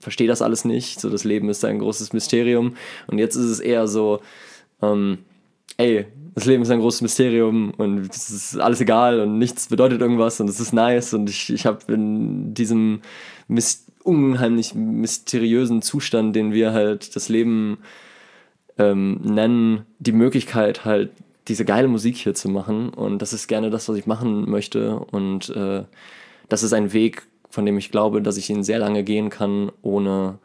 verstehe 0.00 0.29
das 0.29 0.42
alles 0.42 0.64
nicht. 0.64 1.00
So, 1.00 1.11
das 1.11 1.24
Leben 1.24 1.48
ist 1.48 1.64
ein 1.64 1.79
großes 1.79 2.12
Mysterium. 2.12 2.74
Und 3.07 3.18
jetzt 3.18 3.37
ist 3.37 3.46
es 3.46 3.61
eher 3.61 3.88
so, 3.88 4.20
ähm, 4.83 5.18
ey, 5.76 6.07
das 6.35 6.44
Leben 6.44 6.62
ist 6.62 6.70
ein 6.70 6.81
großes 6.81 7.00
Mysterium 7.00 7.72
und 7.79 8.11
es 8.11 8.31
ist 8.31 8.59
alles 8.59 8.81
egal 8.81 9.20
und 9.20 9.38
nichts 9.38 9.68
bedeutet 9.68 10.02
irgendwas 10.02 10.38
und 10.38 10.50
es 10.50 10.61
ist 10.61 10.72
nice 10.72 11.14
und 11.14 11.31
ich, 11.31 11.50
ich 11.50 11.64
habe 11.64 11.92
in 11.92 12.52
diesem 12.52 13.00
mis 13.48 13.87
unheimlich 14.05 14.74
mysteriösen 14.74 15.83
Zustand, 15.83 16.37
den 16.37 16.52
wir 16.52 16.72
halt 16.72 17.16
das 17.16 17.29
Leben 17.29 17.79
ähm, 18.79 19.20
nennen, 19.24 19.87
die 19.98 20.12
Möglichkeit 20.12 20.85
halt 20.85 21.11
diese 21.48 21.64
geile 21.64 21.88
Musik 21.88 22.16
hier 22.16 22.35
zu 22.35 22.48
machen 22.48 22.90
und 22.90 23.22
das 23.22 23.33
ist 23.33 23.48
gerne 23.48 23.70
das, 23.70 23.88
was 23.88 23.96
ich 23.96 24.07
machen 24.07 24.48
möchte 24.48 24.98
und 24.98 25.48
äh, 25.50 25.85
das 26.48 26.62
ist 26.62 26.74
ein 26.74 26.92
Weg, 26.92 27.26
von 27.56 27.64
dem 27.64 27.78
ich 27.78 27.90
glaube, 27.90 28.20
dass 28.20 28.36
ich 28.36 28.50
ihn 28.50 28.62
sehr 28.62 28.78
lange 28.78 29.02
gehen 29.02 29.30
kann, 29.30 29.72
ohne 29.80 30.38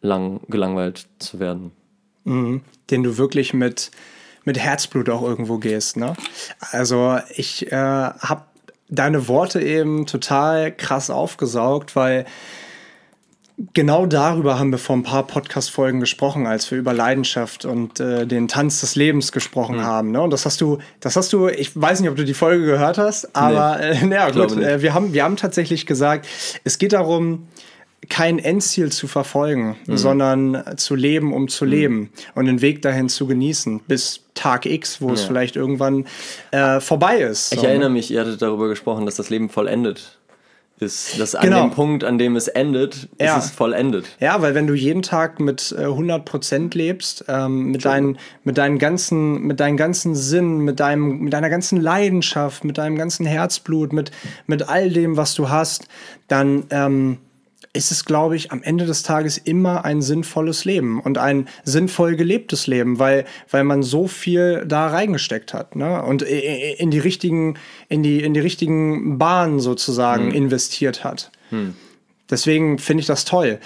lang 0.00 0.40
gelangweilt 0.48 1.06
zu 1.20 1.38
werden. 1.38 1.70
Mhm. 2.24 2.62
Den 2.90 3.04
du 3.04 3.16
wirklich 3.16 3.54
mit, 3.54 3.92
mit 4.44 4.58
Herzblut 4.58 5.08
auch 5.08 5.22
irgendwo 5.22 5.58
gehst. 5.58 5.96
Ne? 5.96 6.14
Also 6.72 7.20
ich 7.36 7.70
äh, 7.70 7.76
habe 7.76 8.42
deine 8.88 9.28
Worte 9.28 9.62
eben 9.62 10.04
total 10.06 10.74
krass 10.74 11.10
aufgesaugt, 11.10 11.94
weil 11.94 12.26
genau 13.74 14.06
darüber 14.06 14.58
haben 14.58 14.70
wir 14.70 14.78
vor 14.78 14.96
ein 14.96 15.02
paar 15.02 15.26
Podcast-Folgen 15.26 16.00
gesprochen, 16.00 16.46
als 16.46 16.70
wir 16.70 16.78
über 16.78 16.92
Leidenschaft 16.92 17.64
und 17.64 18.00
äh, 18.00 18.26
den 18.26 18.48
Tanz 18.48 18.80
des 18.80 18.96
Lebens 18.96 19.32
gesprochen 19.32 19.76
mhm. 19.76 19.84
haben. 19.84 20.10
Ne? 20.12 20.22
Und 20.22 20.30
das 20.30 20.46
hast 20.46 20.60
du, 20.60 20.78
das 21.00 21.16
hast 21.16 21.32
du, 21.32 21.48
ich 21.48 21.78
weiß 21.80 22.00
nicht, 22.00 22.10
ob 22.10 22.16
du 22.16 22.24
die 22.24 22.34
Folge 22.34 22.64
gehört 22.64 22.98
hast, 22.98 23.34
aber 23.36 23.78
nee, 23.78 24.06
äh, 24.06 24.10
ja, 24.14 24.30
gut, 24.30 24.56
äh, 24.56 24.82
wir, 24.82 24.94
haben, 24.94 25.12
wir 25.12 25.24
haben 25.24 25.36
tatsächlich 25.36 25.86
gesagt, 25.86 26.26
es 26.64 26.78
geht 26.78 26.92
darum, 26.92 27.48
kein 28.08 28.38
Endziel 28.38 28.90
zu 28.90 29.06
verfolgen, 29.06 29.76
mhm. 29.86 29.96
sondern 29.98 30.64
zu 30.76 30.94
leben, 30.94 31.34
um 31.34 31.48
zu 31.48 31.66
mhm. 31.66 31.70
leben 31.70 32.10
und 32.34 32.46
den 32.46 32.62
Weg 32.62 32.80
dahin 32.80 33.10
zu 33.10 33.26
genießen, 33.26 33.80
bis 33.86 34.22
Tag 34.34 34.64
X, 34.64 35.02
wo 35.02 35.08
ja. 35.08 35.14
es 35.14 35.22
vielleicht 35.22 35.56
irgendwann 35.56 36.06
äh, 36.50 36.80
vorbei 36.80 37.18
ist. 37.18 37.52
Ich 37.52 37.60
so. 37.60 37.66
erinnere 37.66 37.90
mich, 37.90 38.10
ihr 38.10 38.20
hattet 38.20 38.40
darüber 38.40 38.68
gesprochen, 38.68 39.04
dass 39.04 39.16
das 39.16 39.28
Leben 39.28 39.50
vollendet 39.50 40.18
ist. 40.80 41.18
Dass 41.18 41.32
genau. 41.32 41.62
an 41.62 41.68
dem 41.68 41.74
Punkt, 41.74 42.04
an 42.04 42.18
dem 42.18 42.36
es 42.36 42.48
endet, 42.48 43.08
ja. 43.20 43.36
ist 43.36 43.46
es 43.46 43.50
vollendet. 43.50 44.06
Ja, 44.20 44.40
weil 44.42 44.54
wenn 44.54 44.66
du 44.66 44.74
jeden 44.74 45.02
Tag 45.02 45.40
mit 45.40 45.74
äh, 45.78 45.84
100% 45.84 46.76
lebst, 46.76 47.24
ähm, 47.28 47.70
mit, 47.70 47.84
deinen, 47.84 48.18
mit, 48.44 48.58
deinen 48.58 48.78
ganzen, 48.78 49.42
mit 49.42 49.60
deinen 49.60 49.76
ganzen 49.76 50.14
Sinn, 50.14 50.58
mit, 50.58 50.80
deinem, 50.80 51.20
mit 51.20 51.32
deiner 51.32 51.50
ganzen 51.50 51.80
Leidenschaft, 51.80 52.64
mit 52.64 52.78
deinem 52.78 52.96
ganzen 52.96 53.26
Herzblut, 53.26 53.92
mit, 53.92 54.10
mit 54.46 54.68
all 54.68 54.90
dem, 54.90 55.16
was 55.16 55.34
du 55.34 55.48
hast, 55.48 55.86
dann... 56.28 56.64
Ähm, 56.70 57.18
ist 57.72 57.92
es, 57.92 58.04
glaube 58.04 58.34
ich, 58.34 58.50
am 58.50 58.62
Ende 58.62 58.84
des 58.84 59.04
Tages 59.04 59.38
immer 59.38 59.84
ein 59.84 60.02
sinnvolles 60.02 60.64
Leben 60.64 61.00
und 61.00 61.18
ein 61.18 61.48
sinnvoll 61.62 62.16
gelebtes 62.16 62.66
Leben, 62.66 62.98
weil, 62.98 63.24
weil 63.48 63.62
man 63.62 63.82
so 63.82 64.08
viel 64.08 64.64
da 64.66 64.88
reingesteckt 64.88 65.54
hat 65.54 65.76
ne? 65.76 66.02
und 66.02 66.22
in 66.22 66.90
die 66.90 66.98
richtigen, 66.98 67.56
in 67.88 68.02
die, 68.02 68.22
in 68.22 68.34
die 68.34 68.40
richtigen 68.40 69.18
Bahnen 69.18 69.60
sozusagen 69.60 70.28
hm. 70.28 70.34
investiert 70.34 71.04
hat. 71.04 71.30
Hm. 71.50 71.74
Deswegen 72.28 72.78
finde 72.78 73.02
ich 73.02 73.06
das 73.06 73.24
toll. 73.24 73.60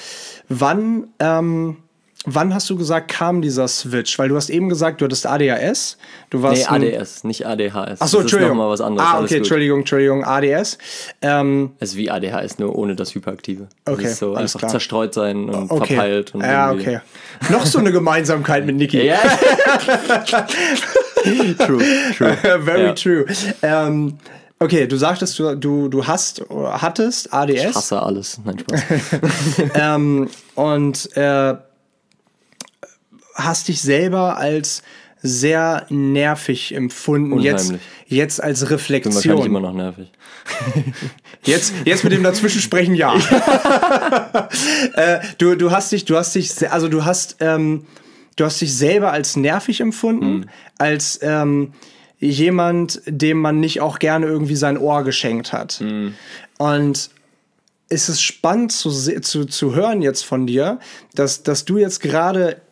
Wann 0.49 1.09
ähm, 1.19 1.79
Wann 2.27 2.55
hast 2.55 2.71
du 2.71 2.77
gesagt, 2.77 3.09
kam 3.09 3.43
dieser 3.43 3.69
Switch? 3.69 4.19
Weil 4.19 4.31
du 4.31 4.37
hast 4.37 4.49
eben 4.49 4.71
gesagt, 4.71 5.01
du 5.01 5.05
hattest 5.05 5.27
ADHS. 5.27 5.99
Du 6.31 6.41
warst 6.43 6.71
nee, 6.71 6.97
ADS, 6.97 7.25
nicht 7.25 7.47
ADHS. 7.47 8.01
Achso, 8.01 8.21
Entschuldigung. 8.21 8.57
Das 8.57 8.67
ist 8.67 8.71
was 8.73 8.81
anderes. 8.81 9.09
Ah, 9.09 9.21
okay, 9.21 9.37
Entschuldigung, 9.37 9.81
Entschuldigung, 9.81 10.25
ADS. 10.25 10.79
Ähm, 11.21 11.73
ist 11.81 11.97
wie 11.97 12.11
ADHS, 12.11 12.59
nur 12.59 12.77
ohne 12.77 12.97
das 12.97 13.15
Hyperaktive. 13.15 13.69
Okay, 13.85 14.05
das 14.05 14.19
so 14.19 14.35
einfach 14.35 14.59
klar. 14.59 14.71
zerstreut 14.71 15.13
sein 15.13 15.51
und 15.51 15.71
okay. 15.71 15.95
verpeilt. 15.95 16.35
Und 16.35 16.41
ja, 16.41 16.73
okay. 16.73 17.01
Noch 17.51 17.67
so 17.67 17.79
eine 17.79 17.93
Gemeinsamkeit 17.93 18.65
mit 18.65 18.77
Niki. 18.77 19.05
Ja. 19.05 19.19
true, 21.59 21.85
true. 22.17 22.37
Very 22.63 22.85
ja. 22.85 22.93
true. 22.95 23.27
Ähm, 23.63 24.19
Okay, 24.61 24.87
du 24.87 24.97
sagtest, 24.97 25.39
du, 25.39 25.57
du, 25.57 25.89
du 25.89 26.07
hast 26.07 26.43
hattest 26.51 27.35
ADS. 27.35 27.53
Ich 27.53 27.67
hasse 27.75 28.01
alles. 28.01 28.41
Nein, 28.45 28.61
Spaß. 28.61 28.83
ähm, 29.75 30.31
und 30.55 31.17
äh, 31.17 31.55
hast 33.35 33.69
dich 33.69 33.81
selber 33.81 34.37
als 34.37 34.83
sehr 35.27 35.87
nervig 35.89 36.75
empfunden. 36.75 37.41
Jetzt, 37.41 37.71
Unheimlich. 37.71 37.83
jetzt 38.09 38.43
als 38.43 38.61
Bin 38.61 38.71
wahrscheinlich 38.71 39.07
Reflexion. 39.07 39.47
immer 39.47 39.61
noch 39.61 39.73
nervig. 39.73 40.11
Jetzt, 41.45 41.75
jetzt 41.85 42.05
mit 42.05 42.13
dem 42.15 42.23
Dazwischensprechen, 42.23 42.95
ja. 42.95 43.15
äh, 44.95 45.21
du, 45.37 45.57
du 45.57 45.71
hast 45.71 45.93
dich, 45.93 46.07
du 46.07 46.17
hast 46.17 46.35
dich, 46.35 46.71
also 46.71 46.89
du 46.89 47.05
hast, 47.05 47.37
ähm, 47.41 47.85
du 48.37 48.47
hast 48.47 48.63
dich 48.63 48.75
selber 48.75 49.13
als 49.13 49.37
nervig 49.37 49.83
empfunden, 49.83 50.47
als 50.79 51.19
ähm, 51.23 51.75
jemand, 52.19 53.03
dem 53.07 53.41
man 53.41 53.61
nicht 53.61 53.83
auch 53.83 53.99
gerne 53.99 54.25
irgendwie 54.25 54.57
sein 54.57 54.79
Ohr 54.79 55.05
geschenkt 55.05 55.53
hat. 55.53 55.83
Und 56.57 57.11
es 57.89 58.09
ist 58.09 58.23
spannend 58.23 58.73
zu, 58.73 58.91
zu, 58.91 59.45
zu 59.45 59.75
hören 59.75 60.01
jetzt 60.01 60.25
von 60.25 60.47
dir, 60.47 60.79
dass, 61.15 61.43
dass 61.43 61.67
du 61.67 61.77
jetzt 61.77 62.01
gerade 62.01 62.63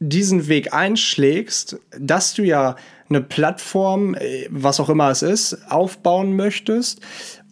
diesen 0.00 0.48
Weg 0.48 0.72
einschlägst, 0.72 1.78
dass 1.98 2.34
du 2.34 2.42
ja 2.42 2.76
eine 3.08 3.20
Plattform, 3.20 4.14
äh, 4.14 4.46
was 4.50 4.80
auch 4.80 4.88
immer 4.88 5.10
es 5.10 5.22
ist, 5.22 5.70
aufbauen 5.70 6.36
möchtest, 6.36 7.00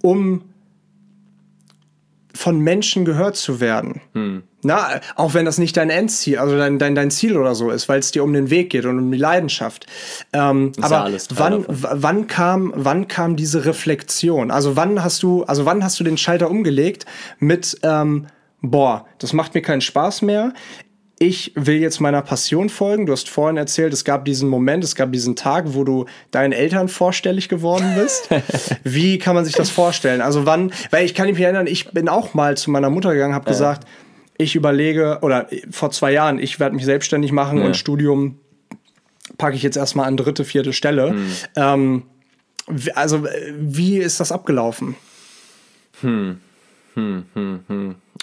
um 0.03 0.43
von 2.37 2.61
Menschen 2.61 3.05
gehört 3.05 3.37
zu 3.37 3.61
werden. 3.61 4.01
Na, 4.63 5.01
auch 5.15 5.33
wenn 5.35 5.45
das 5.45 5.59
nicht 5.59 5.77
dein 5.77 5.91
Endziel, 5.91 6.39
also 6.39 6.57
dein, 6.57 6.79
dein, 6.79 6.95
dein 6.95 7.11
Ziel 7.11 7.37
oder 7.37 7.55
so 7.55 7.71
ist, 7.71 7.89
weil 7.89 8.01
es 8.01 8.11
dir 8.11 8.23
um 8.25 8.33
den 8.33 8.51
Weg 8.51 8.71
geht 8.71 8.85
und 8.85 8.99
um 8.99 9.11
die 9.11 9.19
Leidenschaft. 9.19 9.87
Ähm, 10.33 10.73
aber 10.81 11.05
alles 11.05 11.29
wann, 11.35 11.65
wann 11.69 12.27
kam, 12.27 12.73
wann 12.77 13.09
kam 13.09 13.37
diese 13.37 13.65
Reflexion? 13.65 14.51
Also 14.51 14.77
wann 14.77 15.03
hast 15.03 15.23
du, 15.23 15.45
also 15.45 15.65
wann 15.65 15.83
hast 15.83 15.99
du 15.99 16.05
den 16.05 16.19
Schalter 16.19 16.51
umgelegt 16.51 17.07
mit, 17.39 17.79
ähm, 17.83 18.27
boah, 18.61 19.07
das 19.19 19.33
macht 19.33 19.55
mir 19.55 19.63
keinen 19.63 19.81
Spaß 19.81 20.23
mehr. 20.23 20.53
Ich 21.19 21.53
will 21.55 21.77
jetzt 21.77 21.99
meiner 22.01 22.21
Passion 22.21 22.69
folgen. 22.69 23.07
Du 23.07 23.13
hast 23.13 23.31
vorhin 23.31 23.57
erzählt, 23.57 23.95
es 23.95 24.05
gab 24.05 24.27
diesen 24.27 24.51
Moment, 24.51 24.85
es 24.85 24.95
gab 24.95 25.13
diesen 25.13 25.35
Tag, 25.35 25.65
wo 25.69 25.83
du 25.83 26.05
deinen 26.31 26.53
Eltern 26.53 26.89
vorstellig 26.89 27.49
geworden 27.49 27.95
bist. 27.97 28.29
Wie 28.85 29.17
kann 29.19 29.35
man 29.35 29.45
sich 29.47 29.55
das 29.55 29.71
vorstellen? 29.71 30.21
Also 30.21 30.45
wann, 30.45 30.73
weil 30.91 31.07
ich 31.07 31.15
kann 31.15 31.27
mich 31.31 31.41
erinnern, 31.41 31.67
ich 31.67 31.91
bin 31.93 32.11
auch 32.11 32.35
mal 32.35 32.57
zu 32.59 32.71
meiner 32.71 32.91
Mutter 32.91 33.15
gegangen, 33.15 33.35
habe 33.35 33.49
gesagt, 33.49 33.87
ich 34.37 34.55
überlege, 34.57 35.21
oder 35.23 35.49
vor 35.71 35.91
zwei 35.91 36.13
Jahren, 36.13 36.39
ich 36.39 36.61
werde 36.61 36.77
mich 36.77 36.85
selbstständig 36.85 37.33
machen 37.33 37.61
Ja. 37.61 37.65
und 37.65 37.77
Studium 37.79 38.39
packe 39.39 39.57
ich 39.57 39.63
jetzt 39.63 39.77
erstmal 39.79 40.07
an 40.09 40.19
dritte, 40.19 40.45
vierte 40.45 40.75
Stelle. 40.75 41.15
Ähm, 41.57 42.03
wie- 42.69 42.93
also, 42.93 43.25
äh, 43.25 43.55
wie 43.57 43.97
ist 43.97 44.21
das 44.21 44.33
abgelaufen? 44.33 44.97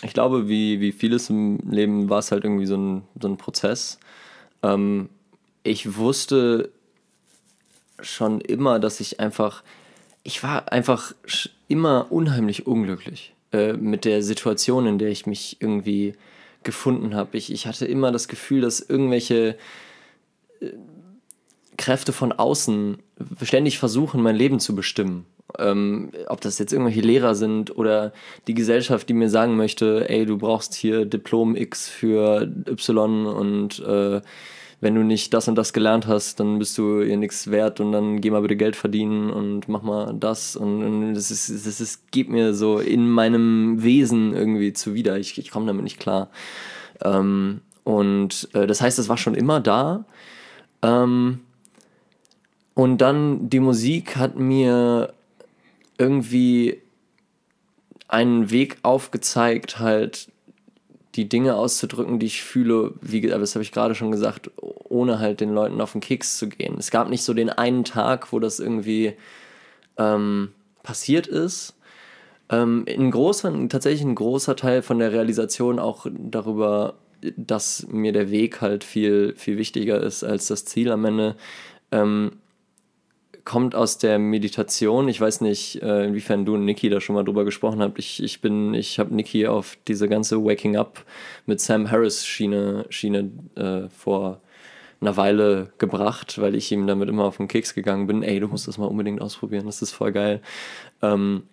Ich 0.01 0.13
glaube, 0.13 0.47
wie, 0.47 0.79
wie 0.79 0.91
vieles 0.91 1.29
im 1.29 1.59
Leben 1.69 2.09
war 2.09 2.19
es 2.19 2.31
halt 2.31 2.43
irgendwie 2.43 2.65
so 2.65 2.75
ein, 2.75 3.03
so 3.21 3.27
ein 3.27 3.37
Prozess. 3.37 3.99
Ähm, 4.61 5.09
ich 5.63 5.95
wusste 5.97 6.71
schon 8.01 8.41
immer, 8.41 8.79
dass 8.79 8.99
ich 8.99 9.19
einfach, 9.19 9.63
ich 10.23 10.43
war 10.43 10.71
einfach 10.71 11.13
immer 11.67 12.11
unheimlich 12.11 12.67
unglücklich 12.67 13.33
äh, 13.51 13.73
mit 13.73 14.05
der 14.05 14.23
Situation, 14.23 14.87
in 14.87 14.97
der 14.97 15.09
ich 15.09 15.25
mich 15.25 15.57
irgendwie 15.59 16.13
gefunden 16.63 17.15
habe. 17.15 17.37
Ich, 17.37 17.51
ich 17.51 17.67
hatte 17.67 17.85
immer 17.85 18.11
das 18.11 18.27
Gefühl, 18.27 18.61
dass 18.61 18.79
irgendwelche 18.79 19.57
äh, 20.59 20.69
Kräfte 21.77 22.13
von 22.13 22.31
außen 22.31 22.97
ständig 23.41 23.79
versuchen, 23.79 24.21
mein 24.21 24.35
Leben 24.35 24.59
zu 24.59 24.75
bestimmen. 24.75 25.25
Ähm, 25.59 26.11
ob 26.27 26.41
das 26.41 26.59
jetzt 26.59 26.73
irgendwelche 26.73 27.01
Lehrer 27.01 27.35
sind 27.35 27.77
oder 27.77 28.13
die 28.47 28.53
Gesellschaft, 28.53 29.07
die 29.09 29.13
mir 29.13 29.29
sagen 29.29 29.55
möchte, 29.55 30.09
ey, 30.09 30.25
du 30.25 30.37
brauchst 30.37 30.73
hier 30.73 31.05
Diplom 31.05 31.55
X 31.55 31.89
für 31.89 32.49
Y 32.67 33.25
und 33.25 33.79
äh, 33.79 34.21
wenn 34.83 34.95
du 34.95 35.03
nicht 35.03 35.33
das 35.33 35.47
und 35.47 35.55
das 35.55 35.71
gelernt 35.71 36.07
hast, 36.07 36.41
dann 36.41 36.59
bist 36.59 36.77
du 36.77 37.01
ihr 37.01 37.15
nichts 37.15 37.49
wert 37.49 37.79
und 37.79 37.93
dann 37.93 38.19
geh 38.19 38.31
mal 38.31 38.41
bitte 38.41 38.57
Geld 38.57 38.75
verdienen 38.75 39.29
und 39.29 39.69
mach 39.69 39.81
mal 39.81 40.13
das 40.13 40.57
und, 40.57 40.83
und 40.83 41.13
das 41.13 41.31
ist, 41.31 41.49
das 41.49 41.79
ist, 41.79 42.11
geht 42.11 42.29
mir 42.29 42.53
so 42.53 42.79
in 42.79 43.09
meinem 43.09 43.81
Wesen 43.81 44.35
irgendwie 44.35 44.73
zuwider. 44.73 45.17
Ich, 45.17 45.37
ich 45.37 45.51
komme 45.51 45.67
damit 45.67 45.83
nicht 45.83 46.01
klar. 46.01 46.29
Ähm, 47.01 47.61
und 47.85 48.49
äh, 48.53 48.67
das 48.67 48.81
heißt, 48.81 48.99
es 48.99 49.07
war 49.07 49.17
schon 49.17 49.35
immer 49.35 49.61
da. 49.61 50.03
Ähm, 50.81 51.39
und 52.73 52.97
dann 52.97 53.49
die 53.49 53.61
Musik 53.61 54.17
hat 54.17 54.37
mir 54.37 55.13
irgendwie 55.97 56.81
einen 58.07 58.51
Weg 58.51 58.77
aufgezeigt, 58.83 59.79
halt 59.79 60.29
die 61.15 61.29
Dinge 61.29 61.55
auszudrücken, 61.55 62.19
die 62.19 62.25
ich 62.25 62.43
fühle, 62.43 62.93
wie 63.01 63.31
aber 63.31 63.41
das 63.41 63.55
habe 63.55 63.63
ich 63.63 63.71
gerade 63.71 63.95
schon 63.95 64.11
gesagt, 64.11 64.49
ohne 64.57 65.19
halt 65.19 65.41
den 65.41 65.53
Leuten 65.53 65.79
auf 65.81 65.91
den 65.91 66.01
Keks 66.01 66.37
zu 66.37 66.49
gehen. 66.49 66.75
Es 66.79 66.91
gab 66.91 67.09
nicht 67.09 67.23
so 67.23 67.33
den 67.33 67.49
einen 67.49 67.83
Tag, 67.83 68.31
wo 68.33 68.39
das 68.39 68.59
irgendwie 68.59 69.13
ähm, 69.97 70.49
passiert 70.81 71.27
ist. 71.27 71.75
Ähm, 72.49 72.85
ein 72.87 73.11
großer, 73.11 73.51
tatsächlich 73.69 74.03
ein 74.03 74.15
großer 74.15 74.55
Teil 74.55 74.81
von 74.81 74.99
der 74.99 75.11
Realisation 75.11 75.79
auch 75.79 76.07
darüber, 76.11 76.95
dass 77.37 77.87
mir 77.89 78.11
der 78.11 78.31
Weg 78.31 78.61
halt 78.61 78.83
viel, 78.83 79.33
viel 79.35 79.57
wichtiger 79.57 80.01
ist 80.01 80.23
als 80.23 80.47
das 80.47 80.65
Ziel 80.65 80.91
am 80.91 81.05
Ende, 81.05 81.35
ähm, 81.91 82.33
kommt 83.45 83.75
aus 83.75 83.97
der 83.97 84.19
Meditation. 84.19 85.07
Ich 85.09 85.19
weiß 85.19 85.41
nicht, 85.41 85.81
äh, 85.81 86.05
inwiefern 86.05 86.45
du 86.45 86.55
und 86.55 86.65
Niki 86.65 86.89
da 86.89 87.01
schon 87.01 87.15
mal 87.15 87.23
drüber 87.23 87.43
gesprochen 87.43 87.81
habt. 87.81 87.99
Ich, 87.99 88.23
ich 88.23 88.41
bin, 88.41 88.73
ich 88.73 88.99
habe 88.99 89.13
Niki 89.13 89.47
auf 89.47 89.77
diese 89.87 90.07
ganze 90.07 90.43
Waking 90.43 90.77
Up 90.77 91.03
mit 91.45 91.59
Sam 91.59 91.91
Harris 91.91 92.25
Schiene, 92.25 92.85
Schiene 92.89 93.31
äh, 93.55 93.89
vor 93.89 94.41
einer 95.01 95.17
Weile 95.17 95.73
gebracht, 95.77 96.39
weil 96.39 96.55
ich 96.55 96.71
ihm 96.71 96.87
damit 96.87 97.09
immer 97.09 97.25
auf 97.25 97.37
den 97.37 97.49
Keks 97.49 97.73
gegangen 97.73 98.07
bin. 98.07 98.23
Ey, 98.23 98.39
du 98.39 98.47
musst 98.47 98.67
das 98.67 98.77
mal 98.77 98.85
unbedingt 98.85 99.21
ausprobieren, 99.21 99.65
das 99.65 99.81
ist 99.81 99.91
voll 99.91 100.13
geil. 100.13 100.41
Ähm, 101.01 101.43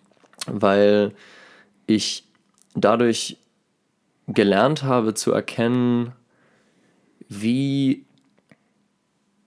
weil 0.46 1.12
ich 1.86 2.24
dadurch 2.74 3.36
gelernt 4.28 4.84
habe 4.84 5.14
zu 5.14 5.32
erkennen, 5.32 6.12
wie 7.28 8.04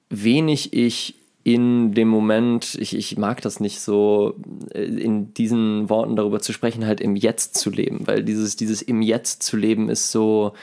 wenig 0.10 0.74
ich 0.74 1.16
in 1.44 1.94
dem 1.94 2.08
Moment, 2.08 2.76
ich, 2.80 2.96
ich 2.96 3.18
mag 3.18 3.42
das 3.42 3.60
nicht 3.60 3.82
so, 3.82 4.36
äh, 4.74 4.84
in 4.84 5.34
diesen 5.34 5.90
Worten 5.90 6.16
darüber 6.16 6.40
zu 6.40 6.54
sprechen, 6.54 6.86
halt 6.86 7.02
im 7.02 7.16
Jetzt 7.16 7.56
zu 7.56 7.70
leben, 7.70 8.08
weil 8.08 8.24
dieses, 8.24 8.56
dieses 8.56 8.82
im 8.82 9.02
Jetzt 9.02 9.44
zu 9.44 9.58
leben 9.58 9.90
ist 9.90 10.12
so, 10.12 10.54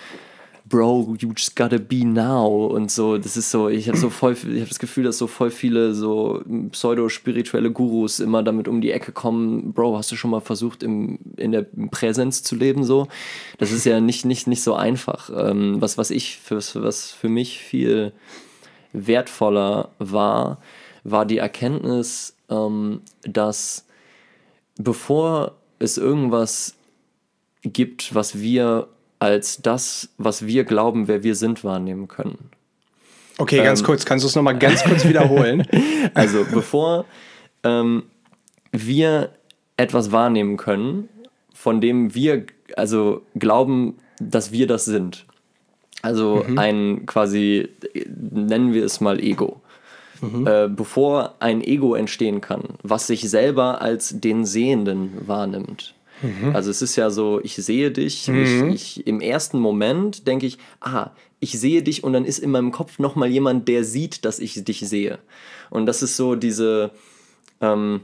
Bro, 0.66 1.16
you 1.18 1.32
just 1.36 1.56
gotta 1.56 1.78
be 1.78 2.06
now 2.06 2.66
und 2.66 2.92
so, 2.92 3.18
das 3.18 3.36
ist 3.36 3.50
so, 3.50 3.68
ich 3.68 3.88
habe 3.88 3.98
so 3.98 4.08
voll, 4.08 4.34
ich 4.34 4.60
habe 4.60 4.68
das 4.68 4.78
Gefühl, 4.78 5.02
dass 5.02 5.18
so 5.18 5.26
voll 5.26 5.50
viele 5.50 5.94
so 5.94 6.42
pseudo-spirituelle 6.70 7.72
Gurus 7.72 8.20
immer 8.20 8.44
damit 8.44 8.68
um 8.68 8.80
die 8.80 8.92
Ecke 8.92 9.10
kommen, 9.10 9.72
Bro, 9.72 9.98
hast 9.98 10.12
du 10.12 10.16
schon 10.16 10.30
mal 10.30 10.40
versucht, 10.40 10.84
im, 10.84 11.18
in 11.36 11.50
der 11.50 11.66
Präsenz 11.90 12.44
zu 12.44 12.54
leben, 12.54 12.84
so? 12.84 13.08
Das 13.58 13.72
ist 13.72 13.84
ja 13.84 14.00
nicht, 14.00 14.24
nicht, 14.24 14.46
nicht 14.46 14.62
so 14.62 14.74
einfach. 14.74 15.28
Ähm, 15.36 15.80
was, 15.80 15.98
was 15.98 16.12
ich, 16.12 16.38
für, 16.38 16.56
was 16.56 17.10
für 17.10 17.28
mich 17.28 17.58
viel 17.58 18.12
wertvoller 18.92 19.90
war, 19.98 20.58
war 21.04 21.24
die 21.26 21.38
Erkenntnis, 21.38 22.34
ähm, 22.48 23.02
dass 23.22 23.86
bevor 24.78 25.52
es 25.78 25.98
irgendwas 25.98 26.74
gibt, 27.62 28.14
was 28.14 28.40
wir 28.40 28.88
als 29.18 29.60
das, 29.60 30.08
was 30.18 30.46
wir 30.46 30.64
glauben, 30.64 31.08
wer 31.08 31.22
wir 31.22 31.34
sind, 31.34 31.62
wahrnehmen 31.62 32.08
können. 32.08 32.50
Okay, 33.38 33.62
ganz 33.62 33.82
kurz, 33.82 34.04
kannst 34.04 34.24
du 34.24 34.28
es 34.28 34.34
nochmal 34.34 34.58
ganz 34.58 34.82
kurz 34.84 35.06
wiederholen? 35.06 35.66
Also 36.14 36.44
bevor 36.50 37.04
ähm, 37.62 38.04
wir 38.72 39.30
etwas 39.76 40.12
wahrnehmen 40.12 40.56
können, 40.56 41.08
von 41.54 41.80
dem 41.80 42.14
wir 42.14 42.46
also 42.76 43.22
glauben, 43.34 43.96
dass 44.18 44.50
wir 44.50 44.66
das 44.66 44.84
sind. 44.84 45.26
Also 46.02 46.44
ein 46.56 47.06
quasi, 47.06 47.68
nennen 48.06 48.72
wir 48.72 48.84
es 48.84 49.00
mal 49.00 49.20
Ego. 49.20 49.60
Äh, 50.22 50.68
bevor 50.68 51.36
ein 51.40 51.62
Ego 51.62 51.94
entstehen 51.94 52.42
kann, 52.42 52.62
was 52.82 53.06
sich 53.06 53.28
selber 53.30 53.80
als 53.80 54.20
den 54.20 54.44
Sehenden 54.44 55.26
wahrnimmt. 55.26 55.94
Also 56.52 56.70
es 56.70 56.82
ist 56.82 56.96
ja 56.96 57.08
so, 57.08 57.40
ich 57.42 57.56
sehe 57.56 57.90
dich, 57.90 58.28
ich, 58.28 58.62
ich, 58.74 59.06
im 59.06 59.22
ersten 59.22 59.58
Moment 59.58 60.26
denke 60.26 60.44
ich, 60.44 60.58
ah, 60.82 61.12
ich 61.38 61.58
sehe 61.58 61.82
dich 61.82 62.04
und 62.04 62.12
dann 62.12 62.26
ist 62.26 62.38
in 62.38 62.50
meinem 62.50 62.70
Kopf 62.72 62.98
nochmal 62.98 63.30
jemand, 63.30 63.66
der 63.68 63.84
sieht, 63.84 64.26
dass 64.26 64.38
ich 64.38 64.62
dich 64.62 64.80
sehe. 64.80 65.18
Und 65.70 65.86
das 65.86 66.02
ist 66.02 66.18
so 66.18 66.34
diese, 66.34 66.90
ähm, 67.62 68.02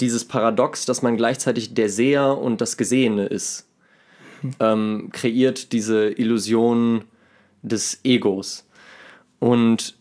dieses 0.00 0.24
Paradox, 0.24 0.86
dass 0.86 1.02
man 1.02 1.16
gleichzeitig 1.16 1.74
der 1.74 1.88
Seher 1.88 2.38
und 2.38 2.60
das 2.60 2.76
Gesehene 2.76 3.26
ist, 3.26 3.66
ähm, 4.60 5.10
kreiert 5.12 5.72
diese 5.72 6.10
Illusion 6.10 7.04
des 7.62 8.00
Egos. 8.04 8.66
Und 9.38 9.96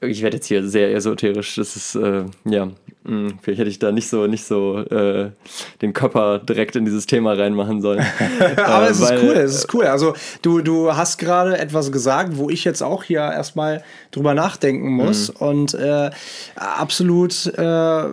ich 0.00 0.22
werde 0.22 0.36
jetzt 0.36 0.46
hier 0.46 0.66
sehr 0.66 0.94
esoterisch, 0.94 1.56
das 1.56 1.76
ist, 1.76 1.94
äh, 1.94 2.24
ja. 2.44 2.70
Hm, 3.06 3.38
vielleicht 3.42 3.60
hätte 3.60 3.68
ich 3.68 3.78
da 3.78 3.92
nicht 3.92 4.08
so, 4.08 4.26
nicht 4.26 4.44
so 4.44 4.78
äh, 4.78 5.30
den 5.82 5.92
Körper 5.92 6.38
direkt 6.38 6.74
in 6.74 6.86
dieses 6.86 7.04
Thema 7.04 7.34
reinmachen 7.34 7.82
sollen. 7.82 8.04
Aber 8.56 8.86
äh, 8.86 8.90
es 8.90 9.00
weil, 9.02 9.18
ist 9.18 9.22
cool, 9.22 9.34
es 9.34 9.54
ist 9.56 9.74
cool. 9.74 9.84
Also 9.84 10.14
du, 10.40 10.62
du 10.62 10.96
hast 10.96 11.18
gerade 11.18 11.58
etwas 11.58 11.92
gesagt, 11.92 12.38
wo 12.38 12.48
ich 12.48 12.64
jetzt 12.64 12.82
auch 12.82 13.04
hier 13.04 13.20
erstmal 13.20 13.84
drüber 14.10 14.32
nachdenken 14.32 14.90
muss 14.90 15.28
mhm. 15.28 15.46
und 15.46 15.74
äh, 15.74 16.10
absolut 16.56 17.46
äh, 17.58 18.04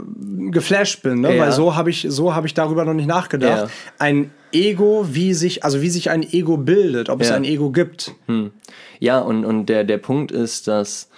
geflasht 0.50 1.04
bin, 1.04 1.22
ne? 1.22 1.38
Ja. 1.38 1.44
weil 1.44 1.52
so 1.54 1.76
habe 1.78 1.90
ich, 1.90 2.08
so 2.10 2.36
hab 2.36 2.44
ich 2.44 2.54
darüber 2.54 2.84
noch 2.84 2.94
nicht 2.94 3.08
nachgedacht. 3.08 3.68
Ja. 3.68 3.70
Ein 3.98 4.32
Ego, 4.52 5.08
wie 5.10 5.34
sich, 5.34 5.64
also 5.64 5.82
wie 5.82 5.90
sich 5.90 6.10
ein 6.10 6.24
Ego 6.24 6.58
bildet, 6.58 7.10
ob 7.10 7.22
ja. 7.22 7.28
es 7.28 7.32
ein 7.32 7.46
Ego 7.46 7.70
gibt. 7.70 8.12
Hm. 8.28 8.52
Ja, 9.00 9.20
und, 9.20 9.46
und 9.46 9.68
der, 9.68 9.86
der 9.86 10.00
Punkt 10.00 10.34
ist, 10.34 10.68
dass 10.68 11.10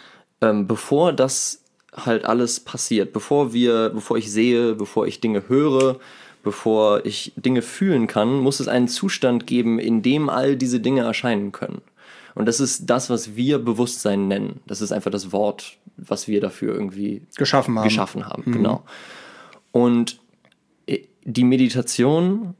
ähm, 0.41 0.67
bevor 0.67 1.11
das 1.11 1.62
halt 1.95 2.25
alles 2.25 2.59
passiert. 2.59 3.13
Bevor 3.13 3.53
wir, 3.53 3.89
bevor 3.89 4.17
ich 4.17 4.31
sehe, 4.31 4.75
bevor 4.75 5.07
ich 5.07 5.21
Dinge 5.21 5.47
höre, 5.47 5.99
bevor 6.43 7.05
ich 7.05 7.33
Dinge 7.35 7.61
fühlen 7.61 8.07
kann, 8.07 8.39
muss 8.39 8.59
es 8.59 8.67
einen 8.67 8.87
Zustand 8.87 9.47
geben, 9.47 9.79
in 9.79 10.01
dem 10.01 10.29
all 10.29 10.55
diese 10.55 10.79
Dinge 10.79 11.01
erscheinen 11.01 11.51
können. 11.51 11.81
Und 12.35 12.47
das 12.47 12.59
ist 12.59 12.89
das, 12.89 13.09
was 13.09 13.35
wir 13.35 13.59
Bewusstsein 13.59 14.27
nennen. 14.27 14.59
Das 14.65 14.81
ist 14.81 14.91
einfach 14.91 15.11
das 15.11 15.31
Wort, 15.31 15.77
was 15.97 16.27
wir 16.27 16.41
dafür 16.41 16.73
irgendwie 16.73 17.21
geschaffen 17.37 17.77
haben. 17.77 17.87
Geschaffen 17.87 18.25
haben, 18.25 18.43
mhm. 18.45 18.51
genau. 18.53 18.83
Und 19.71 20.19
äh, 20.87 20.99
die 21.23 21.43
Meditation 21.43 22.55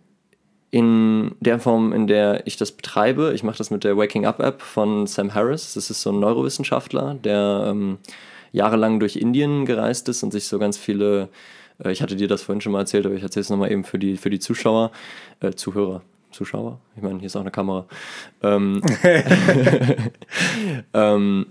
in 0.69 1.35
der 1.39 1.59
Form, 1.59 1.93
in 1.93 2.07
der 2.07 2.47
ich 2.47 2.57
das 2.57 2.71
betreibe, 2.71 3.33
ich 3.35 3.43
mache 3.43 3.57
das 3.57 3.69
mit 3.69 3.83
der 3.83 3.95
Waking 3.97 4.25
Up 4.25 4.39
App 4.39 4.61
von 4.61 5.05
Sam 5.05 5.33
Harris. 5.33 5.73
Das 5.75 5.89
ist 5.89 6.01
so 6.01 6.11
ein 6.11 6.19
Neurowissenschaftler, 6.19 7.15
der 7.15 7.65
ähm, 7.67 7.97
jahrelang 8.53 9.01
durch 9.01 9.17
Indien 9.17 9.65
gereist 9.65 10.07
ist 10.07 10.23
und 10.23 10.31
sich 10.31 10.45
so 10.45 10.57
ganz 10.59 10.77
viele, 10.77 11.27
äh, 11.83 11.91
ich 11.91 12.01
hatte 12.01 12.15
dir 12.15 12.29
das 12.29 12.43
vorhin 12.43 12.61
schon 12.61 12.71
mal 12.71 12.79
erzählt, 12.79 13.05
aber 13.05 13.15
ich 13.15 13.23
erzähle 13.23 13.41
es 13.41 13.49
nochmal 13.49 13.71
eben 13.71 13.83
für 13.83 13.99
die, 13.99 14.15
für 14.15 14.29
die 14.29 14.39
Zuschauer, 14.39 14.91
äh, 15.41 15.51
Zuhörer, 15.51 16.01
Zuschauer, 16.31 16.79
ich 16.95 17.03
meine, 17.03 17.19
hier 17.19 17.27
ist 17.27 17.35
auch 17.35 17.41
eine 17.41 17.51
Kamera. 17.51 17.85
Ähm, 18.41 18.81
ähm, 20.93 21.47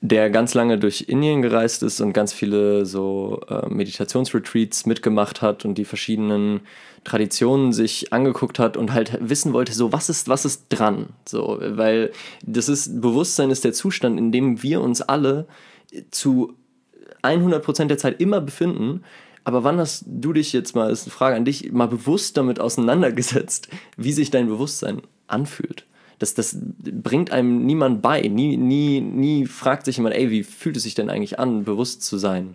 der 0.00 0.30
ganz 0.30 0.54
lange 0.54 0.78
durch 0.78 1.06
Indien 1.08 1.42
gereist 1.42 1.82
ist 1.82 2.00
und 2.00 2.12
ganz 2.12 2.32
viele 2.32 2.86
so 2.86 3.40
äh, 3.48 3.66
Meditationsretreats 3.68 4.86
mitgemacht 4.86 5.42
hat 5.42 5.64
und 5.64 5.76
die 5.78 5.84
verschiedenen 5.84 6.60
Traditionen 7.06 7.72
sich 7.72 8.12
angeguckt 8.12 8.58
hat 8.58 8.76
und 8.76 8.92
halt 8.92 9.16
wissen 9.20 9.52
wollte, 9.52 9.72
so 9.72 9.92
was 9.92 10.08
ist, 10.08 10.28
was 10.28 10.44
ist 10.44 10.66
dran? 10.70 11.10
So, 11.24 11.58
weil 11.60 12.10
das 12.44 12.68
ist, 12.68 13.00
Bewusstsein 13.00 13.50
ist 13.50 13.64
der 13.64 13.72
Zustand, 13.72 14.18
in 14.18 14.32
dem 14.32 14.62
wir 14.64 14.80
uns 14.80 15.02
alle 15.02 15.46
zu 16.10 16.54
100% 17.22 17.84
der 17.84 17.96
Zeit 17.96 18.20
immer 18.20 18.40
befinden. 18.40 19.02
Aber 19.44 19.62
wann 19.62 19.78
hast 19.78 20.04
du 20.08 20.32
dich 20.32 20.52
jetzt 20.52 20.74
mal, 20.74 20.90
das 20.90 21.02
ist 21.02 21.06
eine 21.06 21.12
Frage 21.12 21.36
an 21.36 21.44
dich, 21.44 21.70
mal 21.70 21.86
bewusst 21.86 22.36
damit 22.36 22.58
auseinandergesetzt, 22.58 23.68
wie 23.96 24.12
sich 24.12 24.32
dein 24.32 24.48
Bewusstsein 24.48 25.02
anfühlt? 25.28 25.86
Das, 26.18 26.34
das 26.34 26.58
bringt 26.58 27.30
einem 27.30 27.66
niemand 27.66 28.02
bei. 28.02 28.22
Nie, 28.22 28.56
nie, 28.56 29.00
nie 29.00 29.46
fragt 29.46 29.84
sich 29.84 29.98
jemand, 29.98 30.16
ey, 30.16 30.30
wie 30.30 30.42
fühlt 30.42 30.76
es 30.76 30.82
sich 30.82 30.96
denn 30.96 31.08
eigentlich 31.08 31.38
an, 31.38 31.62
bewusst 31.62 32.02
zu 32.02 32.18
sein? 32.18 32.54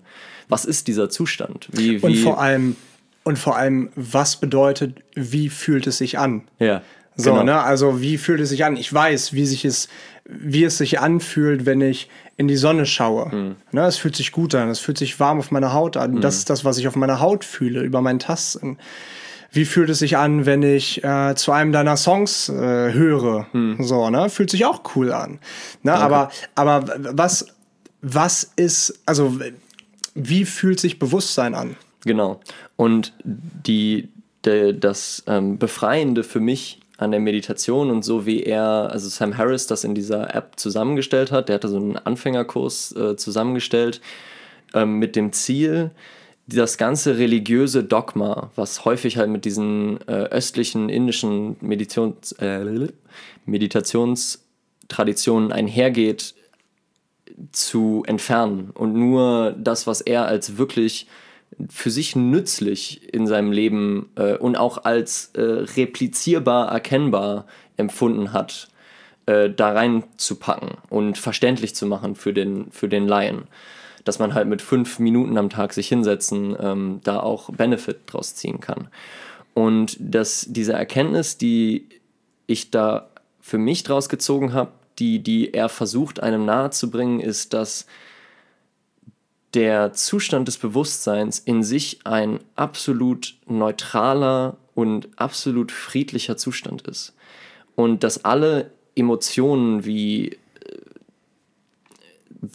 Was 0.49 0.65
ist 0.65 0.89
dieser 0.89 1.09
Zustand? 1.09 1.69
Wie, 1.71 2.01
wie 2.01 2.05
und 2.05 2.15
vor 2.17 2.41
allem, 2.41 2.75
und 3.23 3.37
vor 3.37 3.55
allem, 3.55 3.89
was 3.95 4.37
bedeutet, 4.37 5.03
wie 5.15 5.49
fühlt 5.49 5.87
es 5.87 5.97
sich 5.99 6.17
an? 6.17 6.43
Ja. 6.59 6.81
So, 7.15 7.31
genau. 7.31 7.43
ne? 7.43 7.61
Also, 7.61 8.01
wie 8.01 8.17
fühlt 8.17 8.39
es 8.39 8.49
sich 8.49 8.65
an? 8.65 8.77
Ich 8.77 8.91
weiß, 8.91 9.33
wie 9.33 9.45
sich 9.45 9.65
es, 9.65 9.89
wie 10.25 10.63
es 10.63 10.77
sich 10.77 10.99
anfühlt, 10.99 11.65
wenn 11.65 11.81
ich 11.81 12.09
in 12.37 12.47
die 12.47 12.55
Sonne 12.55 12.85
schaue. 12.85 13.27
Mhm. 13.33 13.55
Ne? 13.71 13.85
Es 13.85 13.97
fühlt 13.97 14.15
sich 14.15 14.31
gut 14.31 14.55
an, 14.55 14.69
es 14.69 14.79
fühlt 14.79 14.97
sich 14.97 15.19
warm 15.19 15.39
auf 15.39 15.51
meiner 15.51 15.73
Haut 15.73 15.97
an. 15.97 16.15
Mhm. 16.15 16.21
Das 16.21 16.37
ist 16.37 16.49
das, 16.49 16.65
was 16.65 16.77
ich 16.77 16.87
auf 16.87 16.95
meiner 16.95 17.19
Haut 17.19 17.45
fühle, 17.45 17.81
über 17.81 18.01
meinen 18.01 18.19
Tasten. 18.19 18.77
Wie 19.51 19.65
fühlt 19.65 19.89
es 19.89 19.99
sich 19.99 20.17
an, 20.17 20.45
wenn 20.45 20.63
ich 20.63 21.03
äh, 21.03 21.35
zu 21.35 21.51
einem 21.51 21.73
deiner 21.73 21.97
Songs 21.97 22.47
äh, 22.47 22.93
höre? 22.93 23.47
Mhm. 23.51 23.83
So, 23.83 24.09
ne? 24.09 24.29
Fühlt 24.29 24.49
sich 24.49 24.65
auch 24.65 24.81
cool 24.95 25.11
an. 25.11 25.39
Ne? 25.83 25.91
Okay. 25.93 26.01
Aber, 26.01 26.31
aber 26.55 26.85
was, 26.97 27.47
was 28.01 28.51
ist, 28.55 29.01
also, 29.05 29.39
wie 30.15 30.45
fühlt 30.45 30.79
sich 30.79 30.97
Bewusstsein 30.97 31.53
an? 31.53 31.75
Genau. 32.05 32.39
Und 32.75 33.13
die, 33.23 34.09
de, 34.45 34.73
das 34.73 35.23
ähm, 35.27 35.57
Befreiende 35.57 36.23
für 36.23 36.39
mich 36.39 36.79
an 36.97 37.11
der 37.11 37.19
Meditation 37.19 37.89
und 37.89 38.03
so 38.03 38.25
wie 38.25 38.43
er, 38.43 38.89
also 38.91 39.09
Sam 39.09 39.37
Harris 39.37 39.67
das 39.67 39.83
in 39.83 39.95
dieser 39.95 40.35
App 40.35 40.53
zusammengestellt 40.57 41.31
hat, 41.31 41.49
der 41.49 41.55
hatte 41.55 41.67
so 41.67 41.77
einen 41.77 41.97
Anfängerkurs 41.97 42.95
äh, 42.95 43.15
zusammengestellt 43.15 44.01
ähm, 44.73 44.99
mit 44.99 45.15
dem 45.15 45.33
Ziel, 45.33 45.91
das 46.47 46.77
ganze 46.77 47.17
religiöse 47.17 47.83
Dogma, 47.83 48.51
was 48.55 48.85
häufig 48.85 49.17
halt 49.17 49.29
mit 49.29 49.45
diesen 49.45 49.99
äh, 50.07 50.27
östlichen 50.29 50.89
indischen 50.89 51.55
Meditions, 51.61 52.33
äh, 52.33 52.87
Meditationstraditionen 53.45 55.51
einhergeht, 55.51 56.35
zu 57.51 58.03
entfernen 58.05 58.69
und 58.71 58.93
nur 58.93 59.55
das, 59.57 59.87
was 59.87 60.01
er 60.01 60.25
als 60.25 60.57
wirklich 60.57 61.07
für 61.69 61.89
sich 61.91 62.15
nützlich 62.15 63.13
in 63.13 63.27
seinem 63.27 63.51
Leben 63.51 64.09
äh, 64.15 64.35
und 64.37 64.55
auch 64.55 64.85
als 64.85 65.31
äh, 65.35 65.41
replizierbar 65.41 66.71
erkennbar 66.71 67.45
empfunden 67.77 68.33
hat, 68.33 68.69
äh, 69.25 69.49
da 69.49 69.71
reinzupacken 69.71 70.77
und 70.89 71.17
verständlich 71.17 71.75
zu 71.75 71.85
machen 71.85 72.15
für 72.15 72.33
den, 72.33 72.71
für 72.71 72.87
den 72.87 73.07
Laien. 73.07 73.43
Dass 74.03 74.17
man 74.17 74.33
halt 74.33 74.47
mit 74.47 74.61
fünf 74.61 74.97
Minuten 74.97 75.37
am 75.37 75.49
Tag 75.49 75.73
sich 75.73 75.87
hinsetzen, 75.87 76.55
ähm, 76.59 77.01
da 77.03 77.19
auch 77.19 77.49
Benefit 77.51 77.99
draus 78.07 78.35
ziehen 78.35 78.59
kann. 78.59 78.87
Und 79.53 79.97
dass 79.99 80.47
diese 80.49 80.73
Erkenntnis, 80.73 81.37
die 81.37 81.87
ich 82.47 82.71
da 82.71 83.09
für 83.41 83.57
mich 83.57 83.83
draus 83.83 84.09
gezogen 84.09 84.53
habe, 84.53 84.71
die, 84.97 85.19
die 85.19 85.53
er 85.53 85.69
versucht, 85.69 86.21
einem 86.21 86.45
nahezubringen, 86.45 87.19
ist, 87.19 87.53
dass 87.53 87.85
der 89.53 89.93
Zustand 89.93 90.47
des 90.47 90.57
Bewusstseins 90.57 91.39
in 91.39 91.63
sich 91.63 91.99
ein 92.05 92.39
absolut 92.55 93.35
neutraler 93.47 94.57
und 94.75 95.09
absolut 95.17 95.71
friedlicher 95.71 96.37
Zustand 96.37 96.83
ist. 96.83 97.13
Und 97.75 98.03
dass 98.03 98.23
alle 98.23 98.71
Emotionen 98.95 99.85
wie 99.85 100.29
äh, 100.29 100.37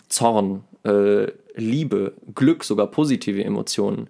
Zorn, 0.08 0.64
äh, 0.84 1.26
Liebe, 1.54 2.14
Glück, 2.34 2.64
sogar 2.64 2.86
positive 2.88 3.44
Emotionen, 3.44 4.08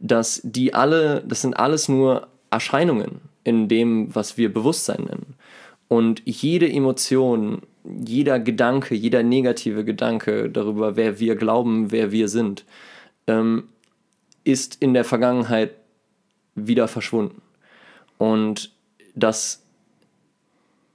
dass 0.00 0.40
die 0.44 0.74
alle, 0.74 1.22
das 1.26 1.42
sind 1.42 1.54
alles 1.54 1.88
nur 1.88 2.28
Erscheinungen 2.50 3.20
in 3.44 3.68
dem, 3.68 4.14
was 4.14 4.36
wir 4.36 4.52
Bewusstsein 4.52 5.04
nennen. 5.04 5.34
Und 5.88 6.22
jede 6.24 6.70
Emotion 6.70 7.62
jeder 8.04 8.40
Gedanke, 8.40 8.94
jeder 8.94 9.22
negative 9.22 9.84
Gedanke 9.84 10.50
darüber, 10.50 10.96
wer 10.96 11.18
wir 11.20 11.36
glauben, 11.36 11.92
wer 11.92 12.12
wir 12.12 12.28
sind, 12.28 12.64
ähm, 13.26 13.68
ist 14.44 14.80
in 14.80 14.94
der 14.94 15.04
Vergangenheit 15.04 15.72
wieder 16.54 16.88
verschwunden. 16.88 17.42
Und 18.18 18.72
das 19.14 19.62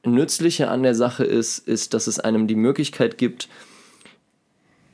Nützliche 0.05 0.69
an 0.69 0.83
der 0.83 0.95
Sache 0.95 1.23
ist, 1.23 1.59
ist, 1.59 1.93
dass 1.93 2.07
es 2.07 2.19
einem 2.19 2.47
die 2.47 2.55
Möglichkeit 2.55 3.17
gibt, 3.17 3.49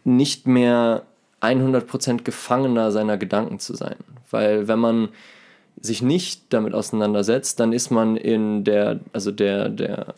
nicht 0.04 0.48
mehr 0.48 1.06
100% 1.41 2.24
Gefangener 2.24 2.91
seiner 2.91 3.18
Gedanken 3.18 3.60
zu 3.60 3.76
sein. 3.76 3.98
Weil 4.32 4.68
wenn 4.68 4.80
man 4.80 5.10
sich 5.80 6.02
nicht 6.02 6.45
damit 6.50 6.74
auseinandersetzt, 6.74 7.60
dann 7.60 7.72
ist 7.72 7.91
man 7.91 8.18
in 8.18 8.64
der, 8.64 9.00
also 9.14 9.32
der, 9.32 9.70
der 9.70 10.16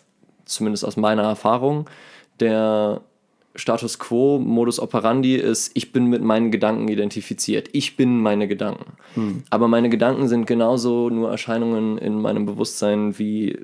zumindest 0.50 0.86
aus 0.86 0.97
meiner 0.97 1.24
Erfahrung, 1.24 1.89
der 2.39 3.02
Status 3.56 4.00
quo, 4.00 4.39
Modus 4.39 4.80
operandi 4.80 5.36
ist, 5.36 5.72
ich 5.74 5.91
bin 5.91 6.06
mit 6.06 6.22
meinen 6.24 6.52
Gedanken 6.52 6.88
identifiziert. 6.88 7.70
Ich 7.74 7.95
bin 7.97 8.22
meine 8.22 8.47
Gedanken. 8.47 8.93
Hm. 9.16 9.43
Aber 9.50 9.68
meine 9.68 9.89
Gedanken 9.89 10.28
sind 10.28 10.45
genauso 10.45 11.10
nur 11.10 11.32
Erscheinungen 11.32 11.97
in 11.97 12.22
meinem 12.22 12.45
Bewusstsein 12.45 13.18
wie 13.18 13.60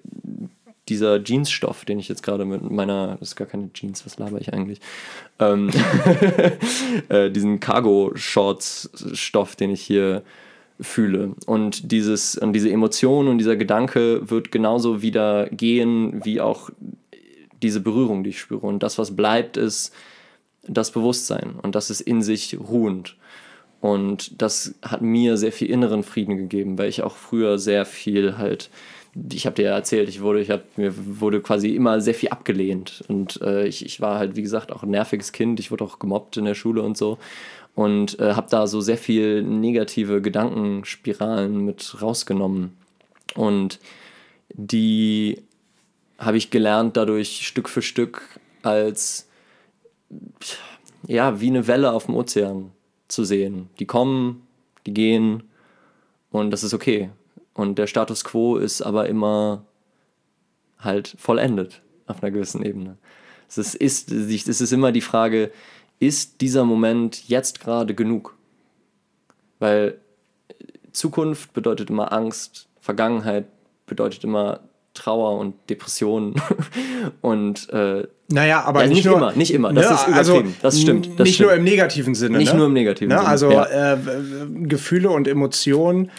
dieser 0.90 1.24
Jeansstoff, 1.24 1.86
den 1.86 2.00
ich 2.00 2.08
jetzt 2.08 2.24
gerade 2.24 2.46
mit 2.46 2.70
meiner, 2.70 3.18
das 3.20 3.30
ist 3.30 3.36
gar 3.36 3.48
keine 3.48 3.74
Jeans, 3.74 4.06
was 4.06 4.20
laber 4.20 4.40
ich 4.40 4.54
eigentlich? 4.54 4.80
Ähm, 5.40 5.72
äh, 7.10 7.32
diesen 7.32 7.60
Cargo-Shorts-Stoff, 7.60 9.56
den 9.56 9.72
ich 9.72 9.82
hier 9.82 10.24
fühle. 10.80 11.36
Und, 11.46 11.92
dieses, 11.92 12.38
und 12.38 12.54
diese 12.54 12.70
Emotion 12.70 13.28
und 13.28 13.38
dieser 13.38 13.56
Gedanke 13.56 14.30
wird 14.30 14.52
genauso 14.52 15.02
wieder 15.02 15.48
gehen 15.50 16.22
wie 16.26 16.42
auch 16.42 16.70
diese 17.62 17.80
Berührung, 17.80 18.24
die 18.24 18.32
ich 18.32 18.40
spüre. 18.40 18.66
Und 18.66 18.84
das, 18.84 18.98
was 18.98 19.16
bleibt, 19.16 19.58
ist 19.58 19.94
das 20.68 20.92
Bewusstsein. 20.92 21.56
Und 21.62 21.76
das 21.76 21.90
ist 21.90 22.02
in 22.02 22.22
sich 22.22 22.58
ruhend. 22.60 23.16
Und 23.82 24.42
das 24.42 24.76
hat 24.82 25.02
mir 25.02 25.38
sehr 25.38 25.52
viel 25.52 25.70
inneren 25.70 26.04
Frieden 26.04 26.38
gegeben, 26.38 26.78
weil 26.78 26.90
ich 26.90 27.04
auch 27.04 27.16
früher 27.16 27.60
sehr 27.60 27.86
viel 27.86 28.38
halt, 28.38 28.70
ich 29.32 29.46
habe 29.46 29.56
dir 29.56 29.66
ja 29.66 29.76
erzählt, 29.76 30.10
ich 30.10 30.22
wurde, 30.22 30.42
ich 30.42 30.50
hab, 30.50 30.78
mir 30.78 30.92
wurde 30.96 31.40
quasi 31.40 31.70
immer 31.76 32.02
sehr 32.02 32.16
viel 32.16 32.30
abgelehnt. 32.30 33.04
Und 33.08 33.42
äh, 33.42 33.68
ich, 33.68 33.86
ich 33.86 34.02
war 34.02 34.18
halt, 34.18 34.36
wie 34.36 34.42
gesagt, 34.42 34.72
auch 34.72 34.84
ein 34.84 34.90
nerviges 34.90 35.32
Kind. 35.32 35.60
Ich 35.60 35.72
wurde 35.72 35.84
auch 35.84 36.00
gemobbt 36.00 36.36
in 36.38 36.46
der 36.46 36.56
Schule 36.56 36.82
und 36.82 36.98
so. 36.98 37.18
Und 37.76 38.20
äh, 38.20 38.34
habe 38.34 38.48
da 38.50 38.68
so 38.68 38.82
sehr 38.82 38.98
viel 38.98 39.44
negative 39.44 40.22
Gedankenspiralen 40.22 41.64
mit 41.64 42.02
rausgenommen. 42.02 42.76
Und 43.36 43.80
die 44.54 45.44
habe 46.18 46.38
ich 46.38 46.50
gelernt, 46.50 46.96
dadurch 46.96 47.46
Stück 47.46 47.68
für 47.68 47.82
Stück 47.82 48.40
als 48.64 49.28
ja, 51.08 51.40
wie 51.42 51.48
eine 51.48 51.68
Welle 51.68 51.92
auf 51.92 52.06
dem 52.06 52.16
Ozean 52.16 52.72
zu 53.08 53.26
sehen. 53.26 53.70
Die 53.80 53.86
kommen, 53.86 54.48
die 54.86 54.94
gehen 54.94 55.44
und 56.32 56.52
das 56.52 56.64
ist 56.64 56.74
okay. 56.74 57.10
Und 57.54 57.78
der 57.78 57.88
Status 57.88 58.24
quo 58.24 58.58
ist 58.58 58.82
aber 58.82 59.08
immer 59.08 59.66
halt 60.80 61.16
vollendet 61.18 61.82
auf 62.08 62.22
einer 62.22 62.32
gewissen 62.32 62.64
Ebene. 62.64 62.98
Es 63.48 63.58
ist, 63.58 64.12
es 64.12 64.62
ist 64.62 64.74
immer 64.74 64.92
die 64.92 65.02
Frage, 65.02 65.52
ist 66.00 66.42
dieser 66.42 66.66
Moment 66.66 67.28
jetzt 67.28 67.60
gerade 67.60 67.94
genug? 67.94 68.36
Weil 69.60 70.00
Zukunft 70.92 71.54
bedeutet 71.54 71.90
immer 71.90 72.12
Angst, 72.12 72.68
Vergangenheit 72.80 73.46
bedeutet 73.86 74.24
immer 74.24 74.62
Trauer 74.94 75.38
und 75.38 75.56
Depressionen 75.70 76.36
und 77.22 77.70
äh, 77.70 78.08
naja, 78.28 78.64
aber 78.64 78.82
ja, 78.82 78.88
nicht, 78.88 78.96
nicht 78.98 79.06
nur, 79.06 79.18
immer, 79.18 79.32
nicht 79.34 79.54
immer. 79.54 79.74
Das 79.74 79.88
ne, 79.88 79.96
ist 79.96 80.08
übertrieben. 80.08 80.48
Also, 80.48 80.54
das 80.62 80.82
stimmt. 80.82 81.10
Das 81.20 81.26
nicht 81.26 81.36
stimmt. 81.36 81.50
nur 81.50 81.58
im 81.58 81.64
negativen 81.64 82.16
Sinne. 82.16 82.38
Nicht 82.40 82.54
ne? 82.54 82.58
nur 82.58 82.68
im 82.68 82.74
negativen 82.74 83.10
ne? 83.10 83.18
Sinne. 83.18 83.30
Also 83.30 83.52
ja. 83.52 83.94
äh, 83.94 83.98
Gefühle 84.64 85.12
und 85.12 85.28
Emotionen 85.28 86.10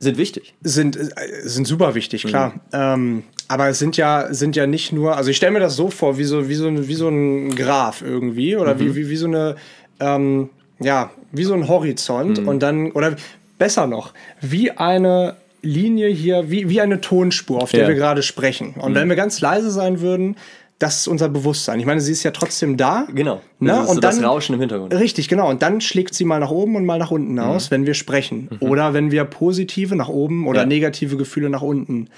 sind 0.00 0.16
wichtig. 0.18 0.54
sind, 0.62 0.96
äh, 0.96 1.08
sind 1.42 1.66
super 1.66 1.94
wichtig, 1.94 2.24
Mhm. 2.24 2.28
klar. 2.28 2.54
Ähm, 2.72 3.24
aber 3.48 3.68
es 3.68 3.78
sind 3.78 3.96
ja, 3.96 4.32
sind 4.32 4.54
ja 4.56 4.66
nicht 4.66 4.92
nur, 4.92 5.16
also 5.16 5.30
ich 5.30 5.36
stelle 5.36 5.52
mir 5.52 5.60
das 5.60 5.74
so 5.76 5.90
vor, 5.90 6.18
wie 6.18 6.24
so, 6.24 6.48
wie 6.48 6.54
so, 6.54 6.68
ein- 6.68 6.86
wie 6.88 6.94
so 6.94 7.08
ein 7.08 7.54
Graph 7.56 8.02
irgendwie 8.02 8.56
oder 8.56 8.74
Mhm. 8.74 8.80
wie, 8.80 8.96
wie, 8.96 9.10
wie 9.10 9.16
so 9.16 9.26
eine, 9.26 9.56
ähm, 10.00 10.50
ja, 10.80 11.10
wie 11.32 11.44
so 11.44 11.54
ein 11.54 11.66
Horizont 11.66 12.42
Mhm. 12.42 12.48
und 12.48 12.60
dann, 12.60 12.92
oder 12.92 13.16
besser 13.58 13.86
noch, 13.88 14.14
wie 14.40 14.70
eine 14.70 15.36
Linie 15.62 16.08
hier, 16.08 16.48
wie, 16.50 16.68
wie 16.68 16.80
eine 16.80 17.00
Tonspur, 17.00 17.60
auf 17.60 17.72
der 17.72 17.80
Ja. 17.80 17.86
Mhm. 17.86 17.88
wir 17.90 17.96
gerade 17.96 18.22
sprechen. 18.22 18.74
Und 18.78 18.94
wenn 18.94 19.08
wir 19.08 19.16
ganz 19.16 19.40
leise 19.40 19.70
sein 19.72 20.00
würden, 20.00 20.36
das 20.78 20.98
ist 20.98 21.08
unser 21.08 21.28
Bewusstsein. 21.28 21.80
Ich 21.80 21.86
meine, 21.86 22.00
sie 22.00 22.12
ist 22.12 22.22
ja 22.22 22.30
trotzdem 22.30 22.76
da. 22.76 23.06
Genau. 23.12 23.40
Ne? 23.58 23.70
Das 23.72 23.88
und 23.88 23.94
so 23.96 24.00
dann, 24.00 24.16
das 24.16 24.22
Rauschen 24.24 24.54
im 24.54 24.60
Hintergrund. 24.60 24.94
Richtig, 24.94 25.28
genau. 25.28 25.48
Und 25.50 25.62
dann 25.62 25.80
schlägt 25.80 26.14
sie 26.14 26.24
mal 26.24 26.38
nach 26.38 26.50
oben 26.50 26.76
und 26.76 26.86
mal 26.86 26.98
nach 26.98 27.10
unten 27.10 27.38
aus, 27.38 27.70
wenn 27.70 27.84
wir 27.84 27.94
sprechen. 27.94 28.48
Oder 28.60 28.94
wenn 28.94 29.10
wir 29.10 29.24
positive 29.24 29.96
nach 29.96 30.08
oben 30.08 30.46
oder 30.46 30.60
Ja. 30.60 30.66
negative 30.66 31.16
Gefühle 31.16 31.50
nach 31.50 31.62
unten 31.62 32.08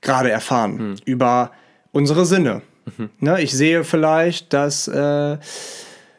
gerade 0.00 0.30
erfahren. 0.30 0.96
Über 1.04 1.50
unsere 1.92 2.24
Sinne. 2.24 2.62
Ne, 3.18 3.40
ich 3.42 3.52
sehe 3.52 3.84
vielleicht, 3.84 4.52
dass, 4.54 4.88
äh, 4.88 5.36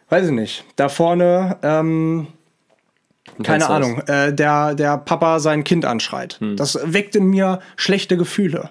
weiß 0.09 0.25
ich 0.27 0.31
nicht, 0.31 0.63
da 0.75 0.87
vorne, 0.87 1.57
ähm, 1.63 2.27
keine 3.43 3.67
Ahnung, 3.69 4.01
äh, 4.07 4.33
der, 4.33 4.75
der 4.75 4.97
Papa 4.97 5.39
sein 5.39 5.63
Kind 5.63 5.83
anschreit. 5.85 6.39
Das 6.57 6.77
weckt 6.83 7.15
in 7.15 7.25
mir 7.25 7.59
schlechte 7.75 8.17
Gefühle. 8.17 8.69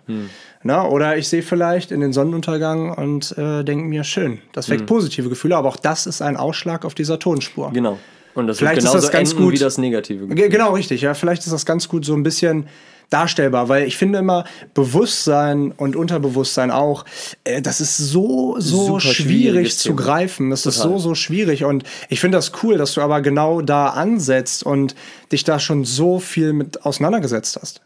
Na, 0.62 0.86
oder 0.86 1.16
ich 1.16 1.28
sehe 1.28 1.42
vielleicht 1.42 1.90
in 1.90 2.00
den 2.00 2.12
Sonnenuntergang 2.12 2.92
und 2.94 3.36
äh, 3.38 3.64
denke 3.64 3.84
mir, 3.86 4.04
schön, 4.04 4.40
das 4.52 4.68
weckt 4.68 4.84
positive 4.86 5.28
Gefühle, 5.30 5.56
aber 5.56 5.68
auch 5.68 5.76
das 5.76 6.06
ist 6.06 6.20
ein 6.20 6.36
Ausschlag 6.36 6.84
auf 6.84 6.94
dieser 6.94 7.18
Tonspur. 7.18 7.70
Genau. 7.72 7.98
Und 8.34 8.46
das 8.46 8.58
Vielleicht 8.58 8.76
wird 8.82 8.84
ist 8.94 9.02
das 9.04 9.11
ganz 9.11 9.34
gut. 9.34 9.54
wie 9.54 9.58
das 9.58 9.78
Negative. 9.78 10.26
Ge- 10.28 10.48
Genau, 10.50 10.72
richtig. 10.74 11.00
Ja, 11.00 11.14
vielleicht 11.14 11.42
ist 11.46 11.52
das 11.52 11.64
ganz 11.66 11.88
gut 11.88 12.04
so 12.04 12.14
ein 12.14 12.22
bisschen 12.22 12.66
darstellbar, 13.08 13.68
weil 13.68 13.86
ich 13.88 13.96
finde 13.96 14.20
immer 14.20 14.44
Bewusstsein 14.74 15.72
und 15.72 15.96
Unterbewusstsein 15.96 16.70
auch, 16.70 17.04
äh, 17.44 17.61
das 17.62 17.80
ist 17.80 17.96
so, 17.96 18.56
so 18.58 18.86
Super 18.86 19.00
schwierig 19.00 19.76
zu 19.78 19.88
Thema. 19.88 20.02
greifen. 20.02 20.50
Das 20.50 20.66
ist 20.66 20.76
Total. 20.76 20.92
so, 20.92 20.98
so 20.98 21.14
schwierig. 21.14 21.64
Und 21.64 21.84
ich 22.08 22.20
finde 22.20 22.38
das 22.38 22.52
cool, 22.62 22.76
dass 22.78 22.94
du 22.94 23.00
aber 23.00 23.20
genau 23.20 23.62
da 23.62 23.88
ansetzt 23.88 24.62
und 24.64 24.94
dich 25.32 25.42
da 25.44 25.58
schon 25.58 25.84
so 25.84 26.18
viel 26.20 26.52
mit 26.52 26.84
auseinandergesetzt 26.84 27.58
hast. 27.61 27.80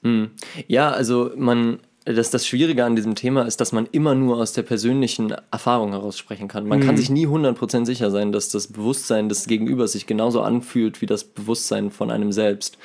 Ja, 0.66 0.90
also 0.90 1.30
man, 1.36 1.78
das, 2.04 2.30
das 2.30 2.46
Schwierige 2.46 2.84
an 2.84 2.96
diesem 2.96 3.14
Thema 3.14 3.46
ist, 3.46 3.60
dass 3.60 3.72
man 3.72 3.88
immer 3.90 4.14
nur 4.14 4.36
aus 4.36 4.52
der 4.52 4.62
persönlichen 4.62 5.34
Erfahrung 5.50 5.92
heraus 5.92 6.18
sprechen 6.18 6.48
kann. 6.48 6.66
Man 6.66 6.80
kann 6.80 6.98
sich 6.98 7.08
nie 7.08 7.26
100% 7.26 7.86
sicher 7.86 8.10
sein, 8.10 8.30
dass 8.30 8.50
das 8.50 8.66
Bewusstsein 8.66 9.30
des 9.30 9.46
Gegenübers 9.46 9.92
sich 9.92 10.06
genauso 10.06 10.42
anfühlt 10.42 11.00
wie 11.00 11.06
das 11.06 11.24
Bewusstsein 11.24 11.90
von 11.90 12.10
einem 12.10 12.30
selbst. 12.30 12.76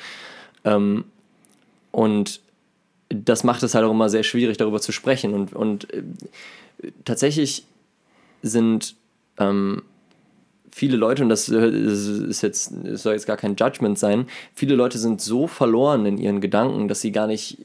Ähm, 0.64 1.04
und 1.90 2.40
das 3.10 3.44
macht 3.44 3.62
es 3.62 3.74
halt 3.74 3.84
auch 3.84 3.90
immer 3.90 4.08
sehr 4.08 4.22
schwierig, 4.22 4.56
darüber 4.56 4.80
zu 4.80 4.92
sprechen. 4.92 5.34
Und, 5.34 5.52
und 5.52 5.92
äh, 5.92 6.02
tatsächlich 7.04 7.64
sind 8.42 8.94
ähm, 9.38 9.82
viele 10.72 10.96
Leute, 10.96 11.22
und 11.22 11.28
das 11.28 11.48
äh, 11.48 11.68
ist 11.68 12.42
jetzt, 12.42 12.72
es 12.84 13.02
soll 13.02 13.14
jetzt 13.14 13.26
gar 13.26 13.36
kein 13.36 13.56
Judgment 13.56 13.98
sein, 13.98 14.26
viele 14.54 14.74
Leute 14.74 14.98
sind 14.98 15.20
so 15.20 15.46
verloren 15.46 16.06
in 16.06 16.18
ihren 16.18 16.40
Gedanken, 16.40 16.88
dass 16.88 17.00
sie 17.00 17.12
gar 17.12 17.26
nicht 17.26 17.58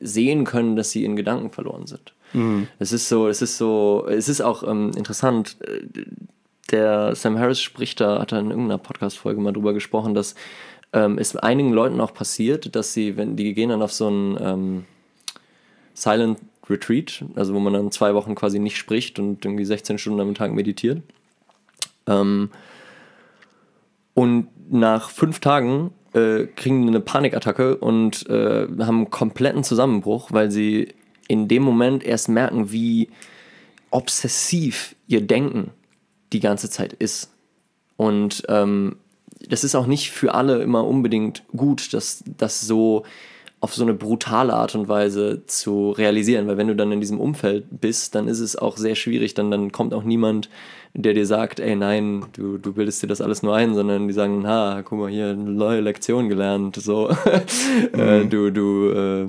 sehen 0.00 0.44
können, 0.44 0.76
dass 0.76 0.90
sie 0.90 1.04
in 1.04 1.16
Gedanken 1.16 1.50
verloren 1.50 1.86
sind. 1.86 2.12
Es 2.78 2.92
ist 2.92 3.08
so, 3.08 3.26
es 3.28 3.42
ist 3.42 3.58
so, 3.58 4.06
es 4.08 4.28
ist 4.28 4.40
auch 4.40 4.62
ähm, 4.62 4.92
interessant. 4.96 5.56
äh, 5.60 5.80
Der 6.70 7.14
Sam 7.16 7.38
Harris 7.38 7.60
spricht 7.60 8.00
da, 8.00 8.20
hat 8.20 8.32
er 8.32 8.38
in 8.38 8.50
irgendeiner 8.50 8.78
Podcast-Folge 8.78 9.40
mal 9.40 9.52
drüber 9.52 9.72
gesprochen, 9.72 10.14
dass 10.14 10.36
ähm, 10.92 11.18
es 11.18 11.34
einigen 11.36 11.72
Leuten 11.72 12.00
auch 12.00 12.14
passiert, 12.14 12.74
dass 12.76 12.92
sie, 12.92 13.16
wenn 13.16 13.34
die 13.36 13.52
gehen 13.54 13.70
dann 13.70 13.82
auf 13.82 13.92
so 13.92 14.08
ein 14.08 14.38
ähm, 14.40 14.84
Silent 15.94 16.38
Retreat, 16.68 17.24
also 17.34 17.52
wo 17.52 17.58
man 17.58 17.72
dann 17.72 17.90
zwei 17.90 18.14
Wochen 18.14 18.34
quasi 18.36 18.60
nicht 18.60 18.76
spricht 18.76 19.18
und 19.18 19.44
irgendwie 19.44 19.64
16 19.64 19.98
Stunden 19.98 20.20
am 20.20 20.34
Tag 20.34 20.52
meditiert. 20.52 21.02
Ähm, 22.06 22.50
und 24.14 24.48
nach 24.70 25.10
fünf 25.10 25.40
Tagen 25.40 25.92
äh, 26.12 26.46
kriegen 26.46 26.86
eine 26.86 27.00
Panikattacke 27.00 27.76
und 27.76 28.28
äh, 28.28 28.66
haben 28.80 28.96
einen 28.98 29.10
kompletten 29.10 29.64
Zusammenbruch, 29.64 30.32
weil 30.32 30.50
sie 30.50 30.94
in 31.28 31.48
dem 31.48 31.62
Moment 31.62 32.04
erst 32.04 32.28
merken, 32.28 32.72
wie 32.72 33.08
obsessiv 33.90 34.94
ihr 35.06 35.20
Denken 35.20 35.70
die 36.32 36.40
ganze 36.40 36.70
Zeit 36.70 36.92
ist. 36.92 37.30
Und 37.96 38.44
ähm, 38.48 38.96
das 39.48 39.64
ist 39.64 39.74
auch 39.74 39.86
nicht 39.86 40.10
für 40.10 40.34
alle 40.34 40.62
immer 40.62 40.86
unbedingt 40.86 41.44
gut, 41.56 41.92
das, 41.94 42.22
das 42.36 42.60
so 42.60 43.04
auf 43.60 43.74
so 43.74 43.82
eine 43.82 43.94
brutale 43.94 44.54
Art 44.54 44.74
und 44.74 44.88
Weise 44.88 45.42
zu 45.46 45.90
realisieren, 45.90 46.46
weil 46.46 46.56
wenn 46.56 46.68
du 46.68 46.76
dann 46.76 46.92
in 46.92 47.00
diesem 47.00 47.20
Umfeld 47.20 47.66
bist, 47.70 48.14
dann 48.14 48.26
ist 48.26 48.40
es 48.40 48.56
auch 48.56 48.78
sehr 48.78 48.94
schwierig, 48.94 49.34
dann, 49.34 49.50
dann 49.50 49.70
kommt 49.70 49.92
auch 49.92 50.02
niemand, 50.02 50.48
der 50.94 51.14
dir 51.14 51.26
sagt, 51.26 51.60
ey 51.60 51.76
nein, 51.76 52.24
du, 52.32 52.58
du 52.58 52.72
bildest 52.72 53.02
dir 53.02 53.06
das 53.06 53.20
alles 53.20 53.42
nur 53.42 53.54
ein, 53.54 53.74
sondern 53.74 54.08
die 54.08 54.14
sagen, 54.14 54.46
ha, 54.46 54.82
guck 54.84 54.98
mal 54.98 55.10
hier, 55.10 55.30
eine 55.30 55.50
neue 55.50 55.80
Lektion 55.80 56.28
gelernt, 56.28 56.76
so, 56.76 57.10
äh, 57.92 58.24
du, 58.26 58.50
du, 58.50 58.90
äh, 58.90 59.26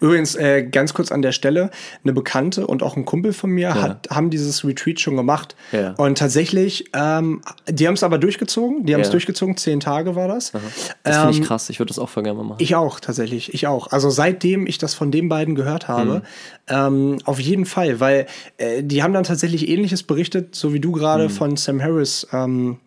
Übrigens, 0.00 0.34
äh, 0.34 0.62
ganz 0.62 0.94
kurz 0.94 1.12
an 1.12 1.20
der 1.20 1.32
Stelle, 1.32 1.70
eine 2.04 2.14
Bekannte 2.14 2.66
und 2.66 2.82
auch 2.82 2.96
ein 2.96 3.04
Kumpel 3.04 3.34
von 3.34 3.50
mir 3.50 3.74
hat, 3.74 4.08
haben 4.08 4.30
dieses 4.30 4.64
Retreat 4.64 4.98
schon 4.98 5.14
gemacht. 5.14 5.56
Ja. 5.72 5.92
Und 5.98 6.16
tatsächlich, 6.16 6.86
ähm, 6.94 7.42
die 7.68 7.86
haben 7.86 7.92
es 7.92 8.02
aber 8.02 8.16
durchgezogen. 8.16 8.86
Die 8.86 8.94
haben 8.94 9.02
es 9.02 9.08
Ja. 9.08 9.12
durchgezogen, 9.12 9.58
zehn 9.58 9.80
Tage 9.80 10.16
war 10.16 10.26
das. 10.26 10.52
das 10.52 11.18
finde 11.18 11.30
ich 11.32 11.38
Ähm, 11.38 11.44
krass, 11.44 11.68
ich 11.68 11.80
würde 11.80 11.88
das 11.88 11.98
auch 11.98 12.08
voll 12.08 12.22
gerne 12.22 12.38
mal 12.38 12.44
machen. 12.44 12.58
Ich 12.60 12.74
auch, 12.76 12.98
tatsächlich. 12.98 13.52
Ich 13.52 13.66
auch. 13.66 13.88
Also 13.92 14.08
seitdem 14.08 14.66
ich 14.66 14.78
das 14.78 14.94
von 14.94 15.10
den 15.10 15.28
beiden 15.28 15.54
gehört 15.54 15.86
habe, 15.86 16.22
ähm, 16.66 17.18
auf 17.26 17.38
jeden 17.38 17.66
Fall, 17.66 18.00
weil 18.00 18.26
äh, 18.56 18.82
die 18.82 19.02
haben 19.02 19.12
dann 19.12 19.24
tatsächlich 19.24 19.68
ähnliches 19.68 20.02
berichtet, 20.02 20.54
so 20.54 20.72
wie 20.72 20.80
du 20.80 20.92
gerade 20.92 21.03
von 21.28 21.56
Sam 21.56 21.82
Harris 21.82 22.26
ähm, 22.32 22.78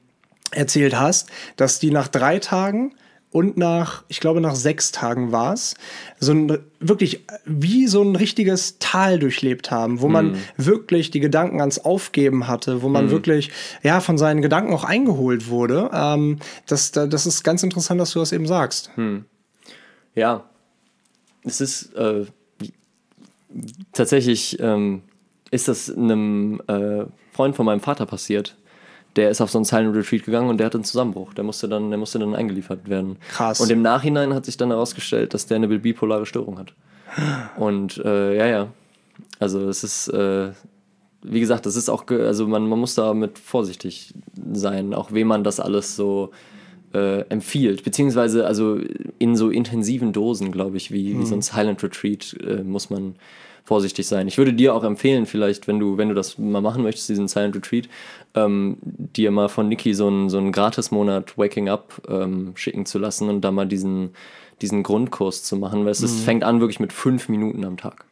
erzählt 0.51 0.97
hast, 0.97 1.29
dass 1.55 1.79
die 1.79 1.91
nach 1.91 2.07
drei 2.07 2.39
Tagen 2.39 2.93
und 3.29 3.57
nach, 3.57 4.03
ich 4.07 4.19
glaube, 4.19 4.39
nach 4.39 4.55
sechs 4.55 4.91
Tagen 4.91 5.31
war 5.31 5.53
es, 5.53 5.75
so 6.19 6.31
ein 6.31 6.59
wirklich 6.79 7.25
wie 7.45 7.87
so 7.87 8.01
ein 8.01 8.15
richtiges 8.15 8.79
Tal 8.79 9.19
durchlebt 9.19 9.69
haben, 9.69 10.01
wo 10.01 10.07
man 10.07 10.37
wirklich 10.55 11.11
die 11.11 11.19
Gedanken 11.19 11.59
ans 11.59 11.77
Aufgeben 11.77 12.47
hatte, 12.47 12.81
wo 12.81 12.89
man 12.89 13.11
wirklich 13.11 13.51
ja 13.83 13.99
von 13.99 14.17
seinen 14.17 14.41
Gedanken 14.41 14.73
auch 14.73 14.85
eingeholt 14.85 15.49
wurde. 15.49 15.89
Ähm, 15.93 16.39
das, 16.67 16.91
das 16.91 17.25
ist 17.25 17.43
ganz 17.43 17.63
interessant, 17.63 17.99
dass 17.99 18.11
du 18.11 18.19
das 18.19 18.31
eben 18.31 18.47
sagst. 18.47 18.91
Ja, 20.15 20.45
es 21.43 21.61
ist 21.61 21.93
äh, 21.95 22.25
tatsächlich 23.91 24.57
ähm, 24.59 25.03
ist 25.51 25.67
das 25.67 25.95
einem 25.95 26.61
äh, 26.67 27.05
Freund 27.37 27.55
von 27.55 27.67
meinem 27.67 27.79
Vater 27.79 28.07
passiert. 28.07 28.55
Der 29.15 29.29
ist 29.29 29.41
auf 29.41 29.51
so 29.51 29.59
einen 29.59 29.65
Silent 29.65 29.95
Retreat 29.95 30.25
gegangen 30.25 30.49
und 30.49 30.57
der 30.57 30.65
hatte 30.65 30.77
einen 30.77 30.83
Zusammenbruch. 30.83 31.33
Der 31.35 31.43
musste 31.43 31.69
dann, 31.69 31.89
der 31.89 31.99
musste 31.99 32.17
dann 32.19 32.35
eingeliefert 32.35 32.89
werden. 32.89 33.17
Krass. 33.29 33.61
Und 33.61 33.69
im 33.69 33.81
Nachhinein 33.81 34.33
hat 34.33 34.45
sich 34.45 34.57
dann 34.57 34.69
herausgestellt, 34.69 35.33
dass 35.33 35.45
der 35.45 35.55
eine 35.57 35.67
bipolare 35.67 36.25
Störung 36.25 36.57
hat. 36.57 36.73
Und 37.57 37.99
äh, 38.03 38.35
ja, 38.35 38.47
ja. 38.47 38.67
Also 39.39 39.69
es 39.69 39.83
ist, 39.83 40.07
äh, 40.09 40.49
wie 41.21 41.39
gesagt, 41.39 41.65
das 41.65 41.75
ist 41.75 41.89
auch, 41.89 42.07
also 42.09 42.47
man, 42.47 42.67
man 42.67 42.79
muss 42.79 42.95
damit 42.95 43.37
vorsichtig 43.39 44.13
sein, 44.53 44.93
auch 44.93 45.11
wem 45.11 45.27
man 45.27 45.43
das 45.43 45.59
alles 45.59 45.95
so 45.95 46.31
äh, 46.93 47.21
empfiehlt. 47.29 47.83
Beziehungsweise 47.83 48.45
also 48.45 48.79
in 49.19 49.35
so 49.35 49.49
intensiven 49.49 50.11
Dosen, 50.11 50.51
glaube 50.51 50.77
ich, 50.77 50.91
wie, 50.91 51.17
wie 51.19 51.25
so 51.25 51.35
ein 51.35 51.41
Silent 51.41 51.83
Retreat, 51.83 52.35
äh, 52.41 52.63
muss 52.63 52.89
man 52.89 53.15
vorsichtig 53.67 54.07
sein. 54.07 54.29
Ich 54.29 54.37
würde 54.37 54.53
dir 54.53 54.73
auch 54.73 54.85
empfehlen, 54.85 55.25
vielleicht, 55.25 55.67
wenn 55.67 55.77
du, 55.77 55.97
wenn 55.97 56.07
du 56.07 56.15
das 56.15 56.37
mal 56.37 56.61
machen 56.61 56.83
möchtest, 56.83 57.09
diesen 57.09 57.27
Silent 57.27 57.53
Retreat, 57.53 57.89
ähm, 58.33 58.77
dir 58.81 59.29
mal 59.29 59.49
von 59.49 59.67
Niki 59.67 59.93
so 59.93 60.07
einen, 60.07 60.29
so 60.29 60.37
einen 60.37 60.53
Gratis-Monat 60.53 61.37
Waking 61.37 61.67
Up 61.67 62.01
ähm, 62.07 62.53
schicken 62.55 62.85
zu 62.85 62.97
lassen 62.97 63.27
und 63.27 63.41
da 63.41 63.51
mal 63.51 63.67
diesen, 63.67 64.11
diesen 64.61 64.83
Grundkurs 64.83 65.43
zu 65.43 65.57
machen, 65.57 65.83
weil 65.83 65.91
es 65.91 66.01
ist, 66.01 66.21
fängt 66.23 66.45
an 66.45 66.61
wirklich 66.61 66.79
mit 66.79 66.93
fünf 66.93 67.27
Minuten 67.27 67.65
am 67.65 67.75
Tag. 67.75 68.05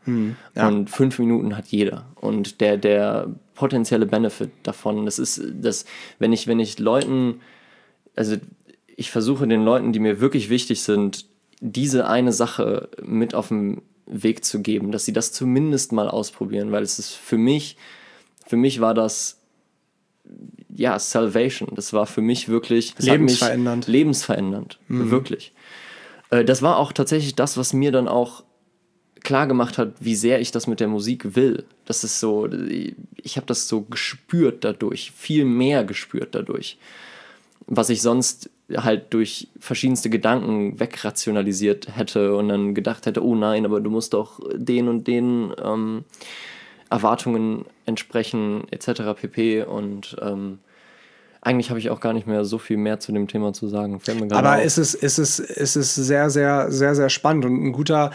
ja. 0.56 0.68
Und 0.68 0.90
fünf 0.90 1.20
Minuten 1.20 1.56
hat 1.56 1.68
jeder. 1.68 2.06
Und 2.20 2.60
der, 2.60 2.76
der 2.76 3.30
potenzielle 3.54 4.08
Benefit 4.08 4.52
davon, 4.64 5.06
das 5.06 5.20
ist, 5.20 5.42
das, 5.54 5.86
wenn 6.20 6.34
ich, 6.34 6.48
wenn 6.48 6.60
ich 6.60 6.80
Leuten, 6.80 7.40
also 8.14 8.36
ich 8.98 9.10
versuche 9.10 9.48
den 9.48 9.64
Leuten, 9.64 9.94
die 9.94 10.00
mir 10.00 10.20
wirklich 10.20 10.50
wichtig 10.50 10.84
sind, 10.84 11.28
diese 11.62 12.10
eine 12.10 12.34
Sache 12.34 12.90
mit 13.02 13.34
auf 13.34 13.48
den 13.48 13.82
Weg 14.06 14.46
zu 14.46 14.62
geben, 14.62 14.92
dass 14.92 15.06
sie 15.06 15.14
das 15.14 15.32
zumindest 15.32 15.92
mal 15.92 16.08
ausprobieren, 16.08 16.72
weil 16.72 16.84
es 16.84 17.00
ist 17.00 17.14
für 17.14 17.38
mich, 17.38 17.78
für 18.46 18.58
mich 18.58 18.80
war 18.80 18.94
das 18.94 19.40
ja 20.76 20.98
Salvation. 21.00 21.70
Das 21.74 21.94
war 21.94 22.06
für 22.06 22.22
mich 22.22 22.50
wirklich 22.50 22.92
hat 22.92 23.00
mich 23.00 23.12
Lebensverändernd. 23.12 23.88
lebensverändernd, 23.88 24.80
wirklich. 24.88 25.54
Äh, 26.30 26.44
Das 26.46 26.62
war 26.62 26.78
auch 26.78 26.92
tatsächlich 26.92 27.36
das, 27.36 27.58
was 27.58 27.74
mir 27.74 27.92
dann 27.92 28.08
auch 28.08 28.44
klar 29.24 29.48
gemacht 29.48 29.78
hat, 29.78 29.94
wie 30.00 30.16
sehr 30.16 30.40
ich 30.40 30.52
das 30.52 30.68
mit 30.68 30.80
der 30.80 30.88
Musik 30.88 31.36
will. 31.36 31.66
Das 31.86 32.04
ist 32.04 32.20
so, 32.20 32.48
ich 32.48 33.38
habe 33.38 33.48
das 33.48 33.68
so 33.68 33.82
gespürt 33.82 34.64
dadurch, 34.64 35.12
viel 35.12 35.46
mehr 35.46 35.84
gespürt 35.84 36.36
dadurch, 36.36 36.78
was 37.66 37.90
ich 37.90 38.02
sonst 38.02 38.50
halt 38.74 39.14
durch 39.14 39.48
verschiedenste 39.60 40.10
Gedanken 40.10 40.80
wegrationalisiert 40.80 41.96
hätte 41.96 42.36
und 42.36 42.50
dann 42.50 42.74
gedacht 42.74 43.06
hätte, 43.06 43.24
oh 43.24 43.36
nein, 43.36 43.66
aber 43.66 43.80
du 43.80 43.90
musst 43.90 44.14
doch 44.14 44.40
den 44.56 44.88
und 44.88 45.08
den 45.08 45.54
ähm, 45.64 46.04
Erwartungen 46.90 47.66
entsprechen, 47.86 48.64
etc. 48.72 49.02
pp. 49.16 49.64
Und 49.64 50.16
ähm, 50.22 50.60
eigentlich 51.46 51.70
habe 51.70 51.80
ich 51.80 51.92
auch 51.92 52.00
gar 52.00 52.12
nicht 52.14 52.26
mehr 52.26 52.44
so 52.44 52.58
viel 52.58 52.76
mehr 52.76 53.00
zu 53.00 53.12
dem 53.12 53.28
Thema 53.28 53.54
zu 53.54 53.68
sagen. 53.68 54.02
Aber 54.32 54.56
auf. 54.56 54.66
es 54.66 54.80
ist, 54.80 54.96
es, 54.96 55.20
ist, 55.20 55.40
es 55.40 55.76
ist 55.76 55.94
sehr, 55.94 56.32
sehr, 56.32 56.72
sehr, 56.72 56.96
sehr 56.96 57.10
spannend 57.10 57.46
und 57.46 57.68
ein 57.68 57.72
guter, 57.72 58.10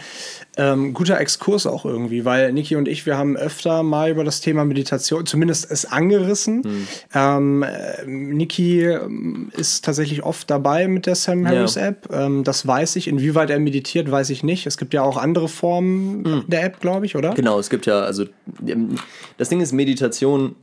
ähm, 0.57 0.93
guter 0.93 1.17
Exkurs 1.17 1.65
auch 1.65 1.85
irgendwie, 1.85 2.25
weil 2.25 2.51
Niki 2.51 2.75
und 2.75 2.89
ich, 2.89 3.05
wir 3.05 3.17
haben 3.17 3.37
öfter 3.37 3.83
mal 3.83 4.11
über 4.11 4.25
das 4.25 4.41
Thema 4.41 4.65
Meditation, 4.65 5.25
zumindest 5.25 5.71
es 5.71 5.85
angerissen. 5.85 6.63
Hm. 6.63 6.87
Ähm, 7.13 7.63
äh, 7.63 8.05
Niki 8.05 8.83
ähm, 8.83 9.49
ist 9.55 9.85
tatsächlich 9.85 10.23
oft 10.23 10.49
dabei 10.49 10.89
mit 10.89 11.05
der 11.05 11.15
Sam 11.15 11.47
Harris 11.47 11.75
Ja. 11.75 11.87
App. 11.87 12.09
Ähm, 12.11 12.43
das 12.43 12.67
weiß 12.67 12.97
ich. 12.97 13.07
Inwieweit 13.07 13.49
er 13.49 13.59
meditiert, 13.59 14.11
weiß 14.11 14.29
ich 14.29 14.43
nicht. 14.43 14.67
Es 14.67 14.77
gibt 14.77 14.93
ja 14.93 15.03
auch 15.03 15.15
andere 15.15 15.47
Formen 15.47 16.43
der 16.47 16.65
App, 16.65 16.81
glaube 16.81 17.05
ich, 17.05 17.15
oder? 17.15 17.33
Genau, 17.33 17.59
es 17.59 17.69
gibt 17.69 17.85
ja, 17.85 18.01
also 18.01 18.25
ähm, 18.67 18.95
das 19.37 19.47
Ding 19.47 19.61
ist, 19.61 19.71
Meditation 19.71 20.57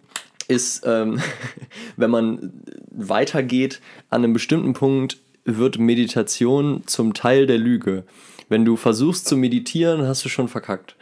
ist, 0.49 0.83
ähm, 0.87 1.21
wenn 1.97 2.11
man 2.11 2.53
weitergeht, 2.91 3.81
an 4.11 4.25
einem 4.25 4.33
bestimmten 4.33 4.73
Punkt 4.73 5.19
wird 5.45 5.79
Meditation 5.79 6.83
zum 6.87 7.15
Teil 7.15 7.47
der 7.47 7.59
Lüge. 7.59 8.05
Wenn 8.49 8.65
du 8.65 8.77
versuchst 8.77 9.27
zu 9.27 9.37
meditieren, 9.37 10.07
hast 10.07 10.25
du 10.25 10.29
schon 10.29 10.49
verkackt. 10.49 10.97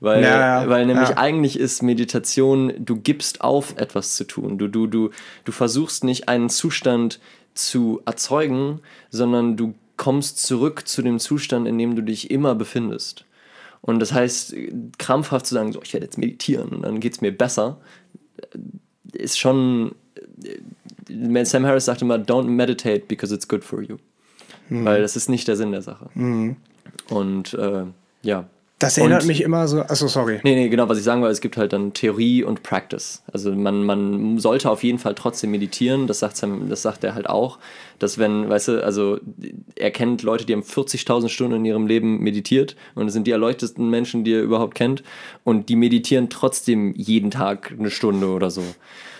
Weil, 0.00 0.24
Ja, 0.24 0.68
weil 0.68 0.86
nämlich 0.86 1.10
ja. 1.10 1.18
eigentlich 1.18 1.58
ist 1.58 1.82
Meditation, 1.82 2.72
du 2.78 2.96
gibst 2.96 3.40
auf, 3.40 3.76
etwas 3.76 4.16
zu 4.16 4.24
tun. 4.24 4.58
Du, 4.58 4.66
du, 4.66 4.88
du, 4.88 5.10
du 5.44 5.52
versuchst 5.52 6.02
nicht 6.02 6.28
einen 6.28 6.48
Zustand 6.48 7.20
zu 7.54 8.00
erzeugen, 8.04 8.80
sondern 9.10 9.56
du 9.56 9.74
kommst 9.96 10.42
zurück 10.44 10.88
zu 10.88 11.02
dem 11.02 11.20
Zustand, 11.20 11.68
in 11.68 11.78
dem 11.78 11.94
du 11.94 12.02
dich 12.02 12.32
immer 12.32 12.56
befindest. 12.56 13.24
Und 13.80 14.00
das 14.00 14.12
heißt, 14.12 14.54
krampfhaft 14.98 15.46
zu 15.46 15.54
sagen, 15.54 15.72
so, 15.72 15.80
ich 15.82 15.92
werde 15.92 16.06
jetzt 16.06 16.18
meditieren 16.18 16.70
und 16.70 16.82
dann 16.82 16.98
geht 16.98 17.14
es 17.14 17.20
mir 17.20 17.36
besser, 17.36 17.78
ist 19.12 19.38
schon. 19.38 19.94
äh, 20.44 21.44
Sam 21.44 21.66
Harris 21.66 21.84
sagt 21.84 22.02
immer, 22.02 22.16
don't 22.16 22.44
meditate 22.48 23.04
because 23.08 23.34
it's 23.34 23.46
good 23.46 23.64
for 23.64 23.82
you. 23.82 23.96
Weil 24.84 25.02
das 25.02 25.16
ist 25.16 25.28
nicht 25.28 25.46
der 25.48 25.56
Sinn 25.56 25.72
der 25.72 25.82
Sache. 25.82 26.08
Und 27.10 27.52
äh, 27.54 27.84
ja. 28.22 28.48
Das 28.82 28.98
erinnert 28.98 29.22
Und- 29.22 29.28
mich 29.28 29.40
immer 29.42 29.66
so. 29.68 29.80
Achso, 29.80 30.08
sorry. 30.08 30.40
Nee, 30.42 30.54
nee, 30.54 30.68
genau, 30.68 30.88
was 30.88 30.98
ich 30.98 31.04
sagen 31.04 31.22
wollte, 31.22 31.32
es 31.32 31.40
gibt 31.40 31.56
halt 31.56 31.72
dann 31.72 31.92
Theorie 31.92 32.42
und 32.44 32.62
Practice. 32.62 33.22
Also 33.32 33.52
man, 33.52 33.84
man 33.84 34.38
sollte 34.38 34.70
auf 34.70 34.82
jeden 34.82 34.98
Fall 34.98 35.14
trotzdem 35.14 35.50
meditieren, 35.50 36.06
das 36.06 36.18
sagt, 36.18 36.36
Sam, 36.36 36.68
das 36.68 36.82
sagt 36.82 37.04
er 37.04 37.14
halt 37.14 37.28
auch, 37.28 37.58
dass 37.98 38.18
wenn, 38.18 38.48
weißt 38.48 38.68
du, 38.68 38.84
also 38.84 39.18
er 39.76 39.90
kennt 39.90 40.22
Leute, 40.22 40.44
die 40.44 40.52
haben 40.52 40.62
40.000 40.62 41.28
Stunden 41.28 41.56
in 41.56 41.64
ihrem 41.64 41.86
Leben 41.86 42.18
meditiert 42.20 42.76
und 42.94 43.06
das 43.06 43.12
sind 43.14 43.26
die 43.26 43.30
erleuchtesten 43.30 43.88
Menschen, 43.90 44.24
die 44.24 44.32
er 44.34 44.42
überhaupt 44.42 44.74
kennt 44.74 45.02
und 45.44 45.68
die 45.68 45.76
meditieren 45.76 46.28
trotzdem 46.28 46.94
jeden 46.96 47.30
Tag 47.30 47.74
eine 47.78 47.90
Stunde 47.90 48.26
oder 48.28 48.50
so. 48.50 48.62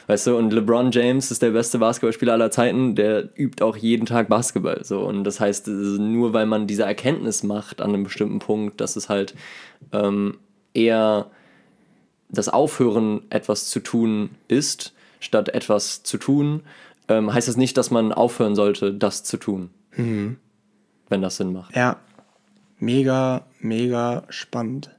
Weißt 0.07 0.27
du, 0.27 0.37
und 0.37 0.53
LeBron 0.53 0.91
James 0.91 1.31
ist 1.31 1.43
der 1.43 1.51
beste 1.51 1.79
Basketballspieler 1.79 2.33
aller 2.33 2.51
Zeiten, 2.51 2.95
der 2.95 3.29
übt 3.37 3.63
auch 3.63 3.77
jeden 3.77 4.07
Tag 4.07 4.29
Basketball. 4.29 4.85
So. 4.85 5.01
Und 5.01 5.25
das 5.25 5.41
heißt, 5.41 5.69
nur 5.69 6.33
weil 6.33 6.47
man 6.47 6.67
diese 6.67 6.85
Erkenntnis 6.85 7.43
macht 7.43 7.81
an 7.81 7.91
einem 7.91 8.05
bestimmten 8.05 8.39
Punkt, 8.39 8.81
dass 8.81 8.97
es 8.97 9.09
halt 9.09 9.35
ähm, 9.93 10.39
eher 10.75 11.31
das 12.29 12.49
Aufhören, 12.49 13.23
etwas 13.31 13.69
zu 13.69 13.81
tun 13.81 14.31
ist, 14.49 14.95
statt 15.21 15.51
etwas 15.51 16.03
zu 16.03 16.19
tun, 16.19 16.63
ähm, 17.09 17.33
heißt 17.33 17.49
das 17.49 17.57
nicht, 17.57 17.77
dass 17.77 17.91
man 17.91 18.13
aufhören 18.13 18.55
sollte, 18.55 18.93
das 18.95 19.23
zu 19.23 19.37
tun. 19.37 19.71
Wenn 19.95 21.23
das 21.23 21.37
Sinn 21.37 21.53
macht. 21.53 21.77
Ja, 21.77 21.99
mega, 22.79 23.45
mega 23.61 24.25
spannend. 24.31 24.91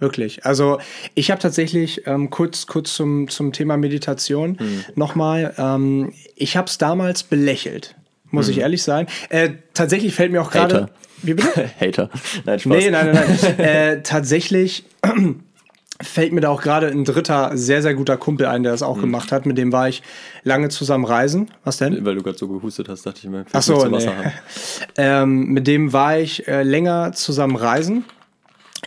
Wirklich. 0.00 0.46
Also 0.46 0.78
ich 1.14 1.30
habe 1.30 1.40
tatsächlich 1.40 2.06
ähm, 2.06 2.30
kurz, 2.30 2.66
kurz 2.66 2.94
zum, 2.94 3.28
zum 3.28 3.52
Thema 3.52 3.76
Meditation 3.76 4.58
nochmal, 4.94 5.54
ähm, 5.58 6.12
ich 6.36 6.56
habe 6.56 6.68
es 6.68 6.78
damals 6.78 7.24
belächelt, 7.24 7.96
muss 8.30 8.48
ich 8.48 8.58
ehrlich 8.58 8.82
sein. 8.82 9.06
Äh, 9.28 9.50
tatsächlich 9.74 10.14
fällt 10.14 10.32
mir 10.32 10.42
auch 10.42 10.50
gerade... 10.50 10.74
Hater. 10.74 10.90
Wie 11.22 11.34
bitte? 11.34 11.68
Hater. 11.80 12.10
Nein, 12.44 12.58
Spaß. 12.58 12.76
Nee, 12.76 12.90
nein, 12.90 13.12
nein, 13.12 13.38
nein. 13.40 13.58
äh, 13.58 14.02
tatsächlich 14.02 14.84
fällt 16.00 16.32
mir 16.32 16.40
da 16.40 16.50
auch 16.50 16.62
gerade 16.62 16.88
ein 16.88 17.04
dritter 17.04 17.56
sehr, 17.56 17.82
sehr 17.82 17.94
guter 17.94 18.16
Kumpel 18.16 18.46
ein, 18.46 18.62
der 18.62 18.72
das 18.72 18.82
auch 18.82 19.00
gemacht 19.00 19.32
hat. 19.32 19.46
Mit 19.46 19.58
dem 19.58 19.72
war 19.72 19.88
ich 19.88 20.02
lange 20.44 20.68
zusammen 20.68 21.04
reisen. 21.04 21.50
Was 21.64 21.78
denn? 21.78 22.04
Weil 22.04 22.14
du 22.14 22.22
gerade 22.22 22.38
so 22.38 22.46
gehustet 22.46 22.88
hast, 22.88 23.04
dachte 23.04 23.20
ich 23.24 23.28
mir, 23.28 23.44
Ach 23.52 23.62
so, 23.62 23.84
nee. 23.86 24.06
Ähm, 24.96 25.46
mit 25.46 25.66
dem 25.66 25.92
war 25.92 26.18
ich 26.18 26.46
äh, 26.46 26.62
länger 26.62 27.12
zusammen 27.12 27.56
reisen 27.56 28.04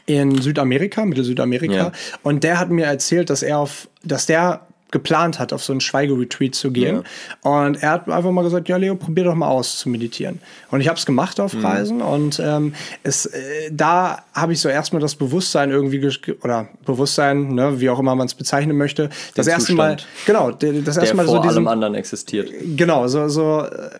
in 0.06 0.42
Südamerika, 0.42 1.06
Mittel-Südamerika. 1.06 1.74
Ja. 1.76 1.92
Und 2.24 2.44
der 2.44 2.60
hat 2.60 2.70
mir 2.70 2.86
erzählt, 2.86 3.30
dass 3.30 3.44
er 3.44 3.60
auf, 3.60 3.88
dass 4.04 4.26
der 4.26 4.62
geplant 4.92 5.40
hat, 5.40 5.54
auf 5.54 5.64
so 5.64 5.72
einen 5.72 5.80
Schweigeretreat 5.80 6.54
zu 6.54 6.70
gehen. 6.70 7.04
Und 7.44 7.82
er 7.82 7.92
hat 7.92 8.10
einfach 8.10 8.32
mal 8.32 8.42
gesagt, 8.44 8.68
ja, 8.68 8.76
Leo, 8.76 8.96
probier 8.96 9.24
doch 9.24 9.36
mal 9.36 9.48
aus 9.48 9.78
zu 9.80 9.88
meditieren. 9.88 10.40
Und 10.70 10.82
ich 10.82 10.90
habe 10.90 11.00
es 11.00 11.06
gemacht 11.06 11.40
auf 11.40 11.54
Mhm. 11.54 11.66
Reisen 11.66 12.02
und 12.02 12.42
ähm, 12.44 12.74
es, 13.02 13.26
äh, 13.28 13.40
da 13.72 14.24
habe 14.34 14.52
ich 14.52 14.60
so 14.60 14.68
erstmal 14.68 15.02
das 15.02 15.16
Bewusstsein 15.16 15.72
irgendwie, 15.72 16.06
oder 16.44 16.68
Bewusstsein, 16.86 17.56
ne, 17.56 17.80
wie 17.80 17.90
auch 17.90 18.00
immer 18.00 18.16
man 18.16 18.26
es 18.28 18.36
bezeichnen 18.36 18.76
möchte, 18.76 19.10
das 19.36 19.48
erste 19.48 19.72
Mal, 19.76 19.98
Zustand. 19.98 20.08
genau, 20.26 20.52
der- 20.52 20.74
das 20.82 20.98
erste 20.98 21.16
Mal 21.16 21.26
vor 21.26 21.38
so 21.38 21.42
diesen, 21.44 21.58
allem 21.60 21.68
anderen 21.70 21.96
existiert. 21.96 22.50
genau, 22.76 23.08
so, 23.08 23.30
so 23.30 23.62
äh, 23.62 23.92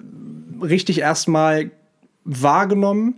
richtig 0.62 1.00
erstmal 1.00 1.72
wahrgenommen, 2.26 3.16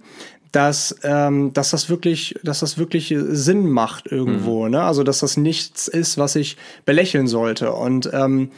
dass, 0.53 0.95
ähm, 1.03 1.51
dass 1.51 1.71
das 1.71 1.89
wirklich, 1.89 2.39
dass 2.43 2.59
das 2.59 2.77
wirklich 2.77 3.13
Sinn 3.17 3.67
macht 3.69 4.09
irgendwo, 4.09 4.67
ne? 4.69 4.83
Also 4.83 5.03
dass 5.03 5.19
das 5.19 5.35
nichts 5.35 5.87
ist, 5.87 6.17
was 6.17 6.35
ich 6.35 6.57
belächeln 6.85 7.27
sollte. 7.27 7.73
Und 7.73 8.09
ähm, 8.13 8.51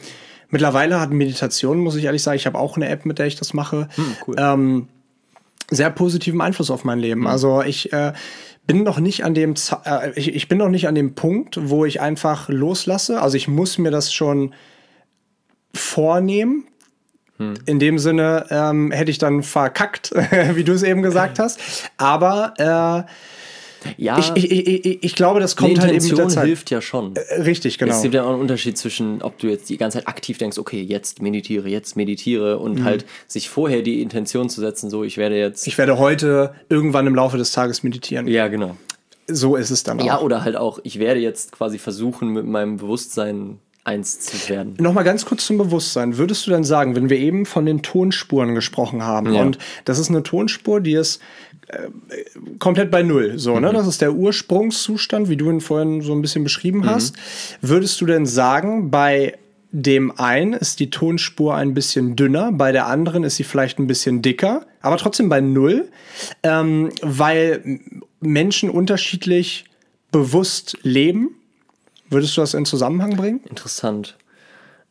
mittlerweile 0.50 1.00
hat 1.00 1.10
Meditation, 1.10 1.78
muss 1.78 1.96
ich 1.96 2.04
ehrlich 2.04 2.22
sagen, 2.22 2.36
ich 2.36 2.46
habe 2.46 2.58
auch 2.58 2.76
eine 2.76 2.88
App, 2.88 3.06
mit 3.06 3.18
der 3.18 3.26
ich 3.26 3.36
das 3.36 3.54
mache. 3.54 3.88
cool. 4.26 4.36
ähm, 4.38 4.88
sehr 5.70 5.90
positiven 5.90 6.42
Einfluss 6.42 6.70
auf 6.70 6.84
mein 6.84 6.98
Leben. 6.98 7.26
Also 7.26 7.62
ich 7.62 7.92
äh, 7.94 8.12
bin 8.66 8.82
noch 8.82 8.98
nicht 8.98 9.24
an 9.24 9.32
dem 9.32 9.54
äh, 9.86 10.10
ich, 10.16 10.34
ich 10.34 10.48
bin 10.48 10.58
noch 10.58 10.68
nicht 10.68 10.88
an 10.88 10.94
dem 10.94 11.14
Punkt, 11.14 11.58
wo 11.70 11.86
ich 11.86 12.02
einfach 12.02 12.50
loslasse. 12.50 13.22
Also 13.22 13.38
ich 13.38 13.48
muss 13.48 13.78
mir 13.78 13.90
das 13.90 14.12
schon 14.12 14.54
vornehmen. 15.72 16.66
In 17.38 17.78
dem 17.78 17.98
Sinne 17.98 18.46
ähm, 18.50 18.90
hätte 18.92 19.10
ich 19.10 19.18
dann 19.18 19.42
verkackt, 19.42 20.12
wie 20.54 20.64
du 20.64 20.72
es 20.72 20.82
eben 20.82 21.02
gesagt 21.02 21.38
hast. 21.38 21.60
Aber 21.98 22.54
äh, 22.58 23.90
Ja, 23.98 24.18
ich, 24.18 24.32
ich, 24.34 24.50
ich, 24.66 25.04
ich, 25.04 25.14
glaube, 25.14 25.38
das 25.38 25.54
kommt 25.54 25.78
halt 25.78 25.92
eben 25.92 25.96
mit 26.02 26.02
der 26.04 26.10
Intention 26.10 26.30
Zeit. 26.30 26.46
hilft 26.46 26.70
ja 26.70 26.80
schon. 26.80 27.14
Richtig, 27.38 27.78
genau. 27.78 27.94
Es 27.94 28.02
gibt 28.02 28.14
ja 28.14 28.24
auch 28.24 28.30
einen 28.30 28.40
Unterschied 28.40 28.76
zwischen, 28.78 29.22
ob 29.22 29.38
du 29.38 29.46
jetzt 29.48 29.68
die 29.68 29.76
ganze 29.76 29.98
Zeit 29.98 30.08
aktiv 30.08 30.38
denkst, 30.38 30.58
okay, 30.58 30.80
jetzt 30.82 31.22
meditiere, 31.22 31.68
jetzt 31.68 31.94
meditiere 31.96 32.56
Mhm. 32.56 32.62
und 32.62 32.84
halt 32.84 33.04
sich 33.28 33.48
vorher 33.48 33.82
die 33.82 34.02
Intention 34.02 34.48
zu 34.48 34.60
setzen, 34.60 34.90
so 34.90 35.04
ich 35.04 35.18
werde 35.18 35.38
jetzt. 35.38 35.66
Ich 35.66 35.78
werde 35.78 35.98
heute 35.98 36.54
irgendwann 36.68 37.06
im 37.06 37.14
Laufe 37.14 37.36
des 37.38 37.52
Tages 37.52 37.82
meditieren. 37.82 38.26
ja, 38.26 38.48
genau. 38.48 38.76
So 39.28 39.56
ist 39.56 39.70
es 39.70 39.82
dann 39.82 40.00
auch. 40.00 40.04
Ja, 40.06 40.20
oder 40.20 40.44
halt 40.44 40.54
auch, 40.56 40.78
ich 40.84 41.00
werde 41.00 41.18
jetzt 41.18 41.50
quasi 41.50 41.78
versuchen, 41.78 42.28
mit 42.28 42.46
meinem 42.46 42.76
Bewusstsein 42.76 43.58
eins 43.86 44.20
zu 44.20 44.48
werden. 44.48 44.74
Nochmal 44.78 45.04
ganz 45.04 45.24
kurz 45.24 45.46
zum 45.46 45.58
Bewusstsein. 45.58 46.16
Würdest 46.18 46.46
du 46.46 46.50
dann 46.50 46.64
sagen, 46.64 46.96
wenn 46.96 47.08
wir 47.08 47.18
eben 47.18 47.46
von 47.46 47.66
den 47.66 47.82
Tonspuren 47.82 48.54
gesprochen 48.54 49.02
haben 49.02 49.32
Ja. 49.32 49.42
und 49.42 49.58
das 49.84 49.98
ist 49.98 50.10
eine 50.10 50.22
Tonspur, 50.22 50.80
die 50.80 50.94
ist 50.94 51.20
äh, 51.68 51.88
komplett 52.58 52.90
bei 52.90 53.02
Null, 53.02 53.38
so, 53.38 53.58
ne? 53.60 53.72
Das 53.72 53.86
ist 53.86 54.00
der 54.00 54.12
Ursprungszustand, 54.14 55.28
wie 55.28 55.36
du 55.36 55.50
ihn 55.50 55.60
vorhin 55.60 56.02
so 56.02 56.12
ein 56.12 56.22
bisschen 56.22 56.44
beschrieben 56.44 56.86
hast. 56.86 57.16
Würdest 57.60 58.00
du 58.00 58.06
denn 58.06 58.26
sagen, 58.26 58.90
bei 58.90 59.34
dem 59.72 60.18
einen 60.18 60.52
ist 60.52 60.80
die 60.80 60.90
Tonspur 60.90 61.54
ein 61.54 61.74
bisschen 61.74 62.16
dünner, 62.16 62.52
bei 62.52 62.72
der 62.72 62.86
anderen 62.86 63.24
ist 63.24 63.36
sie 63.36 63.44
vielleicht 63.44 63.78
ein 63.78 63.86
bisschen 63.86 64.22
dicker, 64.22 64.66
aber 64.80 64.96
trotzdem 64.96 65.28
bei 65.28 65.40
Null, 65.40 65.88
ähm, 66.42 66.90
weil 67.02 67.80
Menschen 68.20 68.70
unterschiedlich 68.70 69.64
bewusst 70.12 70.78
leben? 70.82 71.30
Würdest 72.10 72.36
du 72.36 72.40
das 72.40 72.54
in 72.54 72.64
Zusammenhang 72.64 73.16
bringen? 73.16 73.40
Interessant. 73.48 74.16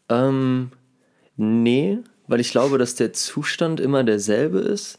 Ähm, 0.10 0.72
nee, 1.38 2.00
weil 2.28 2.40
ich 2.40 2.52
glaube, 2.52 2.78
dass 2.78 2.96
der 2.96 3.14
Zustand 3.14 3.80
immer 3.80 4.04
derselbe 4.04 4.60
ist. 4.60 4.98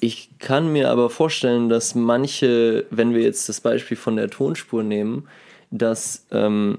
Ich 0.00 0.30
kann 0.38 0.72
mir 0.72 0.90
aber 0.90 1.08
vorstellen, 1.10 1.68
dass 1.68 1.94
manche, 1.94 2.84
wenn 2.90 3.14
wir 3.14 3.22
jetzt 3.22 3.48
das 3.48 3.60
Beispiel 3.60 3.96
von 3.96 4.16
der 4.16 4.28
Tonspur 4.28 4.82
nehmen, 4.82 5.26
dass 5.70 6.26
ähm, 6.30 6.78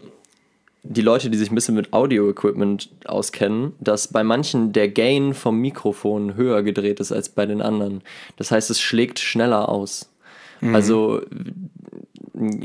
die 0.84 1.02
Leute, 1.02 1.30
die 1.30 1.38
sich 1.38 1.52
ein 1.52 1.56
bisschen 1.56 1.76
mit 1.76 1.94
Audio-Equipment 1.94 2.90
auskennen, 3.06 3.74
dass 3.80 4.08
bei 4.08 4.24
manchen 4.24 4.72
der 4.72 4.88
Gain 4.88 5.34
vom 5.34 5.60
Mikrofon 5.60 6.36
höher 6.36 6.64
gedreht 6.64 7.00
ist 7.00 7.12
als 7.12 7.30
bei 7.30 7.46
den 7.46 7.62
anderen. 7.62 8.02
Das 8.38 8.52
heißt, 8.52 8.70
es 8.70 8.80
schlägt 8.80 9.20
schneller 9.20 9.68
aus. 9.68 10.10
Also, 10.74 11.22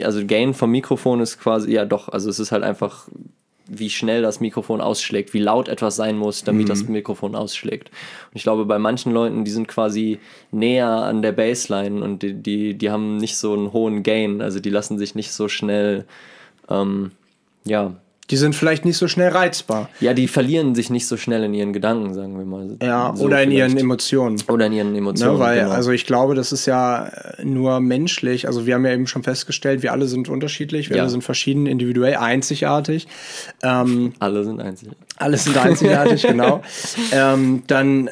also 0.03 0.25
Gain 0.27 0.55
vom 0.55 0.71
Mikrofon 0.71 1.21
ist 1.21 1.39
quasi, 1.39 1.73
ja 1.73 1.85
doch, 1.85 2.09
also 2.09 2.29
es 2.29 2.39
ist 2.39 2.53
halt 2.53 2.63
einfach, 2.63 3.09
wie 3.67 3.91
schnell 3.91 4.23
das 4.23 4.41
Mikrofon 4.41 4.81
ausschlägt, 4.81 5.33
wie 5.35 5.39
laut 5.39 5.69
etwas 5.69 5.97
sein 5.97 6.19
muss, 6.19 6.45
damit 6.45 6.69
das 6.69 6.89
Mikrofon 6.89 7.35
ausschlägt. 7.35 7.89
Und 7.89 8.37
ich 8.37 8.43
glaube, 8.43 8.67
bei 8.67 8.79
manchen 8.79 9.13
Leuten, 9.13 9.45
die 9.45 9.51
sind 9.51 9.69
quasi 9.69 10.19
näher 10.51 10.89
an 10.89 11.23
der 11.23 11.33
Baseline 11.33 12.03
und 12.03 12.23
die, 12.23 12.35
die, 12.35 12.75
die 12.75 12.91
haben 12.91 13.17
nicht 13.17 13.37
so 13.37 13.55
einen 13.55 13.73
hohen 13.73 14.03
Gain, 14.03 14.43
also 14.43 14.61
die 14.61 14.71
lassen 14.71 14.99
sich 14.99 15.15
nicht 15.15 15.33
so 15.33 15.49
schnell, 15.49 16.05
ähm, 16.69 17.13
ja, 17.65 17.95
Die 18.33 18.37
sind 18.39 18.55
vielleicht 18.57 18.85
nicht 18.85 18.97
so 18.97 19.07
schnell 19.07 19.29
reizbar. 19.29 19.89
ja, 20.01 20.15
die 20.15 20.27
verlieren 20.27 20.75
sich 20.75 20.91
nicht 20.91 21.07
so 21.07 21.17
schnell 21.17 21.45
in 21.45 21.55
ihren 21.55 21.73
Gedanken, 21.73 22.15
sagen 22.15 22.37
wir 22.39 22.45
mal. 22.47 22.77
Ja, 22.83 23.13
So 23.15 23.25
oder 23.27 23.43
in 23.43 23.51
ihren 23.53 23.69
vielleicht. 23.71 23.85
Emotionen. 23.85 24.43
Oder 24.49 24.67
in 24.67 24.73
ihren 24.73 24.97
Emotionen. 24.97 25.35
Ne, 25.35 25.39
weil, 25.39 25.59
genau. 25.61 25.71
also 25.71 25.91
ich 25.93 26.07
glaube, 26.07 26.35
das 26.35 26.51
ist 26.51 26.67
ja 26.67 27.07
äh, 27.07 27.45
nur 27.45 27.79
menschlich. 27.81 28.47
Also 28.47 28.67
wir 28.67 28.75
haben 28.75 28.85
ja 28.87 28.93
eben 28.93 29.07
schon 29.07 29.23
festgestellt, 29.23 29.83
wir 29.83 29.93
alle 29.93 30.07
sind 30.07 30.29
unterschiedlich, 30.29 30.89
wir 30.89 30.97
Ja. 30.97 31.03
alle 31.03 31.11
sind 31.11 31.23
verschieden, 31.23 31.67
individuell, 31.67 32.17
einzigartig. 32.17 33.07
Ähm, 33.63 34.15
Alle 34.19 34.45
sind 34.45 34.61
einzig. 34.61 34.89
alle 35.19 35.37
sind 35.37 35.57
einzigartig, 35.57 36.23
genau. 36.27 36.63
Ähm, 37.13 37.63
dann 37.67 38.09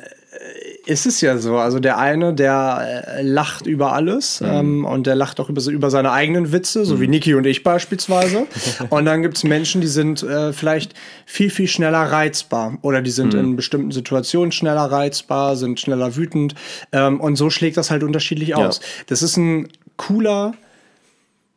ist 0.91 1.07
es 1.07 1.21
ja 1.21 1.39
so. 1.39 1.57
Also 1.57 1.79
der 1.79 1.99
eine, 1.99 2.35
der 2.35 3.05
äh, 3.07 3.23
lacht 3.23 3.67
über 3.67 3.93
alles 3.93 4.43
ähm, 4.45 4.85
und 4.85 5.07
der 5.07 5.15
lacht 5.15 5.39
auch 5.39 5.49
über, 5.49 5.65
über 5.71 5.89
seine 5.89 6.11
eigenen 6.11 6.53
Witze, 6.53 6.85
so 6.85 7.01
wie 7.01 7.07
Niki 7.07 7.35
und 7.35 7.47
ich 7.47 7.63
beispielsweise. 7.63 8.47
und 8.91 9.05
dann 9.05 9.23
gibt 9.23 9.37
es 9.37 9.45
Menschen, 9.45 9.81
die 9.81 9.87
sind 9.87 10.23
äh, 10.25 10.53
vielleicht 10.53 10.95
viel, 11.27 11.51
viel 11.51 11.69
schneller 11.69 12.03
reizbar 12.03 12.77
oder 12.83 13.03
die 13.03 13.13
sind 13.13 13.35
in 13.35 13.55
bestimmten 13.55 13.93
Situationen 13.93 14.51
schneller 14.51 14.85
reizbar, 14.85 15.55
sind 15.55 15.79
schneller 15.79 16.17
wütend. 16.17 16.57
Ähm, 16.91 17.21
und 17.21 17.37
so 17.37 17.51
schlägt 17.51 17.77
das 17.77 17.91
halt 17.91 18.03
unterschiedlich 18.03 18.57
aus. 18.57 18.81
Das 19.07 19.23
ist 19.23 19.37
ein 19.37 19.69
cooler, 19.97 20.55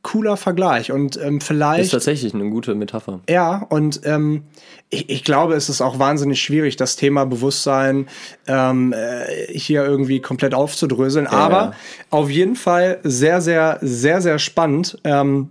cooler 0.03 0.37
Vergleich. 0.37 0.91
Und 0.91 1.17
ähm, 1.17 1.37
Ist 1.37 1.47
vielleicht. 1.47 1.91
tatsächlich 1.91 2.33
eine 2.33 2.49
gute 2.49 2.75
Metapher. 2.75 3.21
Ja, 3.29 3.65
und 3.69 4.01
ähm, 4.03 4.43
ich, 4.89 5.09
ich 5.09 5.23
glaube, 5.23 5.55
es 5.55 5.69
ist 5.69 5.81
auch 5.81 5.97
wahnsinnig 5.97 6.41
schwierig, 6.41 6.75
das 6.75 6.95
Thema 6.95 7.25
Bewusstsein 7.25 8.07
ähm, 8.45 8.93
äh, 8.93 9.57
hier 9.57 9.83
irgendwie 9.83 10.19
komplett 10.19 10.53
aufzudröseln. 10.53 11.25
Aber 11.25 11.57
ja. 11.57 11.73
auf 12.11 12.29
jeden 12.29 12.55
Fall 12.55 12.99
sehr, 13.03 13.41
sehr, 13.41 13.79
sehr, 13.81 14.21
sehr 14.21 14.37
spannend. 14.39 14.99
Ähm, 15.03 15.49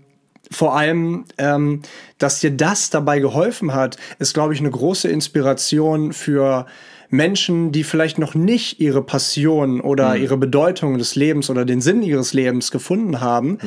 vor 0.51 0.77
allem, 0.77 1.25
ähm, 1.39 1.83
dass 2.19 2.41
dir 2.41 2.51
das 2.51 2.91
dabei 2.91 3.21
geholfen 3.21 3.75
hat, 3.75 3.97
ist, 4.19 4.35
glaube 4.35 4.53
ich, 4.53 4.61
eine 4.61 4.71
große 4.71 5.09
Inspiration 5.09 6.13
für 6.13 6.67
Menschen, 7.13 7.73
die 7.73 7.85
vielleicht 7.85 8.19
noch 8.19 8.35
nicht 8.35 8.81
ihre 8.81 9.03
Passion 9.03 9.83
oder 9.83 10.17
ihre 10.17 10.39
Bedeutung 10.39 10.97
des 10.97 11.15
Lebens 11.15 11.51
oder 11.51 11.67
den 11.67 11.83
Sinn 11.83 12.03
ihres 12.03 12.33
Lebens 12.33 12.71
gefunden 12.71 13.21
haben, 13.21 13.59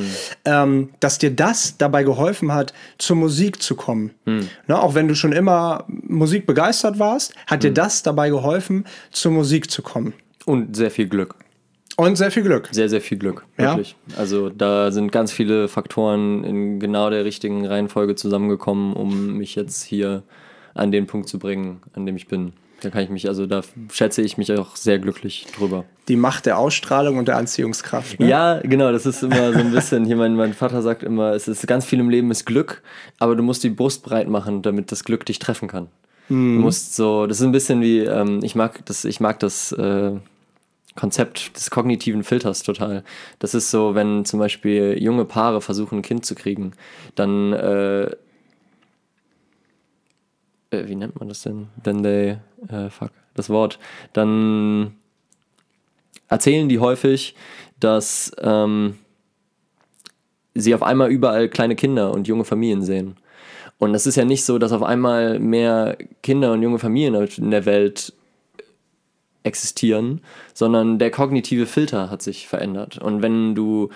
ähm, 0.46 0.90
dass 1.00 1.20
dir 1.20 1.30
das 1.30 1.78
dabei 1.78 2.04
geholfen 2.04 2.52
hat, 2.52 2.74
zur 2.98 3.16
Musik 3.18 3.62
zu 3.62 3.76
kommen. 3.76 4.12
Ne, 4.68 4.82
auch 4.82 4.96
wenn 4.96 5.08
du 5.08 5.16
schon 5.16 5.32
immer 5.32 5.86
Musik 5.88 6.48
begeistert 6.48 6.98
warst, 6.98 7.36
hat 7.46 7.64
dir 7.64 7.72
das 7.72 8.02
dabei 8.02 8.30
geholfen, 8.30 8.86
zur 9.12 9.32
Musik 9.32 9.70
zu 9.70 9.84
kommen. 9.84 10.14
Und 10.46 10.76
sehr 10.76 10.90
viel 10.90 11.08
Glück. 11.08 11.36
Und 11.98 12.18
sehr 12.18 12.32
viel 12.32 12.44
Glück. 12.44 12.70
Sehr, 12.72 12.90
sehr 12.90 13.00
viel 13.00 13.18
Glück. 13.18 13.46
Ja. 13.58 13.72
Wirklich. 13.72 13.96
Also 14.18 14.50
da 14.50 14.92
sind 14.92 15.12
ganz 15.12 15.32
viele 15.32 15.68
Faktoren 15.68 16.44
in 16.44 16.80
genau 16.80 17.10
der 17.12 17.24
richtigen 17.24 17.66
Reihenfolge 17.66 18.16
zusammengekommen, 18.16 18.94
um 18.94 19.38
mich 19.38 19.56
jetzt 19.56 19.84
hier 19.84 20.24
an 20.74 20.92
den 20.92 21.08
Punkt 21.08 21.30
zu 21.30 21.40
bringen, 21.40 21.82
an 21.94 22.06
dem 22.06 22.16
ich 22.16 22.28
bin. 22.28 22.54
Da 22.86 22.92
kann 22.92 23.02
ich 23.02 23.10
mich, 23.10 23.28
also 23.28 23.48
da 23.48 23.64
schätze 23.92 24.22
ich 24.22 24.38
mich 24.38 24.54
auch 24.54 24.76
sehr 24.76 25.00
glücklich 25.00 25.48
drüber. 25.58 25.86
Die 26.08 26.16
Macht 26.16 26.46
der 26.46 26.60
Ausstrahlung 26.60 27.18
und 27.18 27.28
der 27.28 27.36
Anziehungskraft. 27.36 28.20
Ne? 28.20 28.30
Ja, 28.30 28.60
genau, 28.60 28.92
das 28.92 29.08
ist 29.08 29.24
immer 29.24 29.54
so 29.54 29.58
ein 29.58 29.72
bisschen, 29.72 30.06
hier 30.06 30.16
mein, 30.16 30.36
mein 30.36 30.54
Vater 30.54 30.84
sagt 30.84 31.02
immer, 31.02 31.32
es 31.32 31.48
ist 31.48 31.66
ganz 31.66 31.84
viel 31.84 32.00
im 32.00 32.12
Leben 32.12 32.30
ist 32.30 32.46
Glück, 32.46 32.84
aber 33.18 33.36
du 33.36 33.42
musst 33.42 33.64
die 33.64 33.72
Brust 33.72 34.04
breit 34.04 34.28
machen, 34.28 34.62
damit 34.62 34.92
das 34.92 35.04
Glück 35.04 35.26
dich 35.26 35.40
treffen 35.40 35.68
kann. 35.68 35.88
Du 36.30 36.36
musst 36.36 36.96
so, 36.96 37.26
das 37.26 37.40
ist 37.40 37.46
ein 37.46 37.52
bisschen 37.52 37.82
wie, 37.82 38.02
ähm, 38.02 38.42
ich 38.44 38.54
mag 38.54 38.86
das, 38.86 39.04
ich 39.04 39.20
mag 39.20 39.40
das 39.40 39.72
äh, 39.72 40.12
Konzept 40.96 41.56
des 41.56 41.72
kognitiven 41.72 42.24
Filters 42.24 42.62
total. 42.62 43.04
Das 43.40 43.56
ist 43.56 43.72
so, 43.72 43.96
wenn 43.96 44.26
zum 44.26 44.40
Beispiel 44.40 44.96
junge 45.02 45.26
Paare 45.26 45.60
versuchen, 45.60 46.00
ein 46.00 46.02
Kind 46.04 46.24
zu 46.24 46.36
kriegen, 46.36 46.74
dann 47.16 47.52
äh, 47.54 48.12
äh, 50.76 50.88
wie 50.88 50.96
nennt 50.96 51.20
man 51.20 51.30
das 51.30 51.42
denn? 51.44 51.68
Then 51.84 52.04
they, 52.04 52.38
äh, 52.70 52.90
fuck, 52.90 53.12
das 53.34 53.50
Wort. 53.50 53.80
Dann 54.14 54.96
erzählen 56.28 56.70
die 56.70 56.80
häufig, 56.80 57.36
dass 57.80 58.32
ähm, 58.40 58.98
sie 60.54 60.74
auf 60.74 60.84
einmal 60.84 61.12
überall 61.12 61.50
kleine 61.50 61.76
Kinder 61.76 62.12
und 62.12 62.28
junge 62.28 62.46
Familien 62.46 62.82
sehen. 62.82 63.18
Und 63.78 63.94
es 63.94 64.08
ist 64.08 64.16
ja 64.16 64.26
nicht 64.26 64.46
so, 64.46 64.58
dass 64.58 64.72
auf 64.72 64.84
einmal 64.84 65.40
mehr 65.40 65.98
Kinder 66.24 66.54
und 66.54 66.62
junge 66.62 66.80
Familien 66.80 67.16
in 67.38 67.52
der 67.52 67.66
Welt 67.66 68.14
existieren, 69.44 70.22
sondern 70.54 70.98
der 70.98 71.12
kognitive 71.12 71.66
Filter 71.66 72.10
hat 72.10 72.22
sich 72.22 72.48
verändert. 72.48 72.98
Und 72.98 73.22
wenn 73.22 73.54
du 73.54 73.90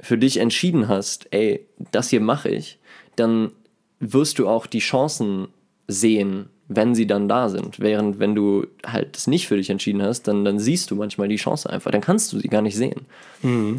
für 0.00 0.18
dich 0.18 0.36
entschieden 0.36 0.86
hast, 0.86 1.28
ey, 1.32 1.66
das 1.90 2.10
hier 2.10 2.20
mache 2.20 2.50
ich, 2.50 2.78
dann 3.16 3.52
wirst 4.00 4.38
du 4.38 4.48
auch 4.48 4.66
die 4.66 4.80
Chancen 4.80 5.48
sehen, 5.88 6.50
wenn 6.68 6.94
sie 6.94 7.06
dann 7.06 7.28
da 7.28 7.48
sind. 7.48 7.78
Während 7.78 8.18
wenn 8.18 8.34
du 8.34 8.66
halt 8.86 9.16
es 9.16 9.26
nicht 9.26 9.48
für 9.48 9.56
dich 9.56 9.70
entschieden 9.70 10.02
hast, 10.02 10.22
dann, 10.22 10.44
dann 10.44 10.58
siehst 10.58 10.90
du 10.90 10.96
manchmal 10.96 11.28
die 11.28 11.36
Chance 11.36 11.68
einfach. 11.68 11.90
Dann 11.90 12.00
kannst 12.00 12.32
du 12.32 12.38
sie 12.38 12.48
gar 12.48 12.62
nicht 12.62 12.76
sehen. 12.76 13.06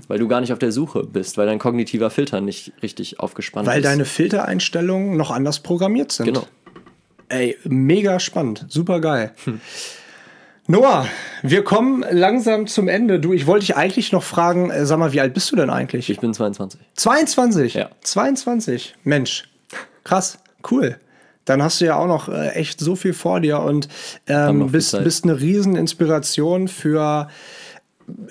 Weil 0.08 0.20
du 0.20 0.28
gar 0.28 0.42
nicht 0.42 0.54
auf 0.54 0.60
der 0.60 0.72
Suche 0.72 1.04
bist, 1.04 1.38
weil 1.38 1.48
dein 1.48 1.58
kognitiver 1.58 2.12
Filter 2.12 2.42
nicht 2.42 2.72
richtig 2.84 3.20
aufgespannt 3.20 3.68
Weil 3.68 3.80
ist. 3.80 3.86
deine 3.86 4.06
Filtereinstellungen 4.06 5.18
noch 5.18 5.32
anders 5.32 5.60
programmiert 5.60 6.12
sind. 6.12 6.28
Genau. 6.28 6.46
Ey, 7.30 7.58
mega 7.64 8.20
spannend, 8.20 8.66
super 8.70 9.02
geil. 9.02 9.32
Hm. 9.46 9.60
Noah, 10.68 11.08
wir 11.44 11.64
kommen 11.64 12.04
langsam 12.10 12.66
zum 12.66 12.88
Ende. 12.88 13.20
Du, 13.20 13.34
ich 13.34 13.46
wollte 13.46 13.68
dich 13.68 13.76
eigentlich 13.76 14.12
noch 14.12 14.24
fragen, 14.24 14.72
äh, 14.72 14.86
sag 14.86 14.98
mal, 14.98 15.14
wie 15.14 15.22
alt 15.22 15.34
bist 15.34 15.52
du 15.52 15.56
denn 15.56 15.70
eigentlich? 15.70 16.10
Ich 16.10 16.20
bin 16.20 16.34
22. 16.34 16.80
22? 16.96 17.74
Ja. 17.76 17.90
22. 18.02 18.96
Mensch, 19.04 19.48
krass, 20.04 20.40
cool. 20.72 21.00
Dann 21.46 21.64
hast 21.64 21.82
du 21.82 21.86
ja 21.86 21.98
auch 21.98 22.08
noch 22.08 22.30
äh, 22.30 22.50
echt 22.50 22.80
so 22.80 22.96
viel 22.96 23.14
vor 23.14 23.40
dir 23.40 23.60
und 23.60 23.88
ähm, 24.28 24.72
bist, 24.72 25.02
bist 25.04 25.24
eine 25.24 25.40
Rieseninspiration 25.40 26.68
für 26.68 27.28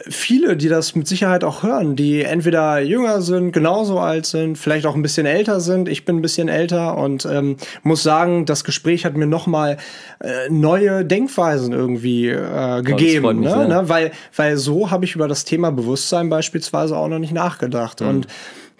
viele, 0.08 0.56
die 0.56 0.68
das 0.68 0.94
mit 0.94 1.08
Sicherheit 1.08 1.42
auch 1.42 1.62
hören, 1.62 1.96
die 1.96 2.22
entweder 2.22 2.78
jünger 2.78 3.20
sind, 3.22 3.52
genauso 3.52 3.98
alt 3.98 4.24
sind, 4.26 4.56
vielleicht 4.56 4.86
auch 4.86 4.94
ein 4.94 5.02
bisschen 5.02 5.26
älter 5.26 5.60
sind. 5.60 5.88
Ich 5.88 6.04
bin 6.04 6.16
ein 6.16 6.22
bisschen 6.22 6.48
älter 6.48 6.96
und 6.96 7.26
ähm, 7.26 7.56
muss 7.82 8.02
sagen, 8.02 8.46
das 8.46 8.62
Gespräch 8.62 9.04
hat 9.04 9.16
mir 9.16 9.26
nochmal 9.26 9.78
äh, 10.20 10.48
neue 10.48 11.04
Denkweisen 11.04 11.72
irgendwie 11.72 12.28
äh, 12.28 12.82
gegeben. 12.82 13.40
mich 13.40 13.48
ne? 13.50 13.66
Ne? 13.66 13.88
Weil, 13.88 14.12
weil 14.36 14.56
so 14.58 14.90
habe 14.90 15.04
ich 15.04 15.16
über 15.16 15.26
das 15.26 15.44
Thema 15.44 15.72
Bewusstsein 15.72 16.28
beispielsweise 16.28 16.96
auch 16.96 17.08
noch 17.08 17.18
nicht 17.18 17.32
nachgedacht. 17.32 18.00
Mhm. 18.00 18.08
Und 18.08 18.26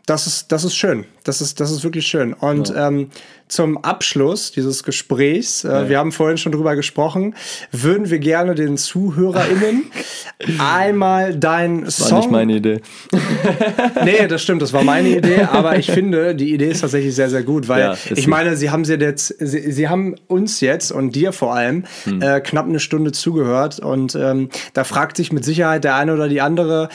das 0.06 0.26
ist, 0.26 0.52
das 0.52 0.64
ist 0.64 0.76
schön. 0.76 1.06
Das 1.24 1.40
ist, 1.40 1.60
das 1.60 1.70
ist 1.70 1.82
wirklich 1.82 2.06
schön. 2.06 2.34
Und 2.34 2.68
ja. 2.68 2.88
ähm, 2.88 3.10
zum 3.48 3.78
Abschluss 3.78 4.52
dieses 4.52 4.82
Gesprächs, 4.82 5.64
äh, 5.64 5.68
ja. 5.68 5.88
wir 5.88 5.98
haben 5.98 6.12
vorhin 6.12 6.36
schon 6.36 6.52
drüber 6.52 6.76
gesprochen, 6.76 7.34
würden 7.72 8.10
wir 8.10 8.18
gerne 8.18 8.54
den 8.54 8.76
ZuhörerInnen 8.76 9.84
einmal 10.58 11.34
dein 11.34 11.88
Song. 11.90 12.10
War 12.10 12.18
nicht 12.18 12.30
meine 12.30 12.52
Idee. 12.56 12.80
nee, 14.04 14.26
das 14.26 14.42
stimmt, 14.42 14.60
das 14.60 14.74
war 14.74 14.84
meine 14.84 15.08
Idee, 15.08 15.42
aber 15.50 15.78
ich 15.78 15.90
finde, 15.90 16.34
die 16.34 16.52
Idee 16.52 16.68
ist 16.68 16.80
tatsächlich 16.80 17.14
sehr, 17.14 17.30
sehr 17.30 17.42
gut, 17.42 17.68
weil 17.68 17.80
ja, 17.80 17.96
ich 18.14 18.26
meine, 18.26 18.56
sie 18.56 18.70
haben 18.70 18.84
sie 18.84 18.94
jetzt, 18.94 19.34
sie, 19.38 19.72
sie 19.72 19.88
haben 19.88 20.16
uns 20.26 20.60
jetzt 20.60 20.92
und 20.92 21.14
dir 21.14 21.32
vor 21.32 21.54
allem 21.54 21.84
hm. 22.04 22.20
äh, 22.20 22.40
knapp 22.40 22.66
eine 22.66 22.80
Stunde 22.80 23.12
zugehört 23.12 23.78
und 23.78 24.14
ähm, 24.14 24.50
da 24.74 24.84
fragt 24.84 25.16
sich 25.16 25.32
mit 25.32 25.44
Sicherheit 25.44 25.84
der 25.84 25.94
eine 25.96 26.12
oder 26.12 26.28
die 26.28 26.42
andere, 26.42 26.88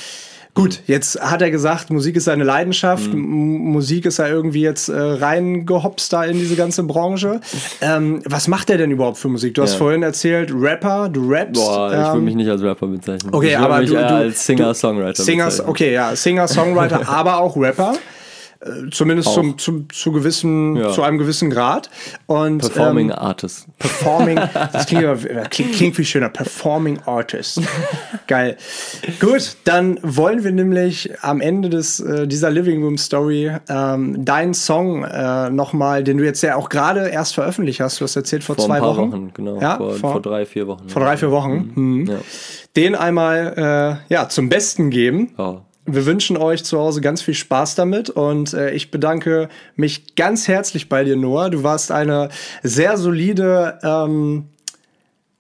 Gut, 0.56 0.82
jetzt 0.88 1.22
hat 1.22 1.42
er 1.42 1.52
gesagt, 1.52 1.90
Musik 1.90 2.16
ist 2.16 2.26
seine 2.26 2.44
Leidenschaft. 2.44 3.14
Mhm. 3.14 3.72
Musik 3.72 4.06
ist 4.06 4.20
er 4.20 4.30
irgendwie 4.30 4.62
jetzt 4.62 4.90
äh, 4.90 4.98
reingehopst 4.98 6.12
da 6.12 6.24
in 6.26 6.38
diese 6.38 6.56
ganze 6.56 6.84
Branche. 6.84 7.40
Ähm, 7.82 8.22
was 8.26 8.48
macht 8.48 8.70
er 8.70 8.78
denn 8.78 8.92
überhaupt 8.92 9.18
für 9.18 9.30
Musik? 9.30 9.54
Du 9.54 9.62
hast 9.62 9.74
ja. 9.74 9.78
vorhin 9.78 10.04
erzählt, 10.04 10.52
Rapper, 10.54 11.08
du 11.08 11.30
rappst. 11.32 11.54
Boah, 11.54 11.92
ich 11.92 12.14
würde 12.14 12.26
mich 12.26 12.36
nicht 12.36 12.50
als 12.50 12.62
Rapper 12.62 12.88
bezeichnen. 12.88 13.34
Okay, 13.34 13.56
aber 13.56 13.82
du, 13.82 13.94
du 13.94 14.06
als 14.06 14.46
Singer-Songwriter. 14.46 15.24
Singer, 15.24 15.50
okay, 15.68 15.94
ja, 15.94 16.16
Singer-Songwriter, 16.16 17.02
aber 17.08 17.40
auch 17.40 17.56
Rapper. 17.56 17.94
Äh, 18.62 18.90
zumindest 18.92 19.34
zum, 19.34 19.58
zum, 19.58 19.90
zu, 19.90 20.12
gewissen, 20.12 20.76
ja. 20.76 20.92
zu 20.92 21.02
einem 21.02 21.18
gewissen 21.18 21.50
Grad. 21.50 21.90
Und, 22.26 22.60
Performing 22.60 23.10
ähm, 23.10 23.16
Artist. 23.16 23.68
Performing, 23.78 24.36
das 24.74 24.86
klingt, 24.86 25.06
aber, 25.06 25.18
klingt, 25.50 25.74
klingt 25.74 25.96
viel 25.96 26.04
schöner. 26.04 26.28
Performing 26.28 27.00
Artist. 27.06 27.62
Geil. 28.28 28.58
Gut, 29.22 29.56
dann 29.64 29.98
wollen 30.04 30.44
wir 30.44 30.52
nämlich 30.52 31.10
am 31.22 31.40
Ende 31.40 31.70
des, 31.70 32.02
äh, 32.02 32.28
dieser 32.28 32.52
Living 32.52 32.84
Room 32.84 32.98
Story 32.98 33.50
ähm, 33.70 34.26
deinen 34.26 34.54
Song 34.54 35.06
äh, 35.06 35.50
nochmal, 35.50 36.04
den 36.04 36.18
du 36.18 36.26
jetzt 36.26 36.42
ja 36.42 36.58
auch 36.58 36.68
gerade 36.68 37.08
erst 37.08 37.36
veröffentlicht 37.36 37.80
hast. 37.80 38.02
Du 38.02 38.04
hast 38.04 38.18
erzählt 38.18 38.44
vor, 38.44 38.56
vor 38.56 38.66
zwei 38.66 38.82
Wochen. 38.82 39.12
Wochen. 39.12 39.32
Genau, 39.34 39.62
ja? 39.62 39.78
vor, 39.78 39.94
vor, 39.94 40.12
vor, 40.12 40.22
drei, 40.22 40.46
vier 40.46 40.68
Wochen. 40.68 40.90
Vor 40.90 41.02
drei, 41.02 41.16
vier 41.16 41.32
Wochen. 41.32 41.72
Mhm. 41.76 42.02
Mhm. 42.02 42.08
Ja. 42.08 42.18
Den 42.76 42.96
einmal 42.96 44.00
äh, 44.10 44.14
ja, 44.14 44.28
zum 44.28 44.50
Besten 44.50 44.90
geben. 44.90 45.34
Oh. 45.38 45.60
Wir 45.94 46.06
wünschen 46.06 46.38
euch 46.38 46.64
zu 46.64 46.78
Hause 46.78 47.02
ganz 47.02 47.22
viel 47.22 47.34
Spaß 47.34 47.76
damit 47.76 48.10
und 48.10 48.54
äh, 48.54 48.72
ich 48.72 48.92
bedanke 48.92 49.50
mich 49.76 50.16
ganz 50.16 50.48
herzlich 50.48 50.90
bei 50.90 51.04
dir, 51.04 51.16
Noah. 51.16 51.50
Du 51.50 51.64
warst 51.64 51.92
eine 51.92 52.30
sehr 52.64 52.98
solide 52.98 53.80
ähm, 53.84 54.46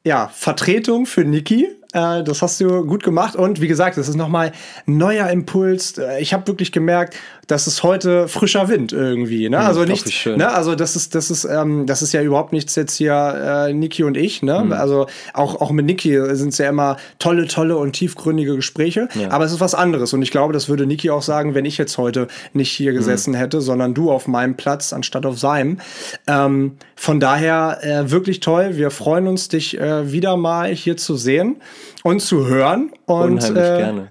ja, 0.03 0.29
Vertretung 0.33 1.05
für 1.05 1.23
Niki. 1.23 1.67
Äh, 1.93 2.23
das 2.23 2.41
hast 2.41 2.61
du 2.61 2.85
gut 2.85 3.03
gemacht 3.03 3.35
und 3.35 3.61
wie 3.61 3.67
gesagt, 3.67 3.97
das 3.97 4.07
ist 4.07 4.15
nochmal 4.15 4.51
neuer 4.85 5.29
Impuls. 5.29 5.97
Äh, 5.97 6.19
ich 6.19 6.33
habe 6.33 6.47
wirklich 6.47 6.71
gemerkt, 6.71 7.15
das 7.49 7.65
ist 7.65 7.81
heute 7.81 8.27
frischer 8.27 8.69
Wind 8.69 8.93
irgendwie. 8.93 9.49
Ne? 9.49 9.57
Mhm, 9.57 9.63
also 9.63 9.83
nicht, 9.83 10.25
ne? 10.27 10.53
also 10.53 10.75
das 10.75 10.95
ist, 10.95 11.15
das 11.15 11.31
ist, 11.31 11.45
ähm, 11.45 11.87
das 11.87 12.03
ist 12.03 12.13
ja 12.13 12.21
überhaupt 12.21 12.53
nichts 12.53 12.75
jetzt 12.75 12.95
hier 12.95 13.67
äh, 13.67 13.73
Niki 13.73 14.03
und 14.03 14.17
ich. 14.17 14.43
Ne? 14.43 14.65
Mhm. 14.65 14.71
Also 14.71 15.07
auch, 15.33 15.59
auch 15.59 15.71
mit 15.71 15.87
Niki 15.87 16.15
sind 16.35 16.49
es 16.49 16.59
ja 16.59 16.69
immer 16.69 16.97
tolle, 17.17 17.47
tolle 17.47 17.75
und 17.75 17.93
tiefgründige 17.93 18.55
Gespräche. 18.55 19.09
Ja. 19.15 19.31
Aber 19.31 19.45
es 19.45 19.51
ist 19.51 19.59
was 19.59 19.73
anderes 19.73 20.13
und 20.13 20.21
ich 20.21 20.29
glaube, 20.29 20.53
das 20.53 20.69
würde 20.69 20.85
Niki 20.85 21.09
auch 21.09 21.23
sagen, 21.23 21.55
wenn 21.55 21.65
ich 21.65 21.79
jetzt 21.79 21.97
heute 21.97 22.27
nicht 22.53 22.71
hier 22.71 22.91
mhm. 22.91 22.97
gesessen 22.97 23.31
mhm. 23.31 23.37
hätte, 23.37 23.61
sondern 23.61 23.95
du 23.95 24.11
auf 24.11 24.27
meinem 24.27 24.55
Platz 24.55 24.93
anstatt 24.93 25.25
auf 25.25 25.39
seinem. 25.39 25.79
Ähm, 26.27 26.73
von 26.95 27.19
daher 27.19 27.79
äh, 27.81 28.11
wirklich 28.11 28.41
toll. 28.41 28.77
Wir 28.77 28.91
freuen 28.91 29.25
uns, 29.25 29.47
dich 29.47 29.75
äh, 29.79 30.11
wieder 30.11 30.37
mal 30.37 30.69
hier 30.69 30.97
zu 30.97 31.15
sehen 31.15 31.55
und 32.03 32.21
zu 32.21 32.47
hören. 32.47 32.91
Und, 33.05 33.33
Unheimlich 33.33 33.63
äh, 33.63 33.77
gerne. 33.77 34.07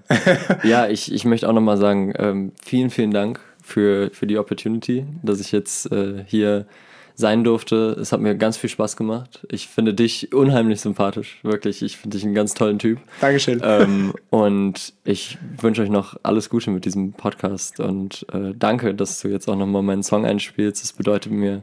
ja, 0.63 0.87
ich, 0.87 1.13
ich 1.13 1.25
möchte 1.25 1.47
auch 1.49 1.53
nochmal 1.53 1.77
sagen, 1.77 2.13
ähm, 2.17 2.51
vielen, 2.63 2.89
vielen 2.89 3.11
Dank 3.11 3.39
für, 3.61 4.09
für 4.11 4.27
die 4.27 4.37
Opportunity, 4.37 5.05
dass 5.23 5.39
ich 5.39 5.51
jetzt 5.51 5.91
äh, 5.91 6.23
hier 6.25 6.65
sein 7.19 7.43
durfte. 7.43 7.97
Es 7.99 8.13
hat 8.13 8.21
mir 8.21 8.35
ganz 8.35 8.55
viel 8.55 8.69
Spaß 8.69 8.95
gemacht. 8.95 9.45
Ich 9.51 9.67
finde 9.67 9.93
dich 9.93 10.33
unheimlich 10.33 10.79
sympathisch, 10.79 11.39
wirklich. 11.43 11.81
Ich 11.81 11.97
finde 11.97 12.15
dich 12.15 12.25
einen 12.25 12.33
ganz 12.33 12.53
tollen 12.53 12.79
Typ. 12.79 12.99
Dankeschön. 13.19 13.59
Ähm, 13.61 14.13
und 14.29 14.93
ich 15.03 15.37
wünsche 15.59 15.81
euch 15.81 15.89
noch 15.89 16.15
alles 16.23 16.49
Gute 16.49 16.71
mit 16.71 16.85
diesem 16.85 17.11
Podcast 17.11 17.81
und 17.81 18.25
äh, 18.31 18.53
danke, 18.57 18.95
dass 18.95 19.19
du 19.19 19.27
jetzt 19.27 19.49
auch 19.49 19.57
nochmal 19.57 19.83
meinen 19.83 20.01
Song 20.01 20.25
einspielst. 20.25 20.81
Das 20.81 20.93
bedeutet 20.93 21.33
mir 21.33 21.61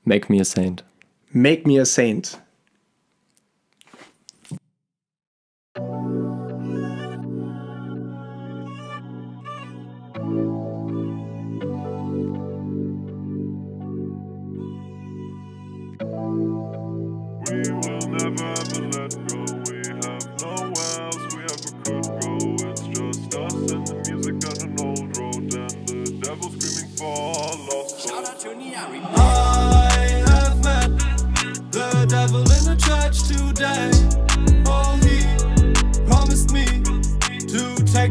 Make 0.05 0.31
Me 0.31 0.39
a 0.39 0.45
Saint. 0.45 0.85
Make 1.33 1.67
Me 1.67 1.81
a 1.81 1.85
Saint. 1.85 2.39
Yeah. 17.51 17.78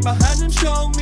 behind 0.09 0.41
and 0.41 0.55
show 0.55 0.98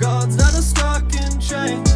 gods 0.00 0.34
that 0.38 0.54
are 0.54 0.62
stuck 0.62 1.04
in 1.12 1.38
chains. 1.38 1.92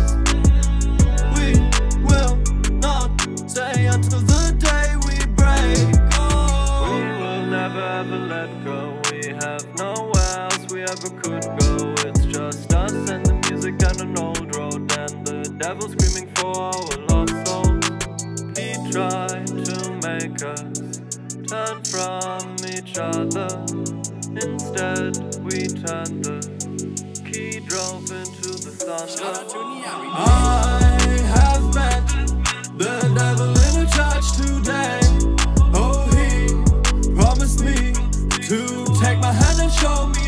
We 1.36 1.56
will 2.04 2.36
not 2.84 3.10
stay 3.48 3.86
until 3.86 4.20
the 4.20 4.52
day 4.60 4.88
we 5.08 5.16
break. 5.32 5.96
Oh. 6.12 6.84
We 6.84 7.00
will 7.22 7.46
never 7.46 7.80
ever 7.80 8.18
let 8.18 8.50
go. 8.62 9.00
We 9.10 9.28
have 9.40 9.64
nowhere 9.78 10.36
else 10.38 10.70
we 10.70 10.82
ever 10.82 11.08
could 11.22 11.44
go. 11.60 11.94
It's 12.06 12.26
just 12.26 12.72
us 12.74 12.92
and 13.08 13.24
the 13.24 13.40
music 13.48 13.82
and 13.82 14.00
an 14.02 14.18
old 14.18 14.54
road 14.54 14.92
And 14.98 15.26
the 15.26 15.56
devil 15.58 15.88
screaming 15.88 16.28
for 16.34 16.52
our 16.60 16.84
lost 17.08 17.46
souls. 17.48 17.88
He 18.58 18.76
tried 18.92 19.46
to 19.48 19.78
make 20.04 20.42
us 20.44 21.00
turn 21.48 21.80
from 21.88 22.56
each 22.68 22.98
other. 22.98 23.48
Instead 24.36 25.16
we 25.42 25.68
turn 25.68 26.20
the 26.20 26.53
drove 27.68 28.10
into 28.10 28.48
the 28.48 28.70
thunder. 28.70 29.24
I 30.16 30.98
have 31.34 31.74
met 31.74 32.06
the 32.76 33.12
devil 33.14 33.50
in 33.50 33.74
a 33.82 33.88
church 33.90 34.26
today. 34.36 35.00
Oh, 35.72 36.04
he 36.14 37.14
promised 37.14 37.64
me 37.64 37.92
to 38.48 38.84
take 39.00 39.18
my 39.20 39.32
hand 39.32 39.60
and 39.60 39.72
show 39.72 40.06
me. 40.08 40.23